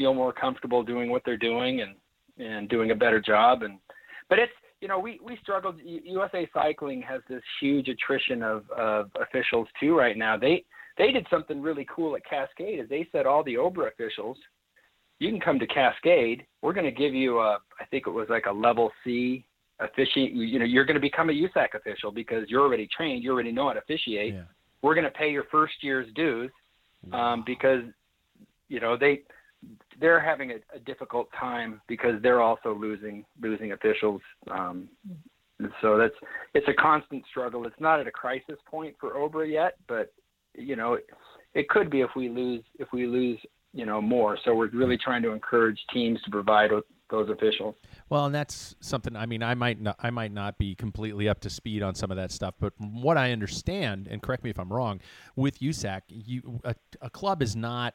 feel 0.00 0.14
more 0.14 0.32
comfortable 0.32 0.82
doing 0.82 1.10
what 1.10 1.20
they're 1.26 1.36
doing 1.36 1.82
and 1.82 1.94
and 2.38 2.70
doing 2.70 2.90
a 2.90 2.94
better 2.94 3.20
job. 3.20 3.62
And 3.62 3.78
but 4.30 4.38
it's 4.38 4.52
you 4.80 4.88
know 4.88 4.98
we 4.98 5.20
we 5.22 5.36
struggled. 5.42 5.76
USA 5.84 6.48
Cycling 6.54 7.02
has 7.02 7.20
this 7.28 7.42
huge 7.60 7.88
attrition 7.88 8.42
of 8.42 8.68
of 8.70 9.10
officials 9.20 9.68
too 9.78 9.94
right 9.94 10.16
now. 10.16 10.38
They 10.38 10.64
they 10.96 11.12
did 11.12 11.26
something 11.28 11.60
really 11.60 11.86
cool 11.94 12.16
at 12.16 12.24
Cascade. 12.24 12.80
Is 12.80 12.88
they 12.88 13.06
said 13.12 13.26
all 13.26 13.44
the 13.44 13.54
Obra 13.54 13.88
officials, 13.88 14.38
you 15.18 15.28
can 15.28 15.40
come 15.40 15.58
to 15.58 15.66
Cascade. 15.66 16.46
We're 16.62 16.72
going 16.72 16.86
to 16.86 16.98
give 17.02 17.12
you 17.12 17.40
a 17.40 17.58
I 17.78 17.84
think 17.90 18.06
it 18.06 18.10
was 18.10 18.28
like 18.30 18.46
a 18.46 18.52
level 18.52 18.90
C 19.04 19.44
officiate. 19.80 20.32
You 20.32 20.58
know 20.58 20.64
you're 20.64 20.86
going 20.86 20.94
to 20.94 21.00
become 21.00 21.28
a 21.28 21.34
USAC 21.34 21.74
official 21.74 22.10
because 22.10 22.48
you're 22.48 22.62
already 22.62 22.88
trained. 22.96 23.22
You 23.22 23.32
already 23.32 23.52
know 23.52 23.66
how 23.68 23.74
to 23.74 23.80
officiate. 23.80 24.32
Yeah. 24.32 24.44
We're 24.80 24.94
going 24.94 25.04
to 25.04 25.10
pay 25.10 25.30
your 25.30 25.44
first 25.50 25.74
year's 25.82 26.08
dues 26.14 26.50
um, 27.12 27.42
because 27.44 27.82
you 28.68 28.80
know 28.80 28.96
they 28.96 29.20
they're 30.00 30.20
having 30.20 30.52
a, 30.52 30.76
a 30.76 30.78
difficult 30.80 31.28
time 31.38 31.80
because 31.88 32.20
they're 32.22 32.40
also 32.40 32.74
losing 32.74 33.24
losing 33.40 33.72
officials. 33.72 34.20
Um, 34.50 34.88
so 35.82 35.98
that's 35.98 36.14
it's 36.54 36.66
a 36.68 36.74
constant 36.74 37.24
struggle. 37.30 37.66
It's 37.66 37.80
not 37.80 38.00
at 38.00 38.06
a 38.06 38.10
crisis 38.10 38.56
point 38.66 38.96
for 38.98 39.12
Obra 39.14 39.50
yet, 39.50 39.76
but 39.88 40.12
you 40.54 40.76
know 40.76 40.94
it, 40.94 41.06
it 41.54 41.68
could 41.68 41.90
be 41.90 42.00
if 42.00 42.10
we 42.16 42.28
lose 42.28 42.62
if 42.78 42.88
we 42.92 43.06
lose 43.06 43.38
you 43.72 43.86
know 43.86 44.00
more. 44.00 44.38
So 44.44 44.54
we're 44.54 44.70
really 44.70 44.96
trying 44.96 45.22
to 45.22 45.32
encourage 45.32 45.78
teams 45.92 46.20
to 46.22 46.30
provide 46.30 46.70
those 47.10 47.28
officials. 47.28 47.74
Well, 48.08 48.26
and 48.26 48.34
that's 48.34 48.76
something. 48.80 49.16
I 49.16 49.26
mean, 49.26 49.42
I 49.42 49.54
might 49.54 49.80
not, 49.80 49.96
I 49.98 50.10
might 50.10 50.32
not 50.32 50.58
be 50.58 50.74
completely 50.74 51.28
up 51.28 51.40
to 51.40 51.50
speed 51.50 51.82
on 51.82 51.94
some 51.94 52.10
of 52.10 52.16
that 52.16 52.30
stuff, 52.30 52.54
but 52.58 52.72
what 52.78 53.18
I 53.18 53.32
understand, 53.32 54.08
and 54.10 54.22
correct 54.22 54.44
me 54.44 54.50
if 54.50 54.58
I'm 54.58 54.72
wrong, 54.72 55.00
with 55.36 55.60
USAC, 55.60 56.02
you 56.08 56.60
a, 56.64 56.74
a 57.00 57.10
club 57.10 57.42
is 57.42 57.54
not 57.54 57.94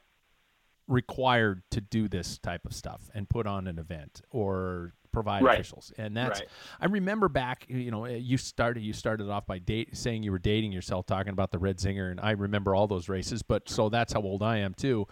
required 0.88 1.64
to 1.72 1.82
do 1.82 2.08
this 2.08 2.38
type 2.38 2.66
of 2.66 2.74
stuff 2.74 3.10
and 3.14 3.28
put 3.30 3.48
on 3.48 3.68
an 3.68 3.80
event 3.80 4.22
or 4.30 4.94
provide 5.12 5.44
Right. 5.44 5.56
officials. 5.56 5.94
And 5.98 6.16
that's 6.16 6.42
Right. 6.42 6.50
I 6.82 6.86
remember 6.88 7.30
back, 7.30 7.66
you 7.70 7.90
know, 7.90 8.04
eh, 8.06 8.18
you 8.18 8.38
started 8.38 8.82
you 8.82 8.92
started 8.94 9.30
off 9.30 9.46
by 9.48 9.60
date 9.60 9.96
saying 9.96 10.24
you 10.24 10.32
were 10.32 10.40
dating 10.40 10.72
yourself 10.74 11.06
talking 11.06 11.32
about 11.32 11.52
the 11.52 11.58
Red 11.60 11.78
Zinger 11.78 12.12
and 12.12 12.20
I 12.20 12.32
remember 12.32 12.76
all 12.76 12.86
those 12.88 13.08
races, 13.10 13.42
but 13.42 13.70
so 13.70 13.90
that's 13.90 14.14
how 14.14 14.22
old 14.22 14.44
I 14.44 14.58
am 14.58 14.74
too. 14.74 15.08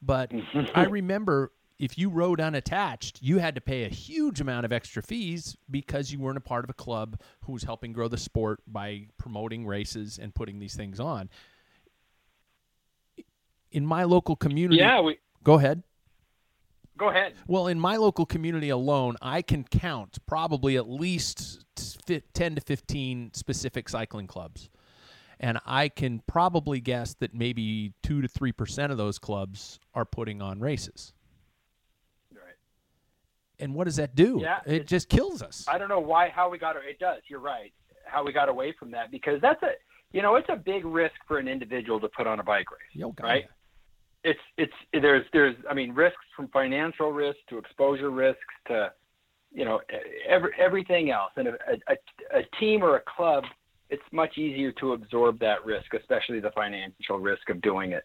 But 0.00 0.30
I 0.74 0.84
remember 0.84 1.52
if 1.80 1.96
you 1.98 2.10
rode 2.10 2.40
unattached, 2.40 3.20
you 3.22 3.38
had 3.38 3.54
to 3.54 3.60
pay 3.60 3.84
a 3.84 3.88
huge 3.88 4.40
amount 4.40 4.66
of 4.66 4.72
extra 4.72 5.02
fees 5.02 5.56
because 5.70 6.12
you 6.12 6.20
weren't 6.20 6.36
a 6.36 6.40
part 6.42 6.62
of 6.62 6.70
a 6.70 6.74
club 6.74 7.18
who 7.44 7.52
was 7.52 7.64
helping 7.64 7.92
grow 7.92 8.06
the 8.06 8.18
sport 8.18 8.60
by 8.66 9.06
promoting 9.16 9.66
races 9.66 10.18
and 10.18 10.34
putting 10.34 10.58
these 10.58 10.74
things 10.76 11.00
on. 11.00 11.28
In 13.72 13.86
my 13.86 14.04
local 14.04 14.36
community, 14.36 14.78
Yeah, 14.80 15.00
we 15.00 15.18
go 15.44 15.54
ahead. 15.54 15.82
go 16.96 17.08
ahead. 17.08 17.34
Well, 17.46 17.66
in 17.68 17.78
my 17.78 17.96
local 17.96 18.26
community 18.26 18.68
alone, 18.68 19.16
I 19.22 19.42
can 19.42 19.64
count 19.64 20.18
probably 20.26 20.76
at 20.76 20.88
least 20.88 21.64
10 22.34 22.54
to 22.56 22.60
15 22.60 23.32
specific 23.34 23.88
cycling 23.88 24.26
clubs. 24.26 24.68
And 25.38 25.58
I 25.64 25.88
can 25.88 26.20
probably 26.26 26.80
guess 26.80 27.14
that 27.20 27.32
maybe 27.34 27.94
2 28.02 28.20
to 28.20 28.28
3% 28.28 28.90
of 28.90 28.98
those 28.98 29.18
clubs 29.18 29.78
are 29.94 30.04
putting 30.04 30.42
on 30.42 30.60
races. 30.60 31.14
Right. 32.34 32.42
And 33.58 33.74
what 33.74 33.84
does 33.84 33.96
that 33.96 34.14
do? 34.14 34.40
Yeah, 34.42 34.58
it 34.66 34.86
just 34.86 35.08
kills 35.08 35.42
us. 35.42 35.64
I 35.66 35.78
don't 35.78 35.88
know 35.88 36.00
why 36.00 36.28
how 36.28 36.50
we 36.50 36.58
got 36.58 36.76
it 36.76 36.98
does. 36.98 37.22
You're 37.28 37.40
right. 37.40 37.72
How 38.04 38.22
we 38.24 38.32
got 38.32 38.48
away 38.50 38.74
from 38.78 38.90
that 38.90 39.10
because 39.10 39.40
that's 39.40 39.62
a 39.62 39.70
you 40.12 40.20
know 40.20 40.34
it's 40.36 40.48
a 40.50 40.56
big 40.56 40.84
risk 40.84 41.14
for 41.28 41.38
an 41.38 41.46
individual 41.48 42.00
to 42.00 42.08
put 42.08 42.26
on 42.26 42.40
a 42.40 42.42
bike 42.42 42.70
race. 42.70 42.80
Yo, 42.92 43.14
right? 43.22 43.46
It's 44.22 44.40
it's 44.56 44.72
there's 44.92 45.24
there's 45.32 45.56
I 45.68 45.74
mean 45.74 45.92
risks 45.92 46.18
from 46.36 46.48
financial 46.48 47.12
risk 47.12 47.38
to 47.48 47.58
exposure 47.58 48.10
risks 48.10 48.40
to 48.68 48.92
you 49.52 49.64
know 49.64 49.80
every, 50.28 50.50
everything 50.58 51.10
else. 51.10 51.32
And 51.36 51.48
a, 51.48 51.54
a, 51.88 52.38
a 52.38 52.42
team 52.58 52.82
or 52.82 52.96
a 52.96 53.02
club, 53.16 53.44
it's 53.88 54.02
much 54.12 54.36
easier 54.36 54.72
to 54.72 54.92
absorb 54.92 55.38
that 55.40 55.64
risk, 55.64 55.94
especially 55.94 56.40
the 56.40 56.50
financial 56.50 57.18
risk 57.18 57.48
of 57.50 57.60
doing 57.62 57.92
it. 57.92 58.04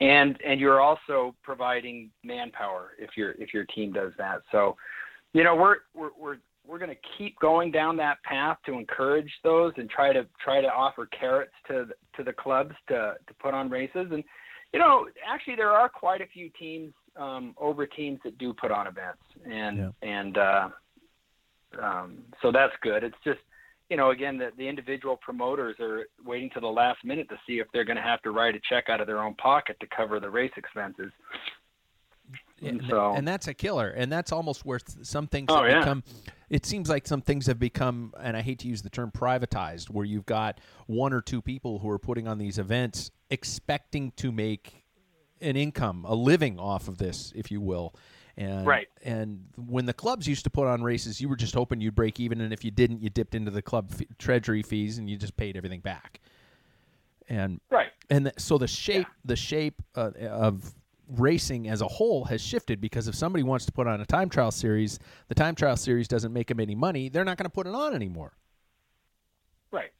And 0.00 0.38
and 0.44 0.60
you're 0.60 0.80
also 0.80 1.34
providing 1.42 2.10
manpower 2.22 2.92
if 2.98 3.16
your 3.16 3.32
if 3.32 3.52
your 3.52 3.64
team 3.64 3.92
does 3.92 4.12
that. 4.18 4.42
So, 4.52 4.76
you 5.32 5.42
know 5.42 5.56
we're 5.56 5.76
we're 5.94 6.10
we're 6.18 6.36
we're 6.66 6.78
going 6.78 6.90
to 6.90 6.96
keep 7.16 7.38
going 7.38 7.70
down 7.70 7.96
that 7.96 8.22
path 8.24 8.58
to 8.66 8.74
encourage 8.74 9.30
those 9.44 9.72
and 9.76 9.88
try 9.88 10.12
to 10.12 10.26
try 10.42 10.60
to 10.60 10.68
offer 10.68 11.06
carrots 11.06 11.52
to 11.68 11.86
to 12.16 12.24
the 12.24 12.32
clubs 12.32 12.74
to 12.88 13.14
to 13.26 13.34
put 13.40 13.54
on 13.54 13.70
races 13.70 14.08
and 14.10 14.24
you 14.72 14.78
know 14.78 15.06
actually 15.26 15.56
there 15.56 15.70
are 15.70 15.88
quite 15.88 16.20
a 16.20 16.26
few 16.26 16.50
teams 16.50 16.92
um, 17.16 17.54
over 17.58 17.86
teams 17.86 18.18
that 18.24 18.36
do 18.38 18.52
put 18.52 18.70
on 18.70 18.86
events 18.86 19.22
and 19.50 19.78
Yeah. 19.78 19.90
and 20.02 20.38
uh, 20.38 20.68
um, 21.82 22.18
so 22.42 22.52
that's 22.52 22.72
good 22.82 23.02
it's 23.04 23.16
just 23.24 23.40
you 23.88 23.96
know 23.96 24.10
again 24.10 24.38
the, 24.38 24.50
the 24.58 24.68
individual 24.68 25.16
promoters 25.16 25.76
are 25.80 26.06
waiting 26.24 26.50
to 26.54 26.60
the 26.60 26.66
last 26.66 27.04
minute 27.04 27.28
to 27.28 27.36
see 27.46 27.54
if 27.54 27.66
they're 27.72 27.84
going 27.84 27.96
to 27.96 28.02
have 28.02 28.22
to 28.22 28.30
write 28.30 28.54
a 28.54 28.60
check 28.68 28.88
out 28.88 29.00
of 29.00 29.06
their 29.06 29.22
own 29.22 29.34
pocket 29.34 29.76
to 29.80 29.86
cover 29.96 30.20
the 30.20 30.28
race 30.30 30.52
expenses 30.56 31.12
and, 32.62 32.82
so- 32.88 33.14
and 33.14 33.26
that's 33.26 33.48
a 33.48 33.54
killer 33.54 33.88
and 33.90 34.10
that's 34.10 34.32
almost 34.32 34.64
where 34.64 34.78
some 35.02 35.26
things 35.26 35.46
Oh, 35.50 35.62
have 35.62 35.68
yeah. 35.70 35.78
become 35.80 36.02
it 36.48 36.64
seems 36.64 36.88
like 36.88 37.06
some 37.06 37.20
things 37.20 37.46
have 37.46 37.58
become 37.58 38.14
and 38.20 38.36
i 38.36 38.40
hate 38.40 38.60
to 38.60 38.68
use 38.68 38.82
the 38.82 38.88
term 38.90 39.10
privatized 39.10 39.90
where 39.90 40.04
you've 40.04 40.26
got 40.26 40.60
one 40.86 41.12
or 41.12 41.20
two 41.20 41.42
people 41.42 41.78
who 41.80 41.90
are 41.90 41.98
putting 41.98 42.26
on 42.28 42.38
these 42.38 42.58
events 42.58 43.10
expecting 43.30 44.10
to 44.12 44.32
make 44.32 44.84
an 45.40 45.56
income 45.56 46.04
a 46.08 46.14
living 46.14 46.58
off 46.58 46.88
of 46.88 46.98
this 46.98 47.32
if 47.36 47.50
you 47.50 47.60
will 47.60 47.94
and 48.38 48.66
Right. 48.66 48.86
and 49.04 49.44
when 49.56 49.84
the 49.86 49.92
clubs 49.94 50.26
used 50.26 50.44
to 50.44 50.50
put 50.50 50.66
on 50.66 50.82
races 50.82 51.20
you 51.20 51.28
were 51.28 51.36
just 51.36 51.54
hoping 51.54 51.80
you'd 51.80 51.94
break 51.94 52.18
even 52.20 52.40
and 52.40 52.52
if 52.52 52.64
you 52.64 52.70
didn't 52.70 53.02
you 53.02 53.10
dipped 53.10 53.34
into 53.34 53.50
the 53.50 53.62
club 53.62 53.90
f- 53.92 54.06
treasury 54.18 54.62
fees 54.62 54.96
and 54.98 55.10
you 55.10 55.16
just 55.16 55.36
paid 55.36 55.56
everything 55.56 55.80
back 55.80 56.20
and 57.28 57.60
right 57.70 57.90
and 58.08 58.26
th- 58.26 58.34
so 58.38 58.56
the 58.56 58.68
shape 58.68 59.08
the 59.24 59.34
shape 59.36 59.82
uh, 59.96 60.10
of 60.30 60.74
racing 61.08 61.68
as 61.68 61.80
a 61.80 61.88
whole 61.88 62.24
has 62.24 62.40
shifted 62.40 62.80
because 62.80 63.08
if 63.08 63.14
somebody 63.14 63.42
wants 63.42 63.66
to 63.66 63.72
put 63.72 63.86
on 63.86 64.00
a 64.00 64.06
time 64.06 64.28
trial 64.28 64.50
series, 64.50 64.98
the 65.28 65.34
time 65.34 65.54
trial 65.54 65.76
series 65.76 66.08
doesn't 66.08 66.32
make 66.32 66.48
them 66.48 66.60
any 66.60 66.74
money. 66.74 67.08
They're 67.08 67.24
not 67.24 67.36
going 67.36 67.44
to 67.44 67.54
put 67.54 67.66
it 67.66 67.74
on 67.74 67.94
anymore. 67.94 68.32
Right. 69.70 69.92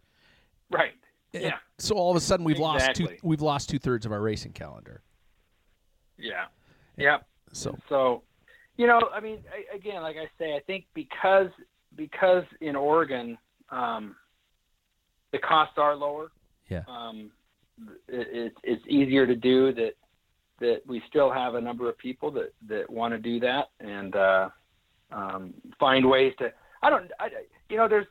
Right. 0.71 0.95
And 1.33 1.45
Yeah. 1.45 1.57
So 1.79 1.95
all 1.97 2.11
of 2.11 2.17
a 2.17 2.21
sudden 2.21 2.45
we've 2.45 2.59
lost 2.59 2.95
two 2.95 3.09
we've 3.23 3.43
lost 3.43 3.69
two 3.69 3.79
thirds 3.79 4.07
of 4.07 4.13
our 4.13 4.21
racing 4.21 4.53
calendar. 4.53 5.03
Yeah. 6.19 6.47
Yeah. 6.97 7.19
So 7.53 7.77
So, 7.89 8.23
you 8.77 8.87
know, 8.87 9.01
I 9.15 9.21
mean, 9.21 9.43
I, 9.53 9.75
again, 9.75 10.03
like 10.03 10.17
I 10.17 10.29
say, 10.39 10.55
I 10.55 10.61
think 10.67 10.87
because 10.95 11.51
because 11.95 12.45
in 12.61 12.77
Oregon, 12.77 13.39
um, 13.71 14.17
the 15.33 15.39
costs 15.39 15.79
are 15.79 15.95
lower. 15.95 16.31
yeah, 16.69 16.83
Um, 16.89 17.31
it, 18.09 18.29
it, 18.33 18.53
it's 18.63 18.83
easier 18.89 19.27
to 19.27 19.35
do 19.35 19.73
that. 19.75 19.95
That 20.61 20.81
we 20.87 21.03
still 21.09 21.31
have 21.31 21.55
a 21.55 21.61
number 21.61 21.89
of 21.89 21.99
people 21.99 22.31
that 22.33 22.53
that 22.69 22.89
want 22.89 23.13
to 23.13 23.19
do 23.19 23.39
that 23.41 23.71
and 23.81 24.17
uh, 24.17 24.49
um, 25.13 25.55
find 25.79 26.09
ways 26.09 26.33
to. 26.39 26.53
I 26.83 26.91
don't. 26.91 27.11
I, 27.21 27.29
you 27.69 27.77
know, 27.77 27.89
there's 27.89 28.07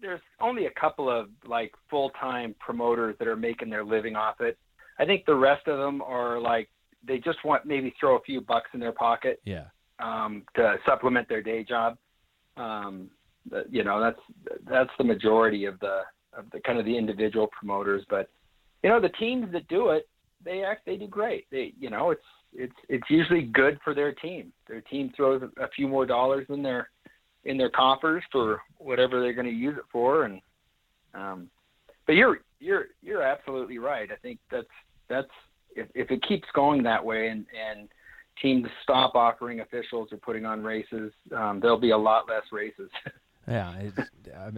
there's 0.00 0.20
only 0.40 0.66
a 0.66 0.70
couple 0.80 1.10
of 1.10 1.28
like 1.46 1.72
full 1.88 2.10
time 2.10 2.54
promoters 2.58 3.16
that 3.18 3.28
are 3.28 3.36
making 3.36 3.70
their 3.70 3.84
living 3.84 4.16
off 4.16 4.40
it. 4.40 4.58
I 4.98 5.04
think 5.04 5.24
the 5.24 5.34
rest 5.34 5.66
of 5.66 5.78
them 5.78 6.02
are 6.02 6.40
like 6.40 6.68
they 7.06 7.18
just 7.18 7.38
want 7.44 7.64
maybe 7.64 7.94
throw 7.98 8.16
a 8.16 8.20
few 8.20 8.40
bucks 8.40 8.70
in 8.74 8.80
their 8.80 8.92
pocket 8.92 9.40
yeah, 9.44 9.64
um, 9.98 10.42
to 10.56 10.76
supplement 10.86 11.28
their 11.28 11.42
day 11.42 11.64
job. 11.64 11.96
Um, 12.56 13.10
you 13.70 13.84
know, 13.84 14.00
that's 14.00 14.20
that's 14.68 14.90
the 14.98 15.04
majority 15.04 15.64
of 15.64 15.78
the 15.80 16.02
of 16.36 16.44
the 16.52 16.60
kind 16.60 16.78
of 16.78 16.84
the 16.84 16.96
individual 16.96 17.48
promoters. 17.58 18.04
But 18.08 18.28
you 18.82 18.90
know, 18.90 19.00
the 19.00 19.08
teams 19.10 19.50
that 19.52 19.66
do 19.68 19.90
it, 19.90 20.08
they 20.44 20.62
act 20.64 20.86
they 20.86 20.96
do 20.96 21.06
great. 21.06 21.46
They 21.50 21.72
you 21.78 21.90
know, 21.90 22.10
it's 22.10 22.22
it's 22.52 22.74
it's 22.88 23.08
usually 23.08 23.42
good 23.42 23.78
for 23.84 23.94
their 23.94 24.12
team. 24.12 24.52
Their 24.68 24.80
team 24.80 25.12
throws 25.16 25.42
a 25.58 25.68
few 25.68 25.88
more 25.88 26.06
dollars 26.06 26.46
in 26.48 26.62
their 26.62 26.90
in 27.44 27.56
their 27.56 27.70
coffers 27.70 28.22
for 28.30 28.60
whatever 28.78 29.20
they're 29.20 29.32
going 29.32 29.46
to 29.46 29.52
use 29.52 29.76
it 29.76 29.84
for, 29.90 30.24
and 30.24 30.40
um, 31.14 31.48
but 32.06 32.14
you're 32.14 32.40
you're 32.58 32.86
you're 33.02 33.22
absolutely 33.22 33.78
right. 33.78 34.10
I 34.10 34.16
think 34.16 34.38
that's 34.50 34.66
that's 35.08 35.30
if, 35.74 35.88
if 35.94 36.10
it 36.10 36.22
keeps 36.26 36.48
going 36.54 36.82
that 36.84 37.04
way 37.04 37.28
and 37.28 37.46
and 37.68 37.88
teams 38.40 38.66
stop 38.82 39.14
offering 39.14 39.60
officials 39.60 40.08
or 40.12 40.18
putting 40.18 40.46
on 40.46 40.62
races, 40.62 41.12
um, 41.36 41.60
there'll 41.60 41.78
be 41.78 41.90
a 41.90 41.98
lot 41.98 42.26
less 42.28 42.44
races. 42.52 42.90
yeah. 43.48 43.90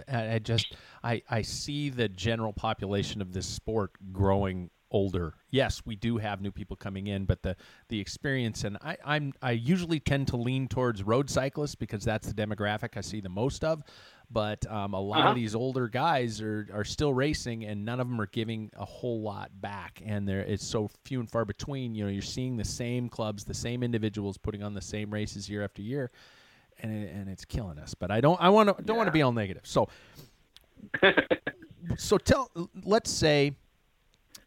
I, 0.09 0.35
I 0.35 0.39
just 0.39 0.75
I 1.03 1.23
I 1.29 1.43
see 1.43 1.91
the 1.91 2.09
general 2.09 2.53
population 2.53 3.21
of 3.21 3.33
this 3.33 3.47
sport 3.47 3.93
growing 4.13 4.71
older. 4.93 5.35
Yes, 5.51 5.83
we 5.85 5.97
do 5.97 6.19
have 6.19 6.41
new 6.41 6.53
people 6.53 6.77
coming 6.77 7.09
in, 7.09 7.25
but 7.25 7.43
the 7.43 7.57
the 7.89 7.99
experience 7.99 8.63
and 8.65 8.77
I 8.83 8.97
I'm 9.05 9.33
I 9.43 9.51
usually 9.53 9.99
tend 10.01 10.29
to 10.29 10.37
lean 10.37 10.69
towards 10.69 11.03
road 11.03 11.29
cyclists 11.29 11.75
because 11.75 12.05
that's 12.05 12.31
the 12.31 12.35
demographic 12.35 12.97
I 12.97 13.01
see 13.01 13.21
the 13.21 13.29
most 13.29 13.65
of. 13.65 13.83
But 14.31 14.65
um, 14.71 14.95
a 14.95 15.01
lot 15.01 15.21
Uh-huh. 15.21 15.29
of 15.31 15.35
these 15.35 15.55
older 15.55 15.89
guys 15.89 16.41
are, 16.41 16.67
are 16.73 16.85
still 16.85 17.13
racing, 17.13 17.65
and 17.67 17.85
none 17.85 18.01
of 18.01 18.09
them 18.09 18.19
are 18.21 18.27
giving 18.29 18.71
a 18.79 18.85
whole 18.85 19.21
lot 19.21 19.51
back. 19.61 20.01
And 20.07 20.27
there, 20.27 20.41
it's 20.41 20.65
so 20.67 20.89
few 21.05 21.21
and 21.21 21.31
far 21.31 21.45
between. 21.45 21.95
You 21.95 22.05
know, 22.05 22.11
you're 22.11 22.23
seeing 22.23 22.57
the 22.57 22.65
same 22.65 23.11
clubs, 23.11 23.45
the 23.45 23.53
same 23.53 23.83
individuals 23.83 24.39
putting 24.39 24.63
on 24.63 24.73
the 24.73 24.81
same 24.81 25.13
races 25.13 25.51
year 25.51 25.63
after 25.63 25.83
year, 25.83 26.11
and 26.81 26.91
it, 26.93 27.13
and 27.13 27.29
it's 27.29 27.45
killing 27.45 27.79
us. 27.79 27.93
But 27.95 28.11
I 28.11 28.23
don't 28.23 28.41
I 28.41 28.49
want 28.49 28.75
to 28.75 28.83
don't 28.83 28.97
want 28.97 29.09
to 29.09 29.13
be 29.13 29.21
all 29.23 29.33
negative. 29.33 29.63
So 29.67 29.89
so 31.97 32.17
tell 32.19 32.51
let's 32.85 33.11
say 33.11 33.53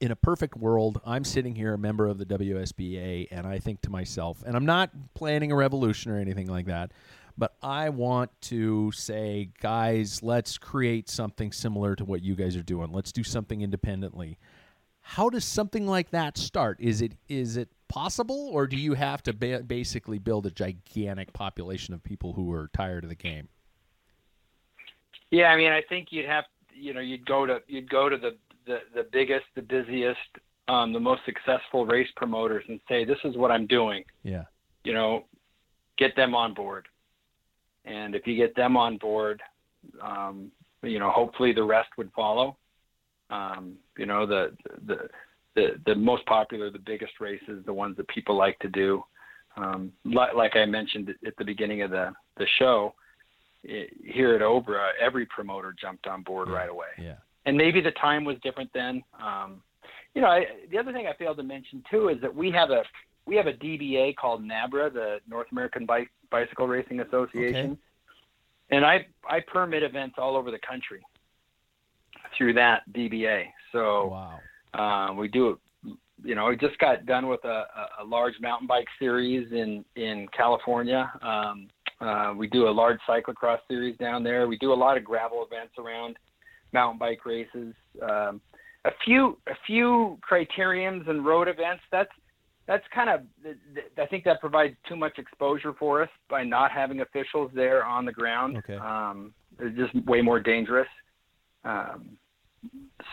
in 0.06 0.12
a 0.12 0.16
perfect 0.16 0.56
world 0.56 1.01
i'm 1.06 1.24
sitting 1.24 1.56
here 1.56 1.74
a 1.74 1.78
member 1.78 2.08
of 2.08 2.18
the 2.18 2.26
wsba 2.26 3.28
and 3.32 3.45
i 3.45 3.60
think 3.60 3.82
to 3.82 3.89
myself 3.89 4.43
and 4.45 4.56
i'm 4.56 4.66
not 4.66 4.91
planning 5.14 5.51
a 5.51 5.56
revolution 5.56 6.12
or 6.12 6.20
anything 6.20 6.47
like 6.47 6.68
that 6.68 6.91
but 7.38 7.56
i 7.62 7.89
want 7.89 8.30
to 8.41 8.91
say 8.91 9.49
guys 9.60 10.24
let's 10.24 10.58
create 10.58 11.10
something 11.10 11.51
similar 11.51 11.95
to 11.95 12.06
what 12.06 12.22
you 12.22 12.36
guys 12.36 12.56
are 12.56 12.64
doing. 12.64 12.91
Let's 12.91 13.12
do 13.12 13.24
something 13.24 13.62
independently. 13.62 14.38
How 15.01 15.30
does 15.30 15.45
something 15.45 15.86
like 15.86 16.12
that 16.12 16.38
start? 16.38 16.80
Is 16.80 17.01
it 17.01 17.14
is 17.28 17.58
it 17.58 17.70
possible 17.88 18.49
or 18.51 18.68
do 18.68 18.78
you 18.78 18.93
have 18.93 19.22
to 19.24 19.34
ba- 19.34 19.64
basically 19.66 20.18
build 20.18 20.45
a 20.45 20.51
gigantic 20.51 21.32
population 21.34 21.93
of 21.93 22.03
people 22.03 22.34
who 22.34 22.51
are 22.51 22.70
tired 22.74 23.03
of 23.03 23.10
the 23.10 23.16
game? 23.16 23.49
Yeah, 25.32 25.47
I 25.47 25.58
mean, 25.58 25.72
I 25.72 25.82
think 25.82 26.12
you'd 26.12 26.26
have, 26.26 26.45
you 26.74 26.93
know, 26.93 27.01
you'd 27.01 27.26
go 27.26 27.45
to 27.45 27.62
you'd 27.68 27.89
go 27.89 28.10
to 28.10 28.18
the 28.18 28.36
the, 28.66 28.80
the 28.93 29.07
biggest, 29.11 29.45
the 29.55 29.61
busiest, 29.61 30.20
um, 30.68 30.93
the 30.93 30.99
most 30.99 31.22
successful 31.26 31.86
race 31.86 32.07
promoters 32.16 32.63
and 32.68 32.80
say, 32.89 33.05
"This 33.05 33.18
is 33.24 33.38
what 33.38 33.51
I'm 33.51 33.68
doing." 33.68 34.03
yeah 34.24 34.45
You 34.84 34.93
know, 34.93 35.26
get 35.97 36.16
them 36.16 36.36
on 36.36 36.53
board, 36.53 36.88
and 37.86 38.16
if 38.16 38.26
you 38.28 38.36
get 38.36 38.55
them 38.55 38.76
on 38.78 38.97
board, 38.97 39.41
um, 40.01 40.51
you 40.82 40.99
know, 40.99 41.09
hopefully 41.09 41.53
the 41.53 41.63
rest 41.63 41.89
would 41.97 42.11
follow. 42.16 42.57
Um, 43.30 43.76
you 43.97 44.05
know, 44.05 44.26
the 44.26 44.55
the 44.88 45.09
the 45.55 45.82
the 45.86 45.95
most 45.95 46.26
popular, 46.26 46.70
the 46.70 46.80
biggest 46.80 47.13
races, 47.20 47.63
the 47.66 47.74
ones 47.74 47.97
that 47.97 48.07
people 48.07 48.36
like 48.36 48.57
to 48.59 48.70
do. 48.70 49.03
Um, 49.57 49.93
like, 50.03 50.34
like 50.36 50.55
I 50.55 50.66
mentioned 50.66 51.13
at 51.26 51.36
the 51.38 51.45
beginning 51.45 51.82
of 51.82 51.91
the 51.91 52.11
the 52.38 52.45
show, 52.59 52.93
i 53.66 53.88
here 54.03 54.36
at 54.36 54.41
Obra, 54.41 54.89
every 55.01 55.26
promoter 55.28 55.74
jumped 55.80 56.07
on 56.07 56.24
board 56.24 56.49
right 56.49 56.70
away. 56.70 56.88
yeah 56.97 57.16
And 57.46 57.56
maybe 57.56 57.82
the 57.82 57.91
time 57.91 58.26
was 58.26 58.38
different 58.43 58.72
then. 58.74 59.04
Um, 59.22 59.62
you 60.14 60.22
know, 60.22 60.28
I, 60.28 60.46
the 60.72 60.78
other 60.78 60.93
thing 60.93 61.08
I 61.08 61.14
failed 61.14 61.38
to 61.38 61.43
mention 61.43 61.84
too 61.91 62.10
is 62.10 62.20
that 62.22 62.34
we 62.34 62.52
have 62.52 62.72
a 62.72 62.84
we 63.28 63.36
have 63.36 63.48
a 63.48 63.54
DBA 63.54 64.16
called 64.16 64.43
NABRA, 64.43 64.93
the 64.93 65.18
North 65.28 65.48
American 65.52 65.86
Bi- 65.86 66.08
Bicycle 66.30 66.68
Racing 66.68 67.00
Association, 67.00 67.72
okay. 67.72 67.80
and 68.72 68.86
I 68.86 69.08
I 69.28 69.39
permit 69.41 69.84
events 69.84 70.16
all 70.18 70.38
over 70.38 70.52
the 70.52 70.60
country 70.60 71.02
through 72.38 72.54
that 72.54 72.82
DBA. 72.93 73.46
So 73.72 74.08
wow 74.08 74.39
um, 74.78 75.18
we 75.18 75.28
do. 75.28 75.60
You 76.24 76.34
know, 76.34 76.46
we 76.46 76.58
just 76.58 76.78
got 76.80 77.06
done 77.06 77.28
with 77.28 77.43
a, 77.43 77.48
a, 77.76 78.04
a 78.04 78.06
large 78.06 78.34
mountain 78.41 78.68
bike 78.68 78.88
series 79.00 79.52
in 79.52 79.84
in 79.96 80.28
California. 80.36 81.12
Um, 81.22 81.68
uh, 82.02 82.34
we 82.36 82.48
do 82.48 82.68
a 82.68 82.72
large 82.72 83.00
cyclocross 83.08 83.60
series 83.68 83.98
down 83.98 84.24
there. 84.24 84.48
We 84.48 84.58
do 84.58 84.74
a 84.74 84.76
lot 84.76 84.98
of 84.98 85.04
gravel 85.04 85.46
events 85.50 85.74
around 85.78 86.18
mountain 86.74 86.99
bike 86.99 87.26
races. 87.26 87.74
Um, 88.01 88.41
a 88.86 88.91
few 89.03 89.38
a 89.47 89.55
few 89.66 90.18
criteriums 90.30 91.09
and 91.09 91.26
road 91.26 91.47
events. 91.47 91.84
That's 91.91 92.11
that's 92.68 92.84
kind 92.93 93.09
of 93.09 93.22
I 93.97 94.05
think 94.05 94.24
that 94.24 94.39
provides 94.39 94.76
too 94.88 94.95
much 94.95 95.18
exposure 95.18 95.74
for 95.78 96.03
us 96.03 96.09
by 96.30 96.43
not 96.43 96.72
having 96.72 97.01
officials 97.01 97.51
there 97.53 97.84
on 97.84 98.05
the 98.05 98.11
ground. 98.11 98.57
Okay. 98.57 98.76
Um, 98.76 99.34
they're 99.57 99.70
just 99.70 99.93
way 100.05 100.22
more 100.22 100.39
dangerous. 100.39 100.88
Um, 101.63 102.18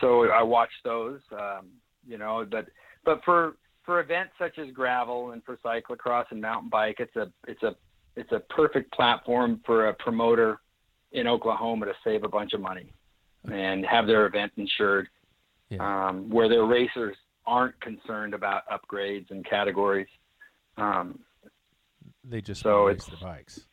so 0.01 0.29
I 0.29 0.41
watch 0.43 0.71
those, 0.83 1.19
um, 1.31 1.67
you 2.07 2.17
know, 2.17 2.45
but 2.49 2.67
but 3.03 3.21
for 3.25 3.55
for 3.83 3.99
events 3.99 4.33
such 4.39 4.57
as 4.59 4.71
gravel 4.71 5.31
and 5.31 5.43
for 5.43 5.57
cyclocross 5.57 6.25
and 6.31 6.39
mountain 6.39 6.69
bike, 6.69 6.97
it's 6.99 7.15
a 7.15 7.31
it's 7.47 7.63
a 7.63 7.75
it's 8.15 8.31
a 8.31 8.39
perfect 8.53 8.93
platform 8.93 9.59
for 9.65 9.89
a 9.89 9.93
promoter 9.95 10.59
in 11.11 11.27
Oklahoma 11.27 11.87
to 11.87 11.93
save 12.03 12.23
a 12.23 12.29
bunch 12.29 12.53
of 12.53 12.61
money 12.61 12.93
and 13.51 13.85
have 13.85 14.07
their 14.07 14.25
event 14.25 14.51
insured, 14.57 15.09
Yeah. 15.69 16.07
um, 16.07 16.29
where 16.29 16.47
their 16.49 16.65
racers 16.65 17.17
aren't 17.45 17.79
concerned 17.81 18.33
about 18.33 18.63
upgrades 18.67 19.31
and 19.31 19.45
categories. 19.45 20.07
Um, 20.77 21.19
They 22.25 22.39
just 22.39 22.61
So 22.61 22.85
race 22.87 23.05
it's- 23.05 23.19
their 23.19 23.29
bikes. 23.29 23.67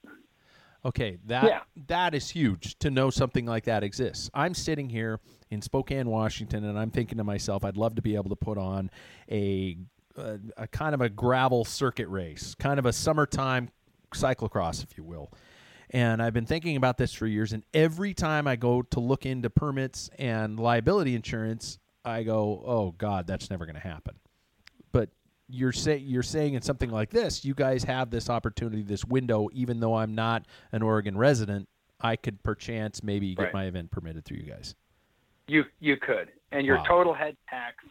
Okay, 0.84 1.18
that 1.26 1.44
Yeah. 1.44 1.60
that 1.86 2.14
is 2.16 2.30
huge 2.30 2.76
to 2.80 2.90
know 2.90 3.08
something 3.10 3.46
like 3.46 3.62
that 3.64 3.84
exists. 3.84 4.28
I'm 4.34 4.54
sitting 4.54 4.88
here 4.88 5.20
in 5.50 5.62
Spokane, 5.62 6.08
Washington, 6.08 6.64
and 6.64 6.76
I'm 6.76 6.90
thinking 6.90 7.18
to 7.18 7.24
myself, 7.24 7.64
I'd 7.64 7.76
love 7.76 7.94
to 7.94 8.02
be 8.02 8.16
able 8.16 8.30
to 8.30 8.36
put 8.36 8.58
on 8.58 8.90
a 9.30 9.76
a, 10.16 10.40
a 10.56 10.66
kind 10.66 10.92
of 10.94 11.00
a 11.00 11.08
gravel 11.08 11.64
circuit 11.64 12.08
race, 12.08 12.56
kind 12.56 12.80
of 12.80 12.84
a 12.86 12.92
summertime 12.92 13.70
cyclocross, 14.12 14.82
if 14.82 14.98
you 14.98 15.04
will. 15.04 15.30
And 15.92 16.22
I've 16.22 16.32
been 16.32 16.46
thinking 16.46 16.76
about 16.76 16.98
this 16.98 17.12
for 17.12 17.26
years, 17.26 17.52
and 17.52 17.64
every 17.74 18.14
time 18.14 18.46
I 18.46 18.56
go 18.56 18.82
to 18.82 19.00
look 19.00 19.26
into 19.26 19.50
permits 19.50 20.08
and 20.18 20.58
liability 20.58 21.14
insurance, 21.16 21.78
I 22.04 22.22
go, 22.22 22.62
"Oh 22.64 22.92
God, 22.92 23.26
that's 23.26 23.50
never 23.50 23.66
going 23.66 23.74
to 23.74 23.80
happen." 23.80 24.14
but 24.92 25.08
you're 25.48 25.72
say 25.72 25.96
you're 25.96 26.22
saying 26.22 26.54
in 26.54 26.62
something 26.62 26.90
like 26.90 27.10
this, 27.10 27.44
you 27.44 27.54
guys 27.54 27.82
have 27.84 28.10
this 28.10 28.30
opportunity, 28.30 28.82
this 28.82 29.04
window. 29.04 29.48
Even 29.52 29.80
though 29.80 29.94
I'm 29.96 30.14
not 30.14 30.46
an 30.72 30.82
Oregon 30.82 31.16
resident, 31.18 31.68
I 32.00 32.14
could 32.16 32.40
perchance 32.44 33.02
maybe 33.02 33.34
get 33.34 33.42
Right. 33.46 33.54
my 33.54 33.64
event 33.64 33.90
permitted 33.90 34.24
through 34.24 34.38
you 34.38 34.44
guys. 34.50 34.74
you 35.48 35.64
you 35.80 35.96
could, 35.96 36.30
and 36.52 36.64
your 36.64 36.76
Wow. 36.78 36.84
total 36.84 37.14
head 37.14 37.36
tax 37.48 37.84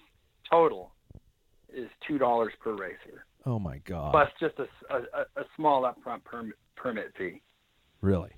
total 0.49 0.93
is 1.67 1.89
two 2.07 2.17
dollars 2.17 2.53
per 2.61 2.73
racer. 2.73 3.25
Oh 3.45 3.59
my 3.59 3.79
God! 3.79 4.11
plus 4.11 4.31
just 4.39 4.57
a, 4.59 4.67
a, 4.93 5.01
a- 5.21 5.41
a 5.41 5.45
small 5.57 5.83
upfront 5.83 6.23
permit 6.23 6.55
permit 6.77 7.13
fee. 7.17 7.41
Really? 8.01 8.31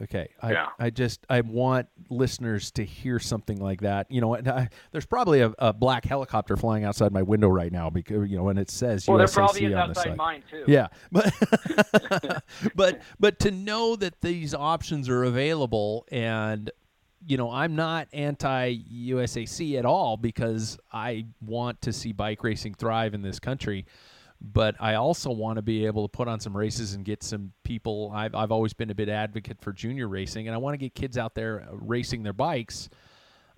Okay. 0.00 0.30
I, 0.40 0.52
Yeah. 0.52 0.68
I 0.80 0.90
just 0.90 1.24
I 1.30 1.42
want 1.42 1.86
listeners 2.10 2.72
to 2.72 2.84
hear 2.84 3.18
something 3.20 3.58
like 3.60 3.82
that. 3.82 4.10
You 4.10 4.20
know, 4.20 4.34
and 4.34 4.48
I, 4.48 4.68
there's 4.90 5.06
probably 5.06 5.42
a, 5.42 5.52
a 5.58 5.72
black 5.72 6.04
helicopter 6.04 6.56
flying 6.56 6.82
outside 6.84 7.12
my 7.12 7.22
window 7.22 7.48
right 7.48 7.70
now 7.70 7.88
because 7.88 8.28
you 8.28 8.36
know 8.36 8.48
and 8.48 8.58
it 8.58 8.70
says 8.70 9.06
Well, 9.06 9.18
there 9.18 9.26
USAC 9.28 9.34
probably 9.34 9.64
is 9.66 9.66
on 9.66 9.70
the 9.70 9.78
outside 9.78 10.02
side. 10.04 10.16
mine 10.16 10.42
too. 10.50 10.64
Yeah, 10.66 10.88
but 11.12 11.32
but 12.74 13.02
but 13.20 13.38
to 13.40 13.50
know 13.52 13.94
that 13.96 14.20
these 14.22 14.54
options 14.54 15.08
are 15.08 15.22
available 15.24 16.04
and 16.10 16.70
you 17.24 17.36
know 17.36 17.50
I'm 17.50 17.76
not 17.76 18.08
anti 18.12 18.76
USAC 18.78 19.78
at 19.78 19.84
all 19.84 20.16
because 20.16 20.78
I 20.92 21.26
want 21.40 21.80
to 21.82 21.92
see 21.92 22.12
bike 22.12 22.42
racing 22.42 22.74
thrive 22.74 23.14
in 23.14 23.22
this 23.22 23.38
country. 23.38 23.86
But 24.44 24.74
I 24.80 24.94
also 24.94 25.30
want 25.30 25.56
to 25.56 25.62
be 25.62 25.86
able 25.86 26.06
to 26.08 26.10
put 26.10 26.26
on 26.26 26.40
some 26.40 26.56
races 26.56 26.94
and 26.94 27.04
get 27.04 27.22
some 27.22 27.52
people. 27.62 28.10
I've, 28.12 28.34
I've 28.34 28.50
always 28.50 28.72
been 28.72 28.90
a 28.90 28.94
bit 28.94 29.08
advocate 29.08 29.60
for 29.60 29.72
junior 29.72 30.08
racing, 30.08 30.48
and 30.48 30.54
I 30.54 30.58
want 30.58 30.74
to 30.74 30.78
get 30.78 30.94
kids 30.96 31.16
out 31.16 31.34
there 31.36 31.62
uh, 31.62 31.76
racing 31.76 32.24
their 32.24 32.32
bikes 32.32 32.88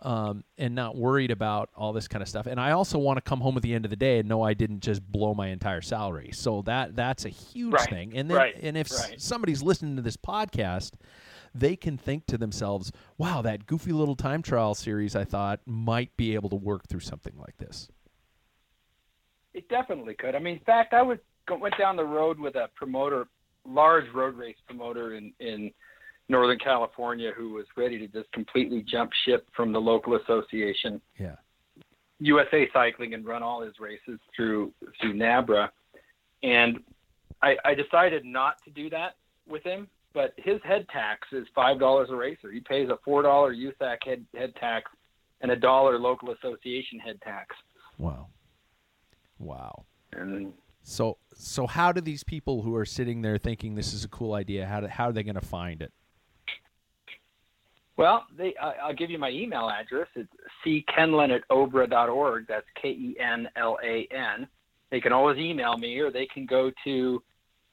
um, 0.02 0.44
and 0.58 0.74
not 0.74 0.94
worried 0.96 1.30
about 1.30 1.70
all 1.74 1.94
this 1.94 2.06
kind 2.06 2.20
of 2.20 2.28
stuff. 2.28 2.46
And 2.46 2.60
I 2.60 2.72
also 2.72 2.98
want 2.98 3.16
to 3.16 3.22
come 3.22 3.40
home 3.40 3.56
at 3.56 3.62
the 3.62 3.72
end 3.72 3.86
of 3.86 3.90
the 3.90 3.96
day 3.96 4.18
and 4.18 4.28
know 4.28 4.42
I 4.42 4.52
didn't 4.52 4.80
just 4.80 5.00
blow 5.10 5.32
my 5.32 5.48
entire 5.48 5.80
salary. 5.80 6.30
So 6.32 6.60
that 6.62 6.94
that's 6.94 7.24
a 7.24 7.30
huge 7.30 7.72
Right, 7.72 7.88
thing. 7.88 8.16
And 8.16 8.28
then 8.28 8.36
right, 8.36 8.54
and 8.60 8.76
if 8.76 8.90
right. 8.92 9.18
somebody's 9.20 9.62
listening 9.62 9.96
to 9.96 10.02
this 10.02 10.18
podcast, 10.18 10.92
they 11.54 11.76
can 11.76 11.96
think 11.96 12.26
to 12.26 12.36
themselves, 12.36 12.92
"Wow, 13.16 13.40
that 13.42 13.64
goofy 13.66 13.92
little 13.92 14.16
time 14.16 14.42
trial 14.42 14.74
series 14.74 15.16
I 15.16 15.24
thought 15.24 15.60
might 15.64 16.14
be 16.18 16.34
able 16.34 16.50
to 16.50 16.56
work 16.56 16.86
through 16.88 17.00
something 17.00 17.38
like 17.38 17.56
this." 17.56 17.88
It 19.54 19.68
definitely 19.68 20.14
could. 20.14 20.34
I 20.34 20.38
mean, 20.40 20.54
in 20.58 20.64
fact, 20.64 20.92
I 20.92 21.02
was 21.02 21.18
went 21.48 21.78
down 21.78 21.96
the 21.96 22.04
road 22.04 22.38
with 22.38 22.56
a 22.56 22.68
promoter, 22.74 23.26
large 23.66 24.04
road 24.14 24.36
race 24.36 24.56
promoter 24.66 25.14
in 25.14 25.32
in 25.40 25.70
Northern 26.28 26.58
California, 26.58 27.32
who 27.36 27.50
was 27.54 27.66
ready 27.76 27.98
to 27.98 28.08
just 28.08 28.30
completely 28.32 28.82
jump 28.82 29.10
ship 29.24 29.46
from 29.54 29.72
the 29.72 29.80
local 29.80 30.16
association, 30.16 31.00
Yeah. 31.18 31.36
USA 32.18 32.68
Cycling, 32.72 33.12
and 33.14 33.26
run 33.26 33.42
all 33.42 33.60
his 33.60 33.78
races 33.78 34.18
through 34.34 34.72
through 35.00 35.14
NABRA. 35.14 35.70
And 36.42 36.82
I, 37.42 37.56
I 37.64 37.74
decided 37.74 38.24
not 38.24 38.56
to 38.64 38.70
do 38.70 38.90
that 38.90 39.16
with 39.46 39.62
him. 39.62 39.88
But 40.14 40.32
his 40.36 40.60
head 40.62 40.86
tax 40.90 41.26
is 41.32 41.44
five 41.54 41.80
dollars 41.80 42.08
a 42.10 42.16
racer. 42.16 42.50
He 42.52 42.60
pays 42.60 42.88
a 42.88 42.98
four 43.04 43.22
dollar 43.22 43.52
USAC 43.52 43.98
head 44.04 44.24
head 44.36 44.54
tax 44.56 44.90
and 45.40 45.50
a 45.50 45.56
dollar 45.56 45.98
local 45.98 46.30
association 46.30 47.00
head 47.00 47.20
tax. 47.22 47.54
Wow. 47.98 48.28
Wow. 49.44 49.84
And 50.12 50.52
So 50.82 51.18
so 51.34 51.66
how 51.66 51.92
do 51.92 52.00
these 52.00 52.24
people 52.24 52.62
who 52.62 52.74
are 52.76 52.86
sitting 52.86 53.22
there 53.22 53.38
thinking 53.38 53.74
this 53.74 53.92
is 53.92 54.04
a 54.04 54.08
cool 54.08 54.34
idea, 54.34 54.66
how 54.66 54.80
do, 54.80 54.86
how 54.86 55.08
are 55.08 55.12
they 55.12 55.22
going 55.22 55.34
to 55.34 55.40
find 55.40 55.82
it? 55.82 55.92
Well, 57.96 58.24
they, 58.36 58.54
I 58.60 58.72
I'll 58.82 58.94
give 58.94 59.10
you 59.10 59.18
my 59.18 59.30
email 59.30 59.68
address. 59.68 60.08
It's 60.16 60.28
ckenlan 60.66 61.34
at 61.34 61.46
obra.org. 61.48 62.46
That's 62.48 62.66
K 62.80 62.88
E 62.88 63.16
N 63.20 63.48
L 63.56 63.78
A 63.84 64.08
N. 64.10 64.48
They 64.90 65.00
can 65.00 65.12
always 65.12 65.38
email 65.38 65.76
me 65.76 65.98
or 66.00 66.10
they 66.10 66.26
can 66.26 66.46
go 66.46 66.70
to 66.84 67.22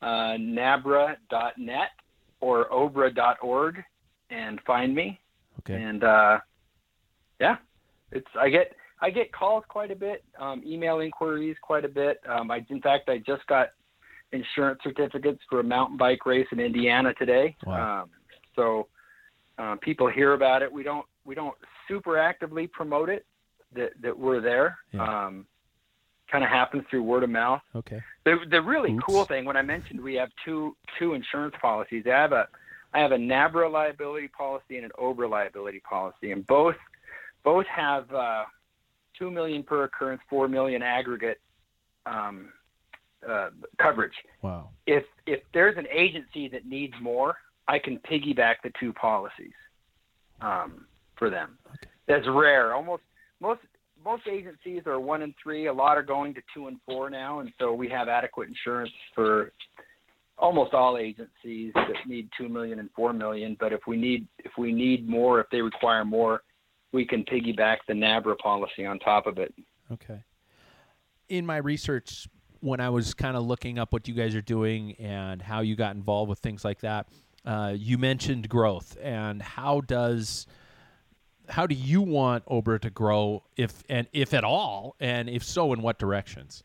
uh, 0.01 0.36
nabra.net 0.39 1.89
or 2.39 2.69
obra.org 2.69 3.84
and 4.30 4.59
find 4.65 4.95
me. 4.95 5.19
Okay. 5.59 5.82
And 5.82 6.03
uh, 6.03 6.39
yeah, 7.39 7.57
it's 8.11 8.28
I 8.39 8.49
get 8.49 8.74
I 9.01 9.09
get 9.09 9.31
calls 9.31 9.63
quite 9.67 9.91
a 9.91 9.95
bit, 9.95 10.23
um, 10.39 10.61
email 10.65 10.99
inquiries 10.99 11.55
quite 11.61 11.85
a 11.85 11.89
bit. 11.89 12.19
Um, 12.27 12.51
I 12.51 12.65
in 12.69 12.81
fact 12.81 13.09
I 13.09 13.17
just 13.17 13.45
got 13.47 13.69
insurance 14.31 14.79
certificates 14.83 15.41
for 15.49 15.59
a 15.59 15.63
mountain 15.63 15.97
bike 15.97 16.25
race 16.25 16.47
in 16.51 16.59
Indiana 16.59 17.13
today. 17.15 17.55
Wow. 17.65 18.03
Um, 18.03 18.09
so 18.55 18.87
uh, 19.57 19.75
people 19.81 20.09
hear 20.09 20.33
about 20.33 20.61
it. 20.61 20.71
We 20.71 20.83
don't 20.83 21.05
we 21.25 21.35
don't 21.35 21.55
super 21.87 22.17
actively 22.17 22.67
promote 22.67 23.09
it 23.09 23.25
that 23.75 23.91
that 24.01 24.17
we're 24.17 24.41
there. 24.41 24.77
Yeah. 24.91 25.25
Um, 25.25 25.45
kind 26.31 26.43
of 26.43 26.49
happens 26.49 26.83
through 26.89 27.03
word 27.03 27.23
of 27.23 27.29
mouth. 27.29 27.61
Okay. 27.75 28.01
The 28.23 28.37
the 28.49 28.61
really 28.61 28.93
Oops. 28.93 29.03
cool 29.05 29.25
thing 29.25 29.45
when 29.45 29.57
I 29.57 29.61
mentioned 29.61 29.99
we 29.99 30.15
have 30.15 30.29
two 30.45 30.75
two 30.97 31.13
insurance 31.13 31.55
policies. 31.61 32.05
I 32.07 32.17
have 32.17 32.31
a 32.31 32.47
I 32.93 32.99
have 32.99 33.11
a 33.11 33.17
NABRA 33.17 33.71
liability 33.71 34.27
policy 34.27 34.77
and 34.77 34.85
an 34.85 34.91
OBRA 34.99 35.29
liability 35.29 35.79
policy, 35.79 36.31
and 36.31 36.45
both 36.47 36.75
both 37.43 37.65
have 37.67 38.11
uh, 38.13 38.43
two 39.22 39.32
million 39.32 39.61
per 39.63 39.84
occurrence, 39.84 40.22
four 40.30 40.47
million 40.47 40.82
aggregate 40.82 41.39
um, 42.07 42.49
uh, 43.28 43.49
coverage. 43.80 44.13
Wow. 44.41 44.69
If 44.88 45.03
if 45.28 45.41
there's 45.53 45.78
an 45.78 45.88
agency 45.95 46.49
that 46.49 46.65
needs 46.65 46.93
more, 47.01 47.36
I 47.67 47.78
can 47.78 47.99
piggyback 47.99 48.55
the 48.63 48.72
two 48.80 48.91
policies 48.93 49.53
um, 50.41 50.86
for 51.17 51.30
them. 51.30 51.57
That's 52.07 52.26
rare. 52.28 52.74
Almost 52.74 53.03
most 53.39 53.61
most 54.03 54.24
agencies 54.28 54.82
are 54.88 54.99
one 54.99 55.22
and 55.22 55.36
three. 55.41 55.67
A 55.67 55.74
lot 55.74 55.97
are 55.97 56.03
going 56.03 56.34
to 56.34 56.41
two 56.53 56.67
and 56.67 56.78
four 56.88 57.11
now, 57.11 57.39
and 57.39 57.51
so 57.59 57.74
we 57.74 57.88
have 57.89 58.07
adequate 58.07 58.49
insurance 58.49 58.91
for 59.13 59.51
almost 60.39 60.74
all 60.74 60.97
agencies 60.97 61.72
that 61.76 62.07
need 62.07 62.28
two 62.36 62.49
million 62.49 62.80
and 62.80 62.89
four 62.95 63.13
million. 63.13 63.55
But 63.59 63.72
if 63.72 63.82
we 63.86 63.97
need 63.97 64.28
if 64.39 64.53
we 64.57 64.74
need 64.74 65.07
more, 65.07 65.39
if 65.39 65.47
they 65.51 65.61
require 65.61 66.03
more, 66.03 66.41
we 66.91 67.05
can 67.05 67.23
piggyback 67.23 67.77
the 67.87 67.93
NABRA 67.93 68.37
policy 68.37 68.85
on 68.85 68.99
top 68.99 69.27
of 69.27 69.37
it. 69.37 69.53
Okay. 69.91 70.23
In 71.29 71.45
my 71.45 71.57
research, 71.57 72.27
when 72.59 72.79
I 72.79 72.89
was 72.89 73.13
kind 73.13 73.35
of 73.35 73.43
looking 73.43 73.79
up 73.79 73.93
what 73.93 74.07
you 74.07 74.13
guys 74.13 74.35
are 74.35 74.41
doing 74.41 74.93
and 74.93 75.41
how 75.41 75.61
you 75.61 75.75
got 75.75 75.95
involved 75.95 76.29
with 76.29 76.39
things 76.39 76.63
like 76.63 76.81
that, 76.81 77.07
uh, 77.45 77.73
you 77.75 77.97
mentioned 77.97 78.47
growth 78.49 78.97
and 79.01 79.41
how 79.41 79.81
does 79.81 80.45
how 81.49 81.67
do 81.67 81.75
you 81.75 82.01
want 82.01 82.45
Obra 82.45 82.79
to 82.79 82.89
grow, 82.89 83.43
if 83.57 83.83
and 83.89 84.07
if 84.13 84.33
at 84.33 84.43
all, 84.43 84.95
and 84.99 85.29
if 85.29 85.43
so, 85.43 85.73
in 85.73 85.81
what 85.81 85.99
directions? 85.99 86.63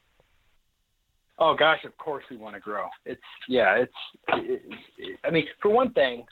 Oh 1.39 1.55
gosh, 1.55 1.85
of 1.85 1.97
course 1.99 2.25
we 2.31 2.37
want 2.37 2.55
to 2.55 2.61
grow. 2.61 2.87
It's 3.05 3.21
yeah, 3.49 3.77
it's. 3.77 3.93
It, 4.29 4.63
it, 4.99 5.19
I 5.25 5.31
mean, 5.31 5.47
for 5.61 5.71
one 5.71 5.93
thing, 5.93 6.25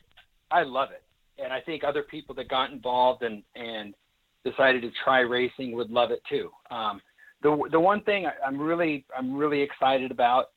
I 0.50 0.62
love 0.62 0.90
it, 0.92 1.02
and 1.42 1.52
I 1.52 1.60
think 1.60 1.84
other 1.84 2.02
people 2.02 2.34
that 2.36 2.48
got 2.48 2.70
involved 2.70 3.22
and 3.22 3.42
and 3.54 3.94
decided 4.44 4.82
to 4.82 4.90
try 5.02 5.20
racing 5.20 5.72
would 5.72 5.90
love 5.90 6.10
it 6.10 6.22
too. 6.28 6.50
Um, 6.70 7.00
the 7.42 7.68
the 7.70 7.80
one 7.80 8.02
thing 8.02 8.26
I, 8.26 8.32
I'm 8.46 8.58
really 8.58 9.04
I'm 9.16 9.34
really 9.34 9.60
excited 9.60 10.10
about 10.10 10.50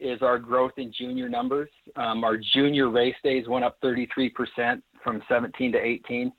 is 0.00 0.22
our 0.22 0.38
growth 0.38 0.72
in 0.76 0.92
junior 0.96 1.28
numbers. 1.28 1.70
Um, 1.96 2.24
our 2.24 2.36
junior 2.54 2.90
race 2.90 3.14
days 3.22 3.46
went 3.48 3.64
up 3.64 3.80
33% 3.80 4.82
from 5.02 5.22
17 5.28 5.72
to 5.72 5.78
18. 5.78 6.32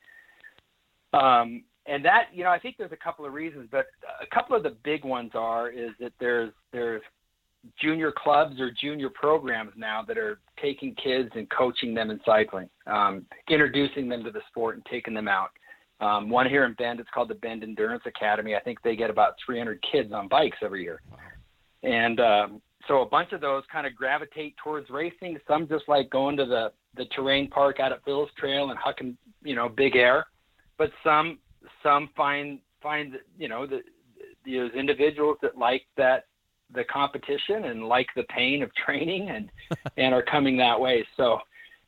Um, 1.14 1.64
and 1.86 2.04
that, 2.04 2.26
you 2.34 2.44
know, 2.44 2.50
I 2.50 2.60
think 2.60 2.76
there's 2.78 2.92
a 2.92 2.98
couple 2.98 3.26
of 3.26 3.34
reasons, 3.34 3.70
but 3.72 3.86
a 4.22 4.36
couple 4.36 4.56
of 4.56 4.64
the 4.64 4.76
big 4.84 5.06
ones 5.06 5.32
are 5.36 5.70
is 5.70 5.92
that 6.00 6.14
there's 6.20 6.52
there's 6.74 7.02
junior 7.82 8.12
clubs 8.12 8.60
or 8.60 8.72
junior 8.72 9.10
programs 9.10 9.72
now 9.76 10.04
that 10.08 10.18
are 10.18 10.40
taking 10.62 10.96
kids 10.96 11.30
and 11.36 11.50
coaching 11.50 11.94
them 11.94 12.10
in 12.10 12.20
cycling, 12.26 12.70
um, 12.88 13.26
introducing 13.50 14.08
them 14.10 14.24
to 14.24 14.32
the 14.32 14.42
sport 14.50 14.76
and 14.76 14.86
taking 14.86 15.14
them 15.14 15.28
out. 15.28 15.50
Um, 16.02 16.30
one 16.30 16.48
here 16.48 16.66
in 16.66 16.74
Bend, 16.74 17.00
it's 17.00 17.10
called 17.14 17.30
the 17.30 17.36
Bend 17.36 17.64
Endurance 17.64 18.04
Academy. 18.06 18.56
I 18.56 18.60
think 18.60 18.82
they 18.82 18.96
get 18.96 19.10
about 19.10 19.36
300 19.46 19.84
kids 19.92 20.12
on 20.12 20.28
bikes 20.28 20.58
every 20.62 20.84
year. 20.84 21.02
And 21.84 22.20
um, 22.20 22.62
so 22.88 23.02
a 23.02 23.06
bunch 23.06 23.32
of 23.32 23.42
those 23.42 23.64
kind 23.72 23.88
of 23.88 23.96
gravitate 23.96 24.56
towards 24.62 24.90
racing. 24.90 25.38
Some 25.48 25.68
just 25.68 25.86
like 25.88 26.10
going 26.10 26.36
to 26.38 26.46
the, 26.46 26.72
the 26.98 27.06
terrain 27.16 27.50
park 27.50 27.80
out 27.80 27.92
at 27.92 28.04
Phillips 28.04 28.34
Trail 28.38 28.72
and 28.72 28.80
hucking, 28.80 29.16
you 29.44 29.56
know, 29.56 29.70
big 29.70 29.96
air. 29.96 30.26
But 30.78 30.92
some 31.04 31.40
some 31.82 32.10
find 32.18 32.60
find 32.82 33.16
you 33.38 33.48
know 33.48 33.66
the 33.66 33.82
those 34.46 34.72
individuals 34.74 35.38
that 35.42 35.58
like 35.58 35.84
that 35.98 36.26
the 36.74 36.84
competition 36.86 37.66
and 37.66 37.84
like 37.88 38.08
the 38.16 38.24
pain 38.24 38.64
of 38.64 38.74
training 38.86 39.30
and 39.30 39.50
and 39.98 40.14
are 40.14 40.24
coming 40.24 40.58
that 40.58 40.80
way. 40.80 41.06
So 41.18 41.40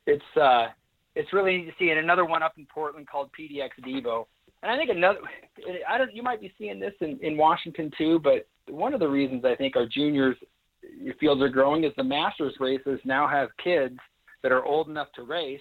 it's 0.06 0.36
uh 0.40 0.68
it's 1.14 1.32
really 1.32 1.58
neat 1.58 1.66
to 1.66 1.72
see. 1.78 1.90
And 1.90 1.98
another 1.98 2.24
one 2.24 2.42
up 2.42 2.54
in 2.58 2.66
Portland 2.66 3.08
called 3.08 3.30
PDX 3.38 3.70
Devo. 3.84 4.26
And 4.62 4.70
I 4.70 4.76
think 4.76 4.90
another 4.90 5.20
I 5.88 5.98
don't 5.98 6.14
you 6.14 6.22
might 6.22 6.40
be 6.40 6.52
seeing 6.58 6.78
this 6.78 6.94
in, 7.00 7.18
in 7.22 7.36
Washington 7.36 7.90
too, 7.96 8.18
but 8.18 8.46
one 8.68 8.94
of 8.94 9.00
the 9.00 9.08
reasons 9.08 9.44
I 9.44 9.54
think 9.56 9.76
our 9.76 9.86
juniors 9.86 10.36
fields 11.18 11.42
are 11.42 11.48
growing 11.48 11.84
is 11.84 11.92
the 11.96 12.04
masters 12.04 12.54
races 12.60 13.00
now 13.04 13.26
have 13.26 13.48
kids 13.62 13.98
that 14.42 14.52
are 14.52 14.64
old 14.64 14.88
enough 14.88 15.08
to 15.16 15.22
race 15.22 15.60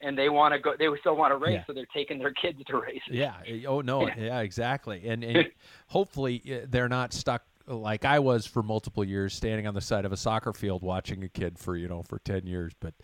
and 0.00 0.16
they 0.16 0.28
want 0.28 0.52
to 0.54 0.60
go 0.60 0.74
they 0.78 0.86
still 1.00 1.16
want 1.16 1.32
to 1.32 1.36
race 1.36 1.54
Yeah. 1.54 1.64
so 1.66 1.72
they're 1.72 1.86
taking 1.94 2.18
their 2.18 2.32
kids 2.32 2.58
to 2.68 2.78
races. 2.80 3.02
Yeah. 3.10 3.34
Oh 3.66 3.80
no. 3.80 4.08
Yeah. 4.16 4.40
Exactly. 4.40 5.08
And 5.08 5.24
and 5.24 5.48
hopefully 5.88 6.42
uh, 6.46 6.66
they're 6.68 6.88
not 6.88 7.12
stuck 7.12 7.42
like 7.66 8.04
I 8.04 8.18
was 8.18 8.46
for 8.46 8.62
multiple 8.62 9.04
years, 9.04 9.34
standing 9.34 9.66
on 9.66 9.74
the 9.74 9.80
side 9.80 10.04
of 10.04 10.12
a 10.12 10.16
soccer 10.16 10.52
field 10.52 10.82
watching 10.82 11.24
a 11.24 11.28
kid 11.28 11.58
for 11.58 11.76
you 11.76 11.88
know 11.88 12.02
for 12.02 12.18
ten 12.20 12.46
years. 12.46 12.72
But 12.80 12.94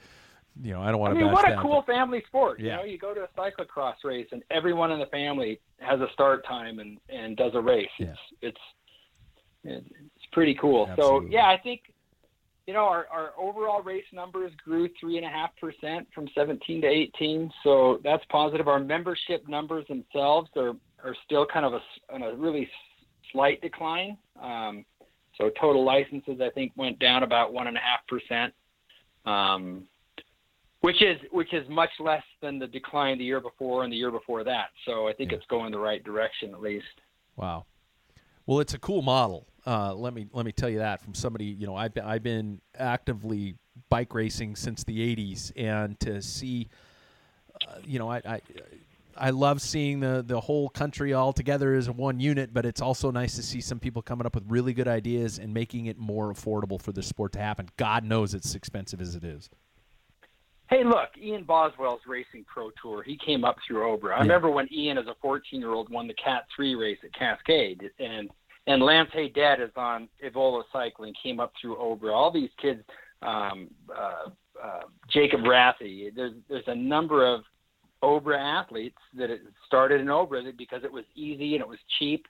you 0.61 0.73
know 0.73 0.81
I 0.83 0.87
don't 0.87 0.97
I 0.97 0.99
want 0.99 1.15
to. 1.15 1.21
mean, 1.21 1.27
bash 1.29 1.35
what 1.35 1.49
a 1.49 1.55
that, 1.55 1.63
cool 1.63 1.85
but- 1.87 1.93
family 1.93 2.23
sport. 2.27 2.61
Yeah. 2.61 2.73
You 2.73 2.77
know, 2.77 2.85
you 2.85 2.99
go 2.99 3.15
to 3.15 3.23
a 3.23 3.29
cyclocross 3.39 4.05
race 4.05 4.29
and 4.33 4.43
everyone 4.51 4.93
in 4.93 4.99
the 4.99 5.07
family 5.07 5.61
has 5.81 6.01
a 6.01 6.07
start 6.13 6.47
time 6.47 6.79
and, 6.79 6.99
and 7.09 7.37
does 7.37 7.53
a 7.55 7.61
race. 7.61 7.89
Yeah. 7.99 8.15
It's, 8.41 8.59
it's 9.65 9.87
it's 9.95 10.27
pretty 10.33 10.55
cool. 10.61 10.89
Absolutely. 10.89 11.29
So 11.29 11.33
yeah, 11.33 11.47
I 11.47 11.59
think 11.63 11.83
you 12.67 12.75
know, 12.75 12.85
our, 12.85 13.07
our 13.11 13.33
overall 13.39 13.83
race 13.83 14.05
numbers 14.13 14.53
grew 14.65 14.89
three 15.01 15.17
and 15.17 15.27
a 15.27 15.29
half 15.29 15.51
percent 15.61 16.07
from 16.15 16.29
17 16.35 16.83
to 16.83 16.87
18, 16.87 17.51
so 17.65 17.99
that's 18.05 18.25
positive. 18.31 18.69
Our 18.69 18.79
membership 18.79 19.49
numbers 19.49 19.87
themselves 19.89 20.49
are 20.57 20.75
are 21.05 21.17
still 21.25 21.45
kind 21.45 21.67
of 21.67 21.73
a, 21.75 21.81
on 22.15 22.23
a 22.23 22.35
really 22.35 22.69
slight 23.33 23.61
decline. 23.61 24.17
Um, 24.41 24.85
so 25.39 25.51
total 25.61 25.85
licenses, 25.85 26.41
I 26.41 26.51
think, 26.51 26.73
went 26.77 26.99
down 26.99 27.23
about 27.23 27.53
one 27.53 27.67
and 27.67 27.77
a 27.77 27.81
half 27.81 28.07
percent, 28.07 28.53
um, 29.25 29.85
which 30.81 31.01
is 31.03 31.19
which 31.31 31.53
is 31.55 31.69
much 31.69 31.91
less 31.99 32.23
than 32.41 32.59
the 32.59 32.67
decline 32.67 33.19
the 33.19 33.25
year 33.25 33.41
before 33.41 33.85
and 33.85 33.93
the 33.93 33.97
year 33.97 34.11
before 34.11 34.45
that. 34.45 34.67
So 34.87 35.09
I 35.09 35.13
think 35.13 35.31
yeah. 35.31 35.39
it's 35.39 35.47
going 35.47 35.73
the 35.73 35.79
right 35.79 36.03
direction 36.05 36.53
at 36.53 36.61
least. 36.61 36.85
Wow. 37.37 37.65
Well, 38.47 38.61
it's 38.61 38.75
a 38.75 38.79
cool 38.79 39.03
model. 39.03 39.47
Uh, 39.67 39.95
let 39.95 40.13
me 40.13 40.27
let 40.33 40.45
me 40.45 40.53
tell 40.53 40.69
you 40.69 40.79
that 40.79 41.01
from 41.01 41.15
somebody 41.15 41.45
you 41.45 41.67
know 41.67 41.77
I've 41.77 41.95
been, 41.95 42.05
I've 42.05 42.23
been 42.23 42.61
actively 42.77 43.57
bike 43.89 44.13
racing 44.15 44.57
since 44.57 44.85
the 44.85 44.99
'80s, 45.17 45.53
and 45.57 45.99
to 46.01 46.21
see, 46.21 46.69
uh, 47.67 47.77
you 47.85 47.99
know, 47.99 48.11
I, 48.11 48.17
I 48.27 48.41
I 49.17 49.31
love 49.31 49.61
seeing 49.61 50.01
the 50.01 50.25
the 50.27 50.41
whole 50.41 50.69
country 50.69 51.13
all 51.13 51.33
together 51.33 51.75
as 51.75 51.91
one 51.91 52.21
unit, 52.21 52.53
but 52.53 52.67
it's 52.67 52.81
also 52.81 53.11
nice 53.11 53.37
to 53.37 53.43
see 53.43 53.61
some 53.61 53.79
people 53.79 54.03
coming 54.03 54.27
up 54.27 54.35
with 54.35 54.45
really 54.49 54.73
good 54.73 54.89
ideas 54.89 55.39
and 55.39 55.53
making 55.53 55.87
it 55.87 55.99
more 55.99 56.33
affordable 56.33 56.81
for 56.81 56.93
the 56.93 57.03
sport 57.03 57.33
to 57.33 57.39
happen. 57.39 57.69
God 57.77 58.05
knows 58.05 58.35
it's 58.35 58.55
expensive 58.55 59.01
as 59.01 59.15
it 59.15 59.25
is. 59.25 59.51
Hey, 60.71 60.85
look, 60.85 61.11
Ian 61.23 61.45
Boswell's 61.45 62.01
racing 62.07 62.47
pro 62.47 62.71
tour. 62.81 63.03
He 63.03 63.19
came 63.25 63.45
up 63.45 63.57
through 63.67 63.81
Obra. 63.81 64.13
I 64.13 64.17
yeah. 64.17 64.23
remember 64.23 64.51
when 64.51 64.73
Ian, 64.73 64.97
as 64.97 65.07
a 65.07 65.15
14 65.21 65.61
year 65.61 65.73
old, 65.73 65.91
won 65.91 66.07
the 66.07 66.15
Cat 66.15 66.45
3 66.57 66.75
race 66.77 66.99
at 67.05 67.13
Cascade, 67.13 67.91
and 67.99 68.31
and 68.67 68.83
Lance 68.83 69.11
Haidet 69.15 69.61
is 69.61 69.73
on 69.77 70.09
Aevolo 70.25 70.63
Cycling, 70.73 71.13
came 71.21 71.41
up 71.41 71.53
through 71.61 71.77
Obra. 71.77 72.15
All 72.15 72.31
these 72.31 72.51
kids, 72.61 72.81
um, 73.21 73.69
uh, 73.95 74.31
uh, 74.63 74.81
Jacob 75.13 75.41
Rathe. 75.41 76.15
There's 76.15 76.35
there's 76.49 76.65
a 76.69 76.75
number 76.75 77.27
of 77.27 77.43
Obra 78.03 78.39
athletes 78.39 78.99
that 79.17 79.31
it 79.31 79.41
started 79.67 80.01
in 80.01 80.09
Obra 80.09 80.43
because 80.57 80.85
it 80.85 80.93
was 80.93 81.05
easy 81.15 81.55
and 81.55 81.63
it 81.63 81.69
was 81.69 81.79
cheap, 81.99 82.27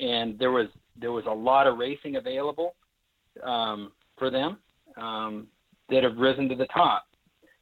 and 0.00 0.38
there 0.38 0.50
was 0.50 0.68
there 1.00 1.12
was 1.12 1.24
a 1.26 1.32
lot 1.32 1.66
of 1.66 1.78
racing 1.78 2.16
available 2.16 2.74
um, 3.44 3.92
for 4.18 4.30
them 4.30 4.58
um, 4.96 5.46
that 5.88 6.02
have 6.02 6.16
risen 6.16 6.48
to 6.48 6.54
the 6.54 6.66
top 6.66 7.06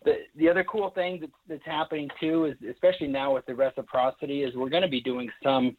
the 0.05 0.15
the 0.37 0.49
other 0.49 0.65
cool 0.65 0.91
thing 0.91 1.19
that's, 1.21 1.33
that's 1.49 1.65
happening 1.65 2.09
too 2.19 2.47
is 2.47 2.55
especially 2.71 3.07
now 3.07 3.35
with 3.35 3.47
the 3.47 3.55
reciprocity 3.55 4.43
is 4.43 4.55
we're 4.55 4.69
going 4.69 4.83
to 4.83 4.89
be 4.89 5.01
doing 5.01 5.29
some 5.43 5.77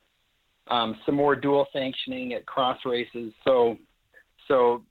um, 0.69 0.95
some 1.05 1.15
more 1.15 1.35
dual 1.35 1.67
sanctioning 1.73 2.33
at 2.33 2.45
cross 2.45 2.77
races. 2.85 3.33
So 3.43 3.77
so 4.47 4.83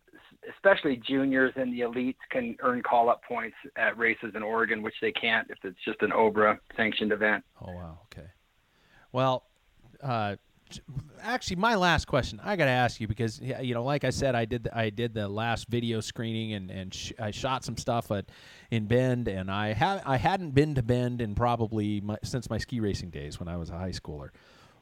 especially 0.49 0.97
juniors 0.97 1.53
and 1.57 1.73
the 1.73 1.81
elites 1.81 2.17
can 2.31 2.57
earn 2.63 2.83
call 2.83 3.09
up 3.09 3.23
points 3.25 3.57
at 3.77 3.97
races 3.99 4.33
in 4.35 4.43
Oregon, 4.43 4.83
which 4.83 4.95
they 5.01 5.13
can't 5.13 5.49
if 5.51 5.59
it's 5.65 5.79
just 5.85 6.01
an 6.03 6.11
OBRA 6.11 6.59
sanctioned 6.77 7.13
event. 7.13 7.45
Oh 7.61 7.73
wow, 7.73 7.99
okay. 8.07 8.29
Well, 9.13 9.45
uh, 10.03 10.37
actually, 11.21 11.57
my 11.57 11.75
last 11.75 12.07
question 12.07 12.41
I 12.43 12.57
got 12.57 12.67
to 12.67 12.71
ask 12.71 13.01
you 13.01 13.09
because 13.09 13.41
you 13.41 13.75
know, 13.75 13.85
like 13.85 14.05
I 14.05 14.11
said, 14.11 14.35
I 14.35 14.45
did 14.45 14.65
the, 14.65 14.77
I 14.77 14.91
did 14.91 15.15
the 15.15 15.29
last 15.29 15.69
video 15.69 16.01
screening 16.01 16.55
and 16.55 16.71
and 16.71 16.95
sh- 16.95 17.13
I 17.19 17.31
shot 17.31 17.65
some 17.65 17.77
stuff 17.77 18.11
at 18.11 18.27
in 18.71 18.87
Bend, 18.87 19.29
and 19.29 19.51
I 19.51 19.73
have 19.73 20.03
I 20.07 20.17
hadn't 20.17 20.55
been 20.55 20.75
to 20.77 20.83
Bend 20.83 21.21
in 21.21 21.35
probably 21.35 22.01
my, 22.01 22.17
since 22.23 22.49
my 22.49 22.59
ski 22.59 22.81
racing 22.81 23.11
days 23.11 23.39
when 23.39 23.49
I 23.49 23.57
was 23.57 23.71
a 23.71 23.79
high 23.79 23.91
schooler. 23.91 24.31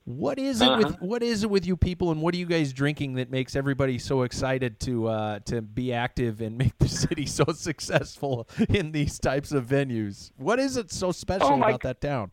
What 0.08 0.38
is 0.38 0.62
it 0.62 0.68
uh-huh. 0.68 0.76
with 0.78 1.02
what 1.02 1.22
is 1.22 1.42
it 1.42 1.50
with 1.50 1.66
you 1.66 1.76
people, 1.76 2.10
and 2.10 2.22
what 2.22 2.32
are 2.32 2.38
you 2.38 2.46
guys 2.46 2.72
drinking 2.72 3.16
that 3.16 3.30
makes 3.30 3.54
everybody 3.54 3.98
so 3.98 4.22
excited 4.22 4.80
to 4.80 5.06
uh, 5.06 5.40
to 5.40 5.60
be 5.60 5.92
active 5.92 6.40
and 6.40 6.56
make 6.56 6.78
the 6.78 6.88
city 7.04 7.26
so 7.26 7.44
successful 7.52 8.48
in 8.70 8.92
these 8.92 9.18
types 9.18 9.52
of 9.52 9.66
venues? 9.66 10.30
What 10.38 10.60
is 10.60 10.78
it 10.78 10.90
so 10.90 11.12
special 11.12 11.48
oh 11.48 11.56
about 11.56 11.82
that 11.82 12.00
town? 12.00 12.30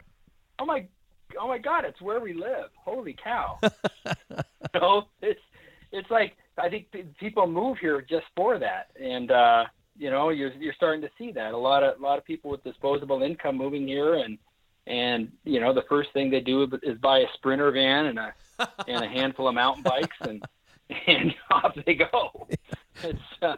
Oh 0.58 0.66
my 0.66 0.88
oh 1.38 1.50
my 1.50 1.58
god, 1.58 1.84
it's 1.84 2.02
where 2.02 2.22
we 2.22 2.34
live. 2.34 2.70
Holy 2.78 3.14
cow! 3.22 3.60
know, 4.74 5.04
it's 5.22 5.42
it's 5.92 6.10
like 6.10 6.38
I 6.58 6.70
think 6.70 6.88
people 7.20 7.46
move 7.46 7.78
here 7.80 8.02
just 8.02 8.28
for 8.38 8.58
that, 8.58 8.92
and 8.98 9.32
uh, 9.32 9.66
you 9.98 10.10
know, 10.10 10.30
you're 10.30 10.54
you're 10.54 10.74
starting 10.76 11.02
to 11.02 11.10
see 11.18 11.34
that 11.34 11.52
a 11.52 11.58
lot 11.58 11.84
of 11.84 12.00
a 12.00 12.02
lot 12.02 12.18
of 12.20 12.24
people 12.24 12.52
with 12.52 12.64
disposable 12.64 13.22
income 13.22 13.58
moving 13.58 13.86
here, 13.86 14.14
and 14.14 14.38
and 14.88 15.32
you 15.44 15.60
know, 15.60 15.74
the 15.74 15.84
first 15.90 16.12
thing 16.14 16.30
they 16.30 16.42
do 16.42 16.68
is 16.84 16.98
buy 17.00 17.20
a 17.20 17.28
sprinter 17.34 17.72
van 17.72 18.08
and 18.08 18.20
a 18.20 18.34
and 18.88 19.04
a 19.04 19.08
handful 19.08 19.48
of 19.48 19.56
mountain 19.56 19.84
bikes, 19.84 20.18
and 20.22 20.44
and 21.08 21.34
off 21.52 21.76
they 21.86 21.96
go. 21.96 22.48
It's 23.04 23.20
uh, 23.42 23.58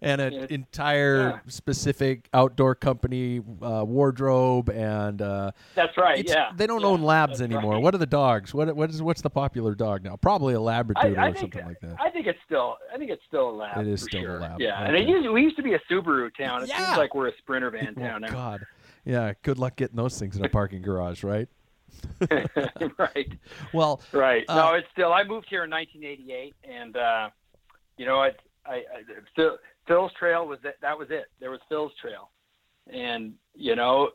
and 0.00 0.20
an 0.20 0.32
yeah. 0.32 0.46
entire 0.50 1.30
yeah. 1.30 1.38
specific 1.48 2.28
outdoor 2.32 2.74
company 2.74 3.40
uh, 3.60 3.84
wardrobe 3.84 4.70
and 4.70 5.20
uh, 5.20 5.50
that's 5.74 5.96
right 5.96 6.24
yeah 6.28 6.52
they 6.56 6.66
don't 6.66 6.82
yeah, 6.82 6.86
own 6.86 7.02
labs 7.02 7.42
anymore 7.42 7.74
right. 7.74 7.82
what 7.82 7.94
are 7.94 7.98
the 7.98 8.06
dogs 8.06 8.54
what 8.54 8.74
what 8.76 8.90
is 8.90 9.02
what's 9.02 9.20
the 9.20 9.30
popular 9.30 9.74
dog 9.74 10.04
now 10.04 10.16
probably 10.16 10.54
a 10.54 10.60
labrador 10.60 11.18
I, 11.18 11.26
I 11.26 11.28
or 11.28 11.32
think, 11.32 11.54
something 11.54 11.66
like 11.66 11.80
that 11.80 11.96
i 12.00 12.08
think 12.08 12.26
it's 12.26 12.38
still 12.44 12.76
i 12.94 12.96
think 12.96 13.10
it's 13.10 13.24
still 13.26 13.50
a 13.50 13.52
lab 13.52 13.78
it 13.78 13.88
is 13.88 14.02
still 14.02 14.22
sure. 14.22 14.38
a 14.38 14.40
lab 14.40 14.60
yeah 14.60 14.74
okay. 14.74 14.88
and 14.88 14.96
it 14.96 15.08
used, 15.08 15.28
we 15.28 15.42
used 15.42 15.56
to 15.56 15.62
be 15.62 15.74
a 15.74 15.80
subaru 15.90 16.30
town 16.36 16.62
it 16.62 16.70
seems 16.70 16.96
like 16.96 17.14
we're 17.14 17.28
a 17.28 17.36
sprinter 17.38 17.70
van 17.70 17.94
oh, 17.96 18.00
town 18.00 18.20
now 18.20 18.30
god 18.30 18.64
yeah 19.04 19.32
good 19.42 19.58
luck 19.58 19.76
getting 19.76 19.96
those 19.96 20.18
things 20.18 20.36
in 20.36 20.44
a 20.44 20.48
parking 20.48 20.82
garage 20.82 21.22
right? 21.22 21.48
Right. 22.98 23.30
Well 23.74 24.00
right. 24.12 24.44
uh, 24.48 24.54
no 24.54 24.74
it's 24.74 24.88
still 24.92 25.12
i 25.12 25.22
moved 25.24 25.46
here 25.50 25.64
in 25.64 25.70
1988 25.70 26.54
and 26.64 26.96
uh 26.96 27.30
you 27.98 28.06
know 28.06 28.20
I, 28.20 28.30
I 28.66 28.82
Phil, 29.34 29.58
Phil's 29.86 30.12
trail 30.18 30.46
was 30.46 30.58
that 30.62 30.74
that 30.80 30.98
was 30.98 31.08
it. 31.10 31.26
There 31.40 31.50
was 31.50 31.60
Phil's 31.68 31.92
trail, 32.00 32.30
and 32.92 33.34
you 33.54 33.76
know, 33.76 34.10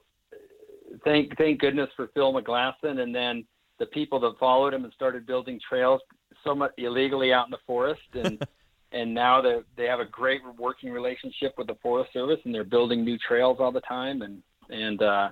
thank 1.03 1.38
thank 1.38 1.59
goodness 1.59 1.89
for 1.95 2.09
Phil 2.13 2.33
Meglasson, 2.33 3.01
and 3.01 3.13
then 3.13 3.45
the 3.79 3.85
people 3.88 4.19
that 4.21 4.39
followed 4.39 4.73
him 4.73 4.83
and 4.83 4.93
started 4.93 5.25
building 5.25 5.59
trails 5.67 6.01
somewhat 6.43 6.73
illegally 6.77 7.33
out 7.33 7.47
in 7.47 7.51
the 7.51 7.57
forest, 7.65 8.01
and 8.13 8.41
and 8.91 9.13
now 9.13 9.41
they 9.41 9.59
they 9.75 9.85
have 9.85 9.99
a 9.99 10.05
great 10.05 10.41
working 10.57 10.91
relationship 10.91 11.53
with 11.57 11.67
the 11.67 11.75
Forest 11.81 12.13
Service, 12.13 12.39
and 12.45 12.53
they're 12.53 12.63
building 12.63 13.03
new 13.03 13.17
trails 13.17 13.57
all 13.59 13.71
the 13.71 13.81
time, 13.81 14.21
and 14.21 14.41
and 14.70 15.01
uh, 15.01 15.30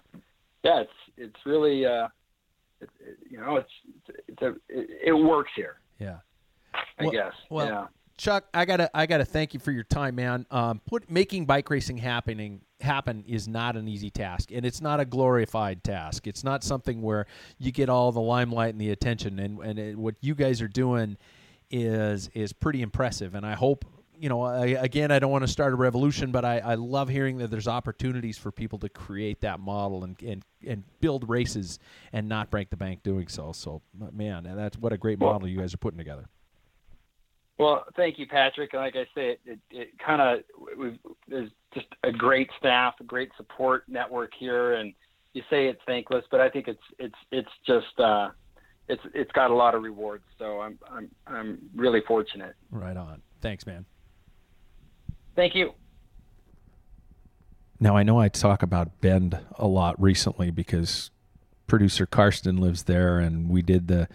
yeah, 0.64 0.82
it's 0.82 0.92
it's 1.18 1.46
really 1.46 1.86
uh, 1.86 2.08
it, 2.82 2.90
it, 3.00 3.18
you 3.30 3.40
know 3.40 3.58
it's 3.58 3.72
it's 4.28 4.42
a 4.42 4.50
it, 4.70 4.90
it 5.08 5.14
works 5.14 5.52
here. 5.56 5.78
Yeah, 6.00 6.18
I 7.00 7.04
well, 7.04 7.12
guess. 7.12 7.34
Well, 7.50 7.68
yeah. 7.68 7.88
Chuck, 8.18 8.46
I 8.54 8.66
gotta 8.66 8.90
I 8.94 9.06
gotta 9.06 9.26
thank 9.26 9.54
you 9.54 9.60
for 9.60 9.72
your 9.72 9.84
time, 9.84 10.16
man. 10.16 10.46
Um, 10.50 10.82
put 10.86 11.10
making 11.12 11.46
bike 11.46 11.70
racing 11.70 11.98
happening 11.98 12.62
happen 12.82 13.24
is 13.28 13.48
not 13.48 13.76
an 13.76 13.88
easy 13.88 14.10
task, 14.10 14.52
and 14.52 14.66
it's 14.66 14.82
not 14.82 15.00
a 15.00 15.06
glorified 15.06 15.84
task. 15.84 16.26
It's 16.26 16.44
not 16.44 16.64
something 16.64 17.02
where 17.02 17.26
you 17.58 17.72
get 17.72 17.90
all 17.90 18.12
the 18.12 18.22
limelight 18.22 18.74
and 18.74 18.80
the 18.80 18.92
attention. 18.92 19.40
And 19.40 19.60
and 19.60 19.80
it, 19.80 19.98
what 19.98 20.16
you 20.22 20.34
guys 20.34 20.62
are 20.62 20.68
doing 20.68 21.18
is 21.70 22.30
is 22.34 22.54
pretty 22.54 22.82
impressive. 22.82 23.36
And 23.36 23.46
I 23.46 23.54
hope 23.54 23.86
you 24.20 24.30
know. 24.30 24.42
I, 24.42 24.68
again, 24.68 25.12
I 25.12 25.20
don't 25.20 25.32
want 25.32 25.44
to 25.44 25.48
start 25.48 25.74
a 25.74 25.76
revolution, 25.76 26.32
but 26.32 26.46
I, 26.46 26.60
I 26.60 26.76
love 26.76 27.10
hearing 27.10 27.38
that 27.38 27.52
there's 27.52 27.68
opportunities 27.68 28.38
for 28.38 28.52
people 28.52 28.80
to 28.80 28.90
create 28.90 29.42
that 29.42 29.60
model 29.60 30.04
and 30.04 30.22
and 30.22 30.44
and 30.66 30.84
build 31.00 31.30
races 31.30 31.80
and 32.14 32.28
not 32.28 32.50
break 32.50 32.70
the 32.70 32.78
bank 32.78 33.04
doing 33.04 33.28
so. 33.28 33.52
So, 33.52 33.82
man, 34.14 34.44
that's 34.56 34.78
what 34.78 34.94
a 34.94 34.98
great 34.98 35.20
model 35.20 35.48
you 35.48 35.60
guys 35.60 35.74
are 35.74 35.78
putting 35.78 35.98
together. 35.98 36.26
Well, 37.58 37.86
thank 37.96 38.20
you, 38.20 38.28
Patrick. 38.28 38.74
Like 38.74 38.96
I 38.96 39.06
say, 39.16 39.30
it, 39.30 39.40
it, 39.46 39.60
it 39.72 40.00
kind 40.06 40.22
of 40.22 40.44
there's 41.28 41.50
just 41.74 41.88
a 42.04 42.12
great 42.12 42.50
staff, 42.60 42.96
a 43.00 43.04
great 43.04 43.32
support 43.38 43.84
network 43.88 44.32
here, 44.38 44.74
and 44.74 44.94
you 45.34 45.42
say 45.50 45.68
it's 45.68 45.82
thankless, 45.86 46.26
but 46.32 46.42
I 46.42 46.50
think 46.50 46.68
it's 46.68 46.84
it's 47.00 47.16
it's 47.32 47.50
just 47.66 48.00
uh, 48.00 48.30
it's 48.90 49.02
it's 49.14 49.32
got 49.32 49.52
a 49.52 49.56
lot 49.56 49.74
of 49.74 49.84
rewards. 49.84 50.26
So 50.38 50.62
I'm 50.62 50.78
I'm 50.92 51.10
I'm 51.28 51.60
really 51.76 52.02
fortunate. 52.08 52.56
Right 52.72 52.98
on. 52.98 53.22
Thanks, 53.42 53.66
man. 53.66 53.86
Thank 55.36 55.56
you. 55.56 55.74
Now 57.80 57.98
I 57.98 58.04
know 58.04 58.20
I 58.20 58.30
talk 58.30 58.64
about 58.64 59.02
Bend 59.02 59.38
a 59.58 59.68
lot 59.68 60.02
recently 60.02 60.50
because 60.50 61.12
producer 61.68 62.06
Karsten 62.06 62.58
lives 62.58 62.84
there, 62.84 63.20
and 63.20 63.50
we 63.50 63.62
did 63.62 63.88
the 63.88 64.08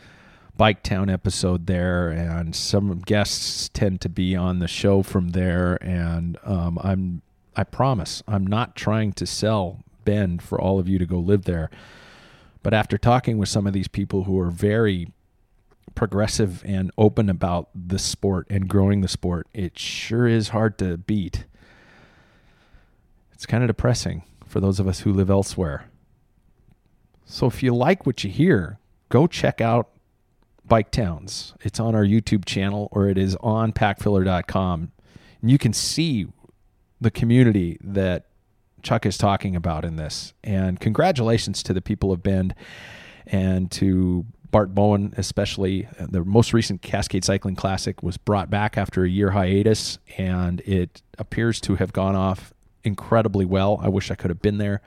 Bike 0.57 0.83
Town 0.83 1.09
episode 1.09 1.67
there, 1.67 2.11
and 2.11 2.55
some 2.55 2.99
guests 3.01 3.69
tend 3.71 4.01
to 4.03 4.09
be 4.09 4.35
on 4.35 4.59
the 4.59 4.69
show 4.69 5.03
from 5.03 5.31
there. 5.31 5.79
And 5.83 6.39
um, 6.45 6.79
I'm, 6.83 7.23
I 7.57 7.65
promise, 7.65 8.23
I'm 8.27 8.47
not 8.47 8.77
trying 8.77 9.13
to 9.15 9.27
sell 9.27 9.81
Bend 10.05 10.43
for 10.43 10.61
all 10.61 10.79
of 10.79 10.89
you 10.89 10.99
to 10.99 11.07
go 11.07 11.19
live 11.19 11.45
there. 11.45 11.71
But 12.63 12.75
after 12.75 12.99
talking 12.99 13.39
with 13.39 13.49
some 13.49 13.67
of 13.67 13.73
these 13.73 13.89
people 13.89 14.25
who 14.25 14.39
are 14.39 14.51
very 14.51 15.13
progressive 15.95 16.63
and 16.65 16.91
open 16.97 17.29
about 17.29 17.69
the 17.75 17.99
sport 17.99 18.47
and 18.51 18.69
growing 18.69 19.01
the 19.01 19.09
sport, 19.09 19.47
it 19.53 19.79
sure 19.79 20.27
is 20.27 20.49
hard 20.49 20.79
to 20.79 20.97
beat. 20.99 21.45
It's 23.33 23.47
kind 23.47 23.63
of 23.63 23.69
depressing 23.69 24.23
for 24.47 24.61
those 24.61 24.81
of 24.81 24.89
us 24.89 25.01
who 25.01 25.13
live 25.13 25.31
elsewhere. 25.31 25.91
So 27.25 27.47
if 27.47 27.63
you 27.63 27.75
like 27.75 28.07
what 28.07 28.25
you 28.25 28.31
hear, 28.31 28.79
go 29.09 29.27
check 29.27 29.61
out 29.61 29.91
Bike 30.65 30.91
Towns. 30.91 31.55
It's 31.61 31.81
on 31.81 31.95
our 31.95 32.05
YouTube 32.05 32.45
channel 32.45 32.89
or 32.93 33.09
it 33.09 33.19
is 33.19 33.37
on 33.41 33.73
packfiller.com. 33.73 34.93
And 35.41 35.51
you 35.51 35.59
can 35.59 35.73
see 35.73 36.27
the 37.01 37.11
community 37.11 37.79
that 37.83 38.27
Chuck 38.83 39.07
is 39.07 39.19
talking 39.19 39.57
about 39.57 39.85
in 39.85 39.97
this. 39.97 40.33
And 40.43 40.81
congratulations 40.81 41.63
to 41.65 41.73
the 41.73 41.81
people 41.81 42.13
of 42.13 42.23
Bend 42.23 42.55
and 43.27 43.71
to 43.73 44.27
Bart 44.51 44.75
Bowen, 44.75 45.15
especially. 45.17 45.89
The 45.99 46.25
most 46.25 46.53
recent 46.53 46.83
Cascade 46.83 47.25
Cycling 47.25 47.57
Classic 47.57 48.03
was 48.03 48.17
brought 48.17 48.51
back 48.51 48.77
after 48.77 49.05
a 49.05 49.09
year 49.09 49.31
hiatus, 49.31 49.99
and 50.19 50.61
it 50.63 51.03
appears 51.19 51.61
to 51.63 51.77
have 51.77 51.93
gone 51.93 52.17
off 52.17 52.53
incredibly 52.83 53.45
well. 53.45 53.79
I 53.83 53.89
wish 53.89 54.11
I 54.11 54.15
could 54.15 54.31
have 54.31 54.43
been 54.43 54.59
there. 54.59 54.83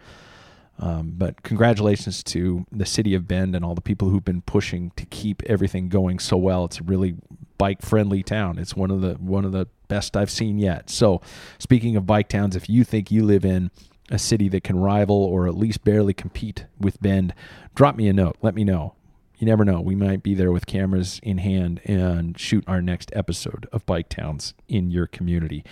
Um, 0.80 1.14
but 1.16 1.44
congratulations 1.44 2.24
to 2.24 2.66
the 2.72 2.86
city 2.86 3.14
of 3.14 3.28
Bend 3.28 3.56
and 3.56 3.64
all 3.64 3.76
the 3.76 3.82
people 3.82 4.10
who've 4.10 4.26
been 4.26 4.42
pushing 4.42 4.92
to 4.96 5.06
keep 5.06 5.44
everything 5.44 5.88
going 5.88 6.18
so 6.20 6.36
well. 6.36 6.66
It's 6.66 6.80
a 6.80 6.84
really 6.84 7.16
bike 7.58 7.82
friendly 7.82 8.24
town. 8.24 8.58
It's 8.58 8.76
one 8.76 8.90
of 8.90 9.02
the 9.02 9.14
one 9.14 9.46
of 9.46 9.52
the 9.52 9.68
best 9.88 10.18
I've 10.18 10.32
seen 10.32 10.58
yet. 10.58 10.90
So, 10.90 11.22
speaking 11.60 11.96
of 11.96 12.08
bike 12.08 12.28
towns, 12.28 12.56
if 12.56 12.68
you 12.70 12.84
think 12.84 13.12
you 13.12 13.24
live 13.24 13.46
in 13.46 13.70
a 14.10 14.18
city 14.18 14.50
that 14.50 14.64
can 14.64 14.78
rival 14.78 15.16
or 15.16 15.48
at 15.48 15.56
least 15.56 15.84
barely 15.84 16.14
compete 16.14 16.66
with 16.80 17.00
Bend, 17.02 17.34
drop 17.76 17.96
me 17.96 18.08
a 18.08 18.14
note. 18.14 18.38
Let 18.42 18.56
me 18.56 18.64
know. 18.64 18.96
You 19.44 19.48
never 19.48 19.66
know. 19.66 19.82
We 19.82 19.96
might 19.96 20.24
be 20.24 20.36
there 20.36 20.54
with 20.54 20.66
cameras 20.68 21.20
in 21.22 21.40
hand 21.40 21.82
and 21.84 22.40
shoot 22.40 22.64
our 22.66 22.82
next 22.82 23.12
episode 23.14 23.68
of 23.74 23.86
Bike 23.86 24.08
Towns 24.08 24.54
in 24.70 24.90
your 24.90 25.06
community 25.06 25.66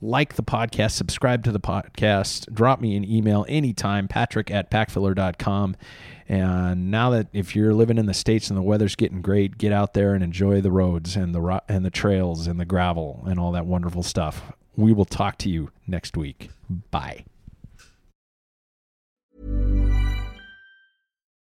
like 0.00 0.34
the 0.34 0.42
podcast, 0.42 0.90
subscribe 0.90 1.44
to 1.44 1.52
the 1.52 1.60
podcast, 1.60 2.52
drop 2.52 2.80
me 2.80 2.96
an 2.96 3.08
email 3.08 3.46
anytime, 3.48 4.08
patrick 4.08 4.50
at 4.50 4.72
packfiller.com. 4.72 5.76
And 6.28 6.90
now 6.90 7.10
that 7.10 7.28
if 7.32 7.54
you're 7.54 7.72
living 7.72 7.96
in 7.96 8.06
the 8.06 8.12
States 8.12 8.48
and 8.50 8.58
the 8.58 8.62
weather's 8.62 8.96
getting 8.96 9.22
great, 9.22 9.56
get 9.56 9.72
out 9.72 9.94
there 9.94 10.12
and 10.12 10.24
enjoy 10.24 10.60
the 10.60 10.72
roads 10.72 11.14
and 11.14 11.32
the, 11.32 11.62
and 11.68 11.84
the 11.84 11.90
trails 11.90 12.48
and 12.48 12.58
the 12.58 12.64
gravel 12.64 13.22
and 13.28 13.38
all 13.38 13.52
that 13.52 13.66
wonderful 13.66 14.02
stuff. 14.02 14.52
We 14.74 14.92
will 14.92 15.04
talk 15.04 15.38
to 15.38 15.48
you 15.48 15.70
next 15.86 16.16
week. 16.16 16.50
Bye. 16.90 17.24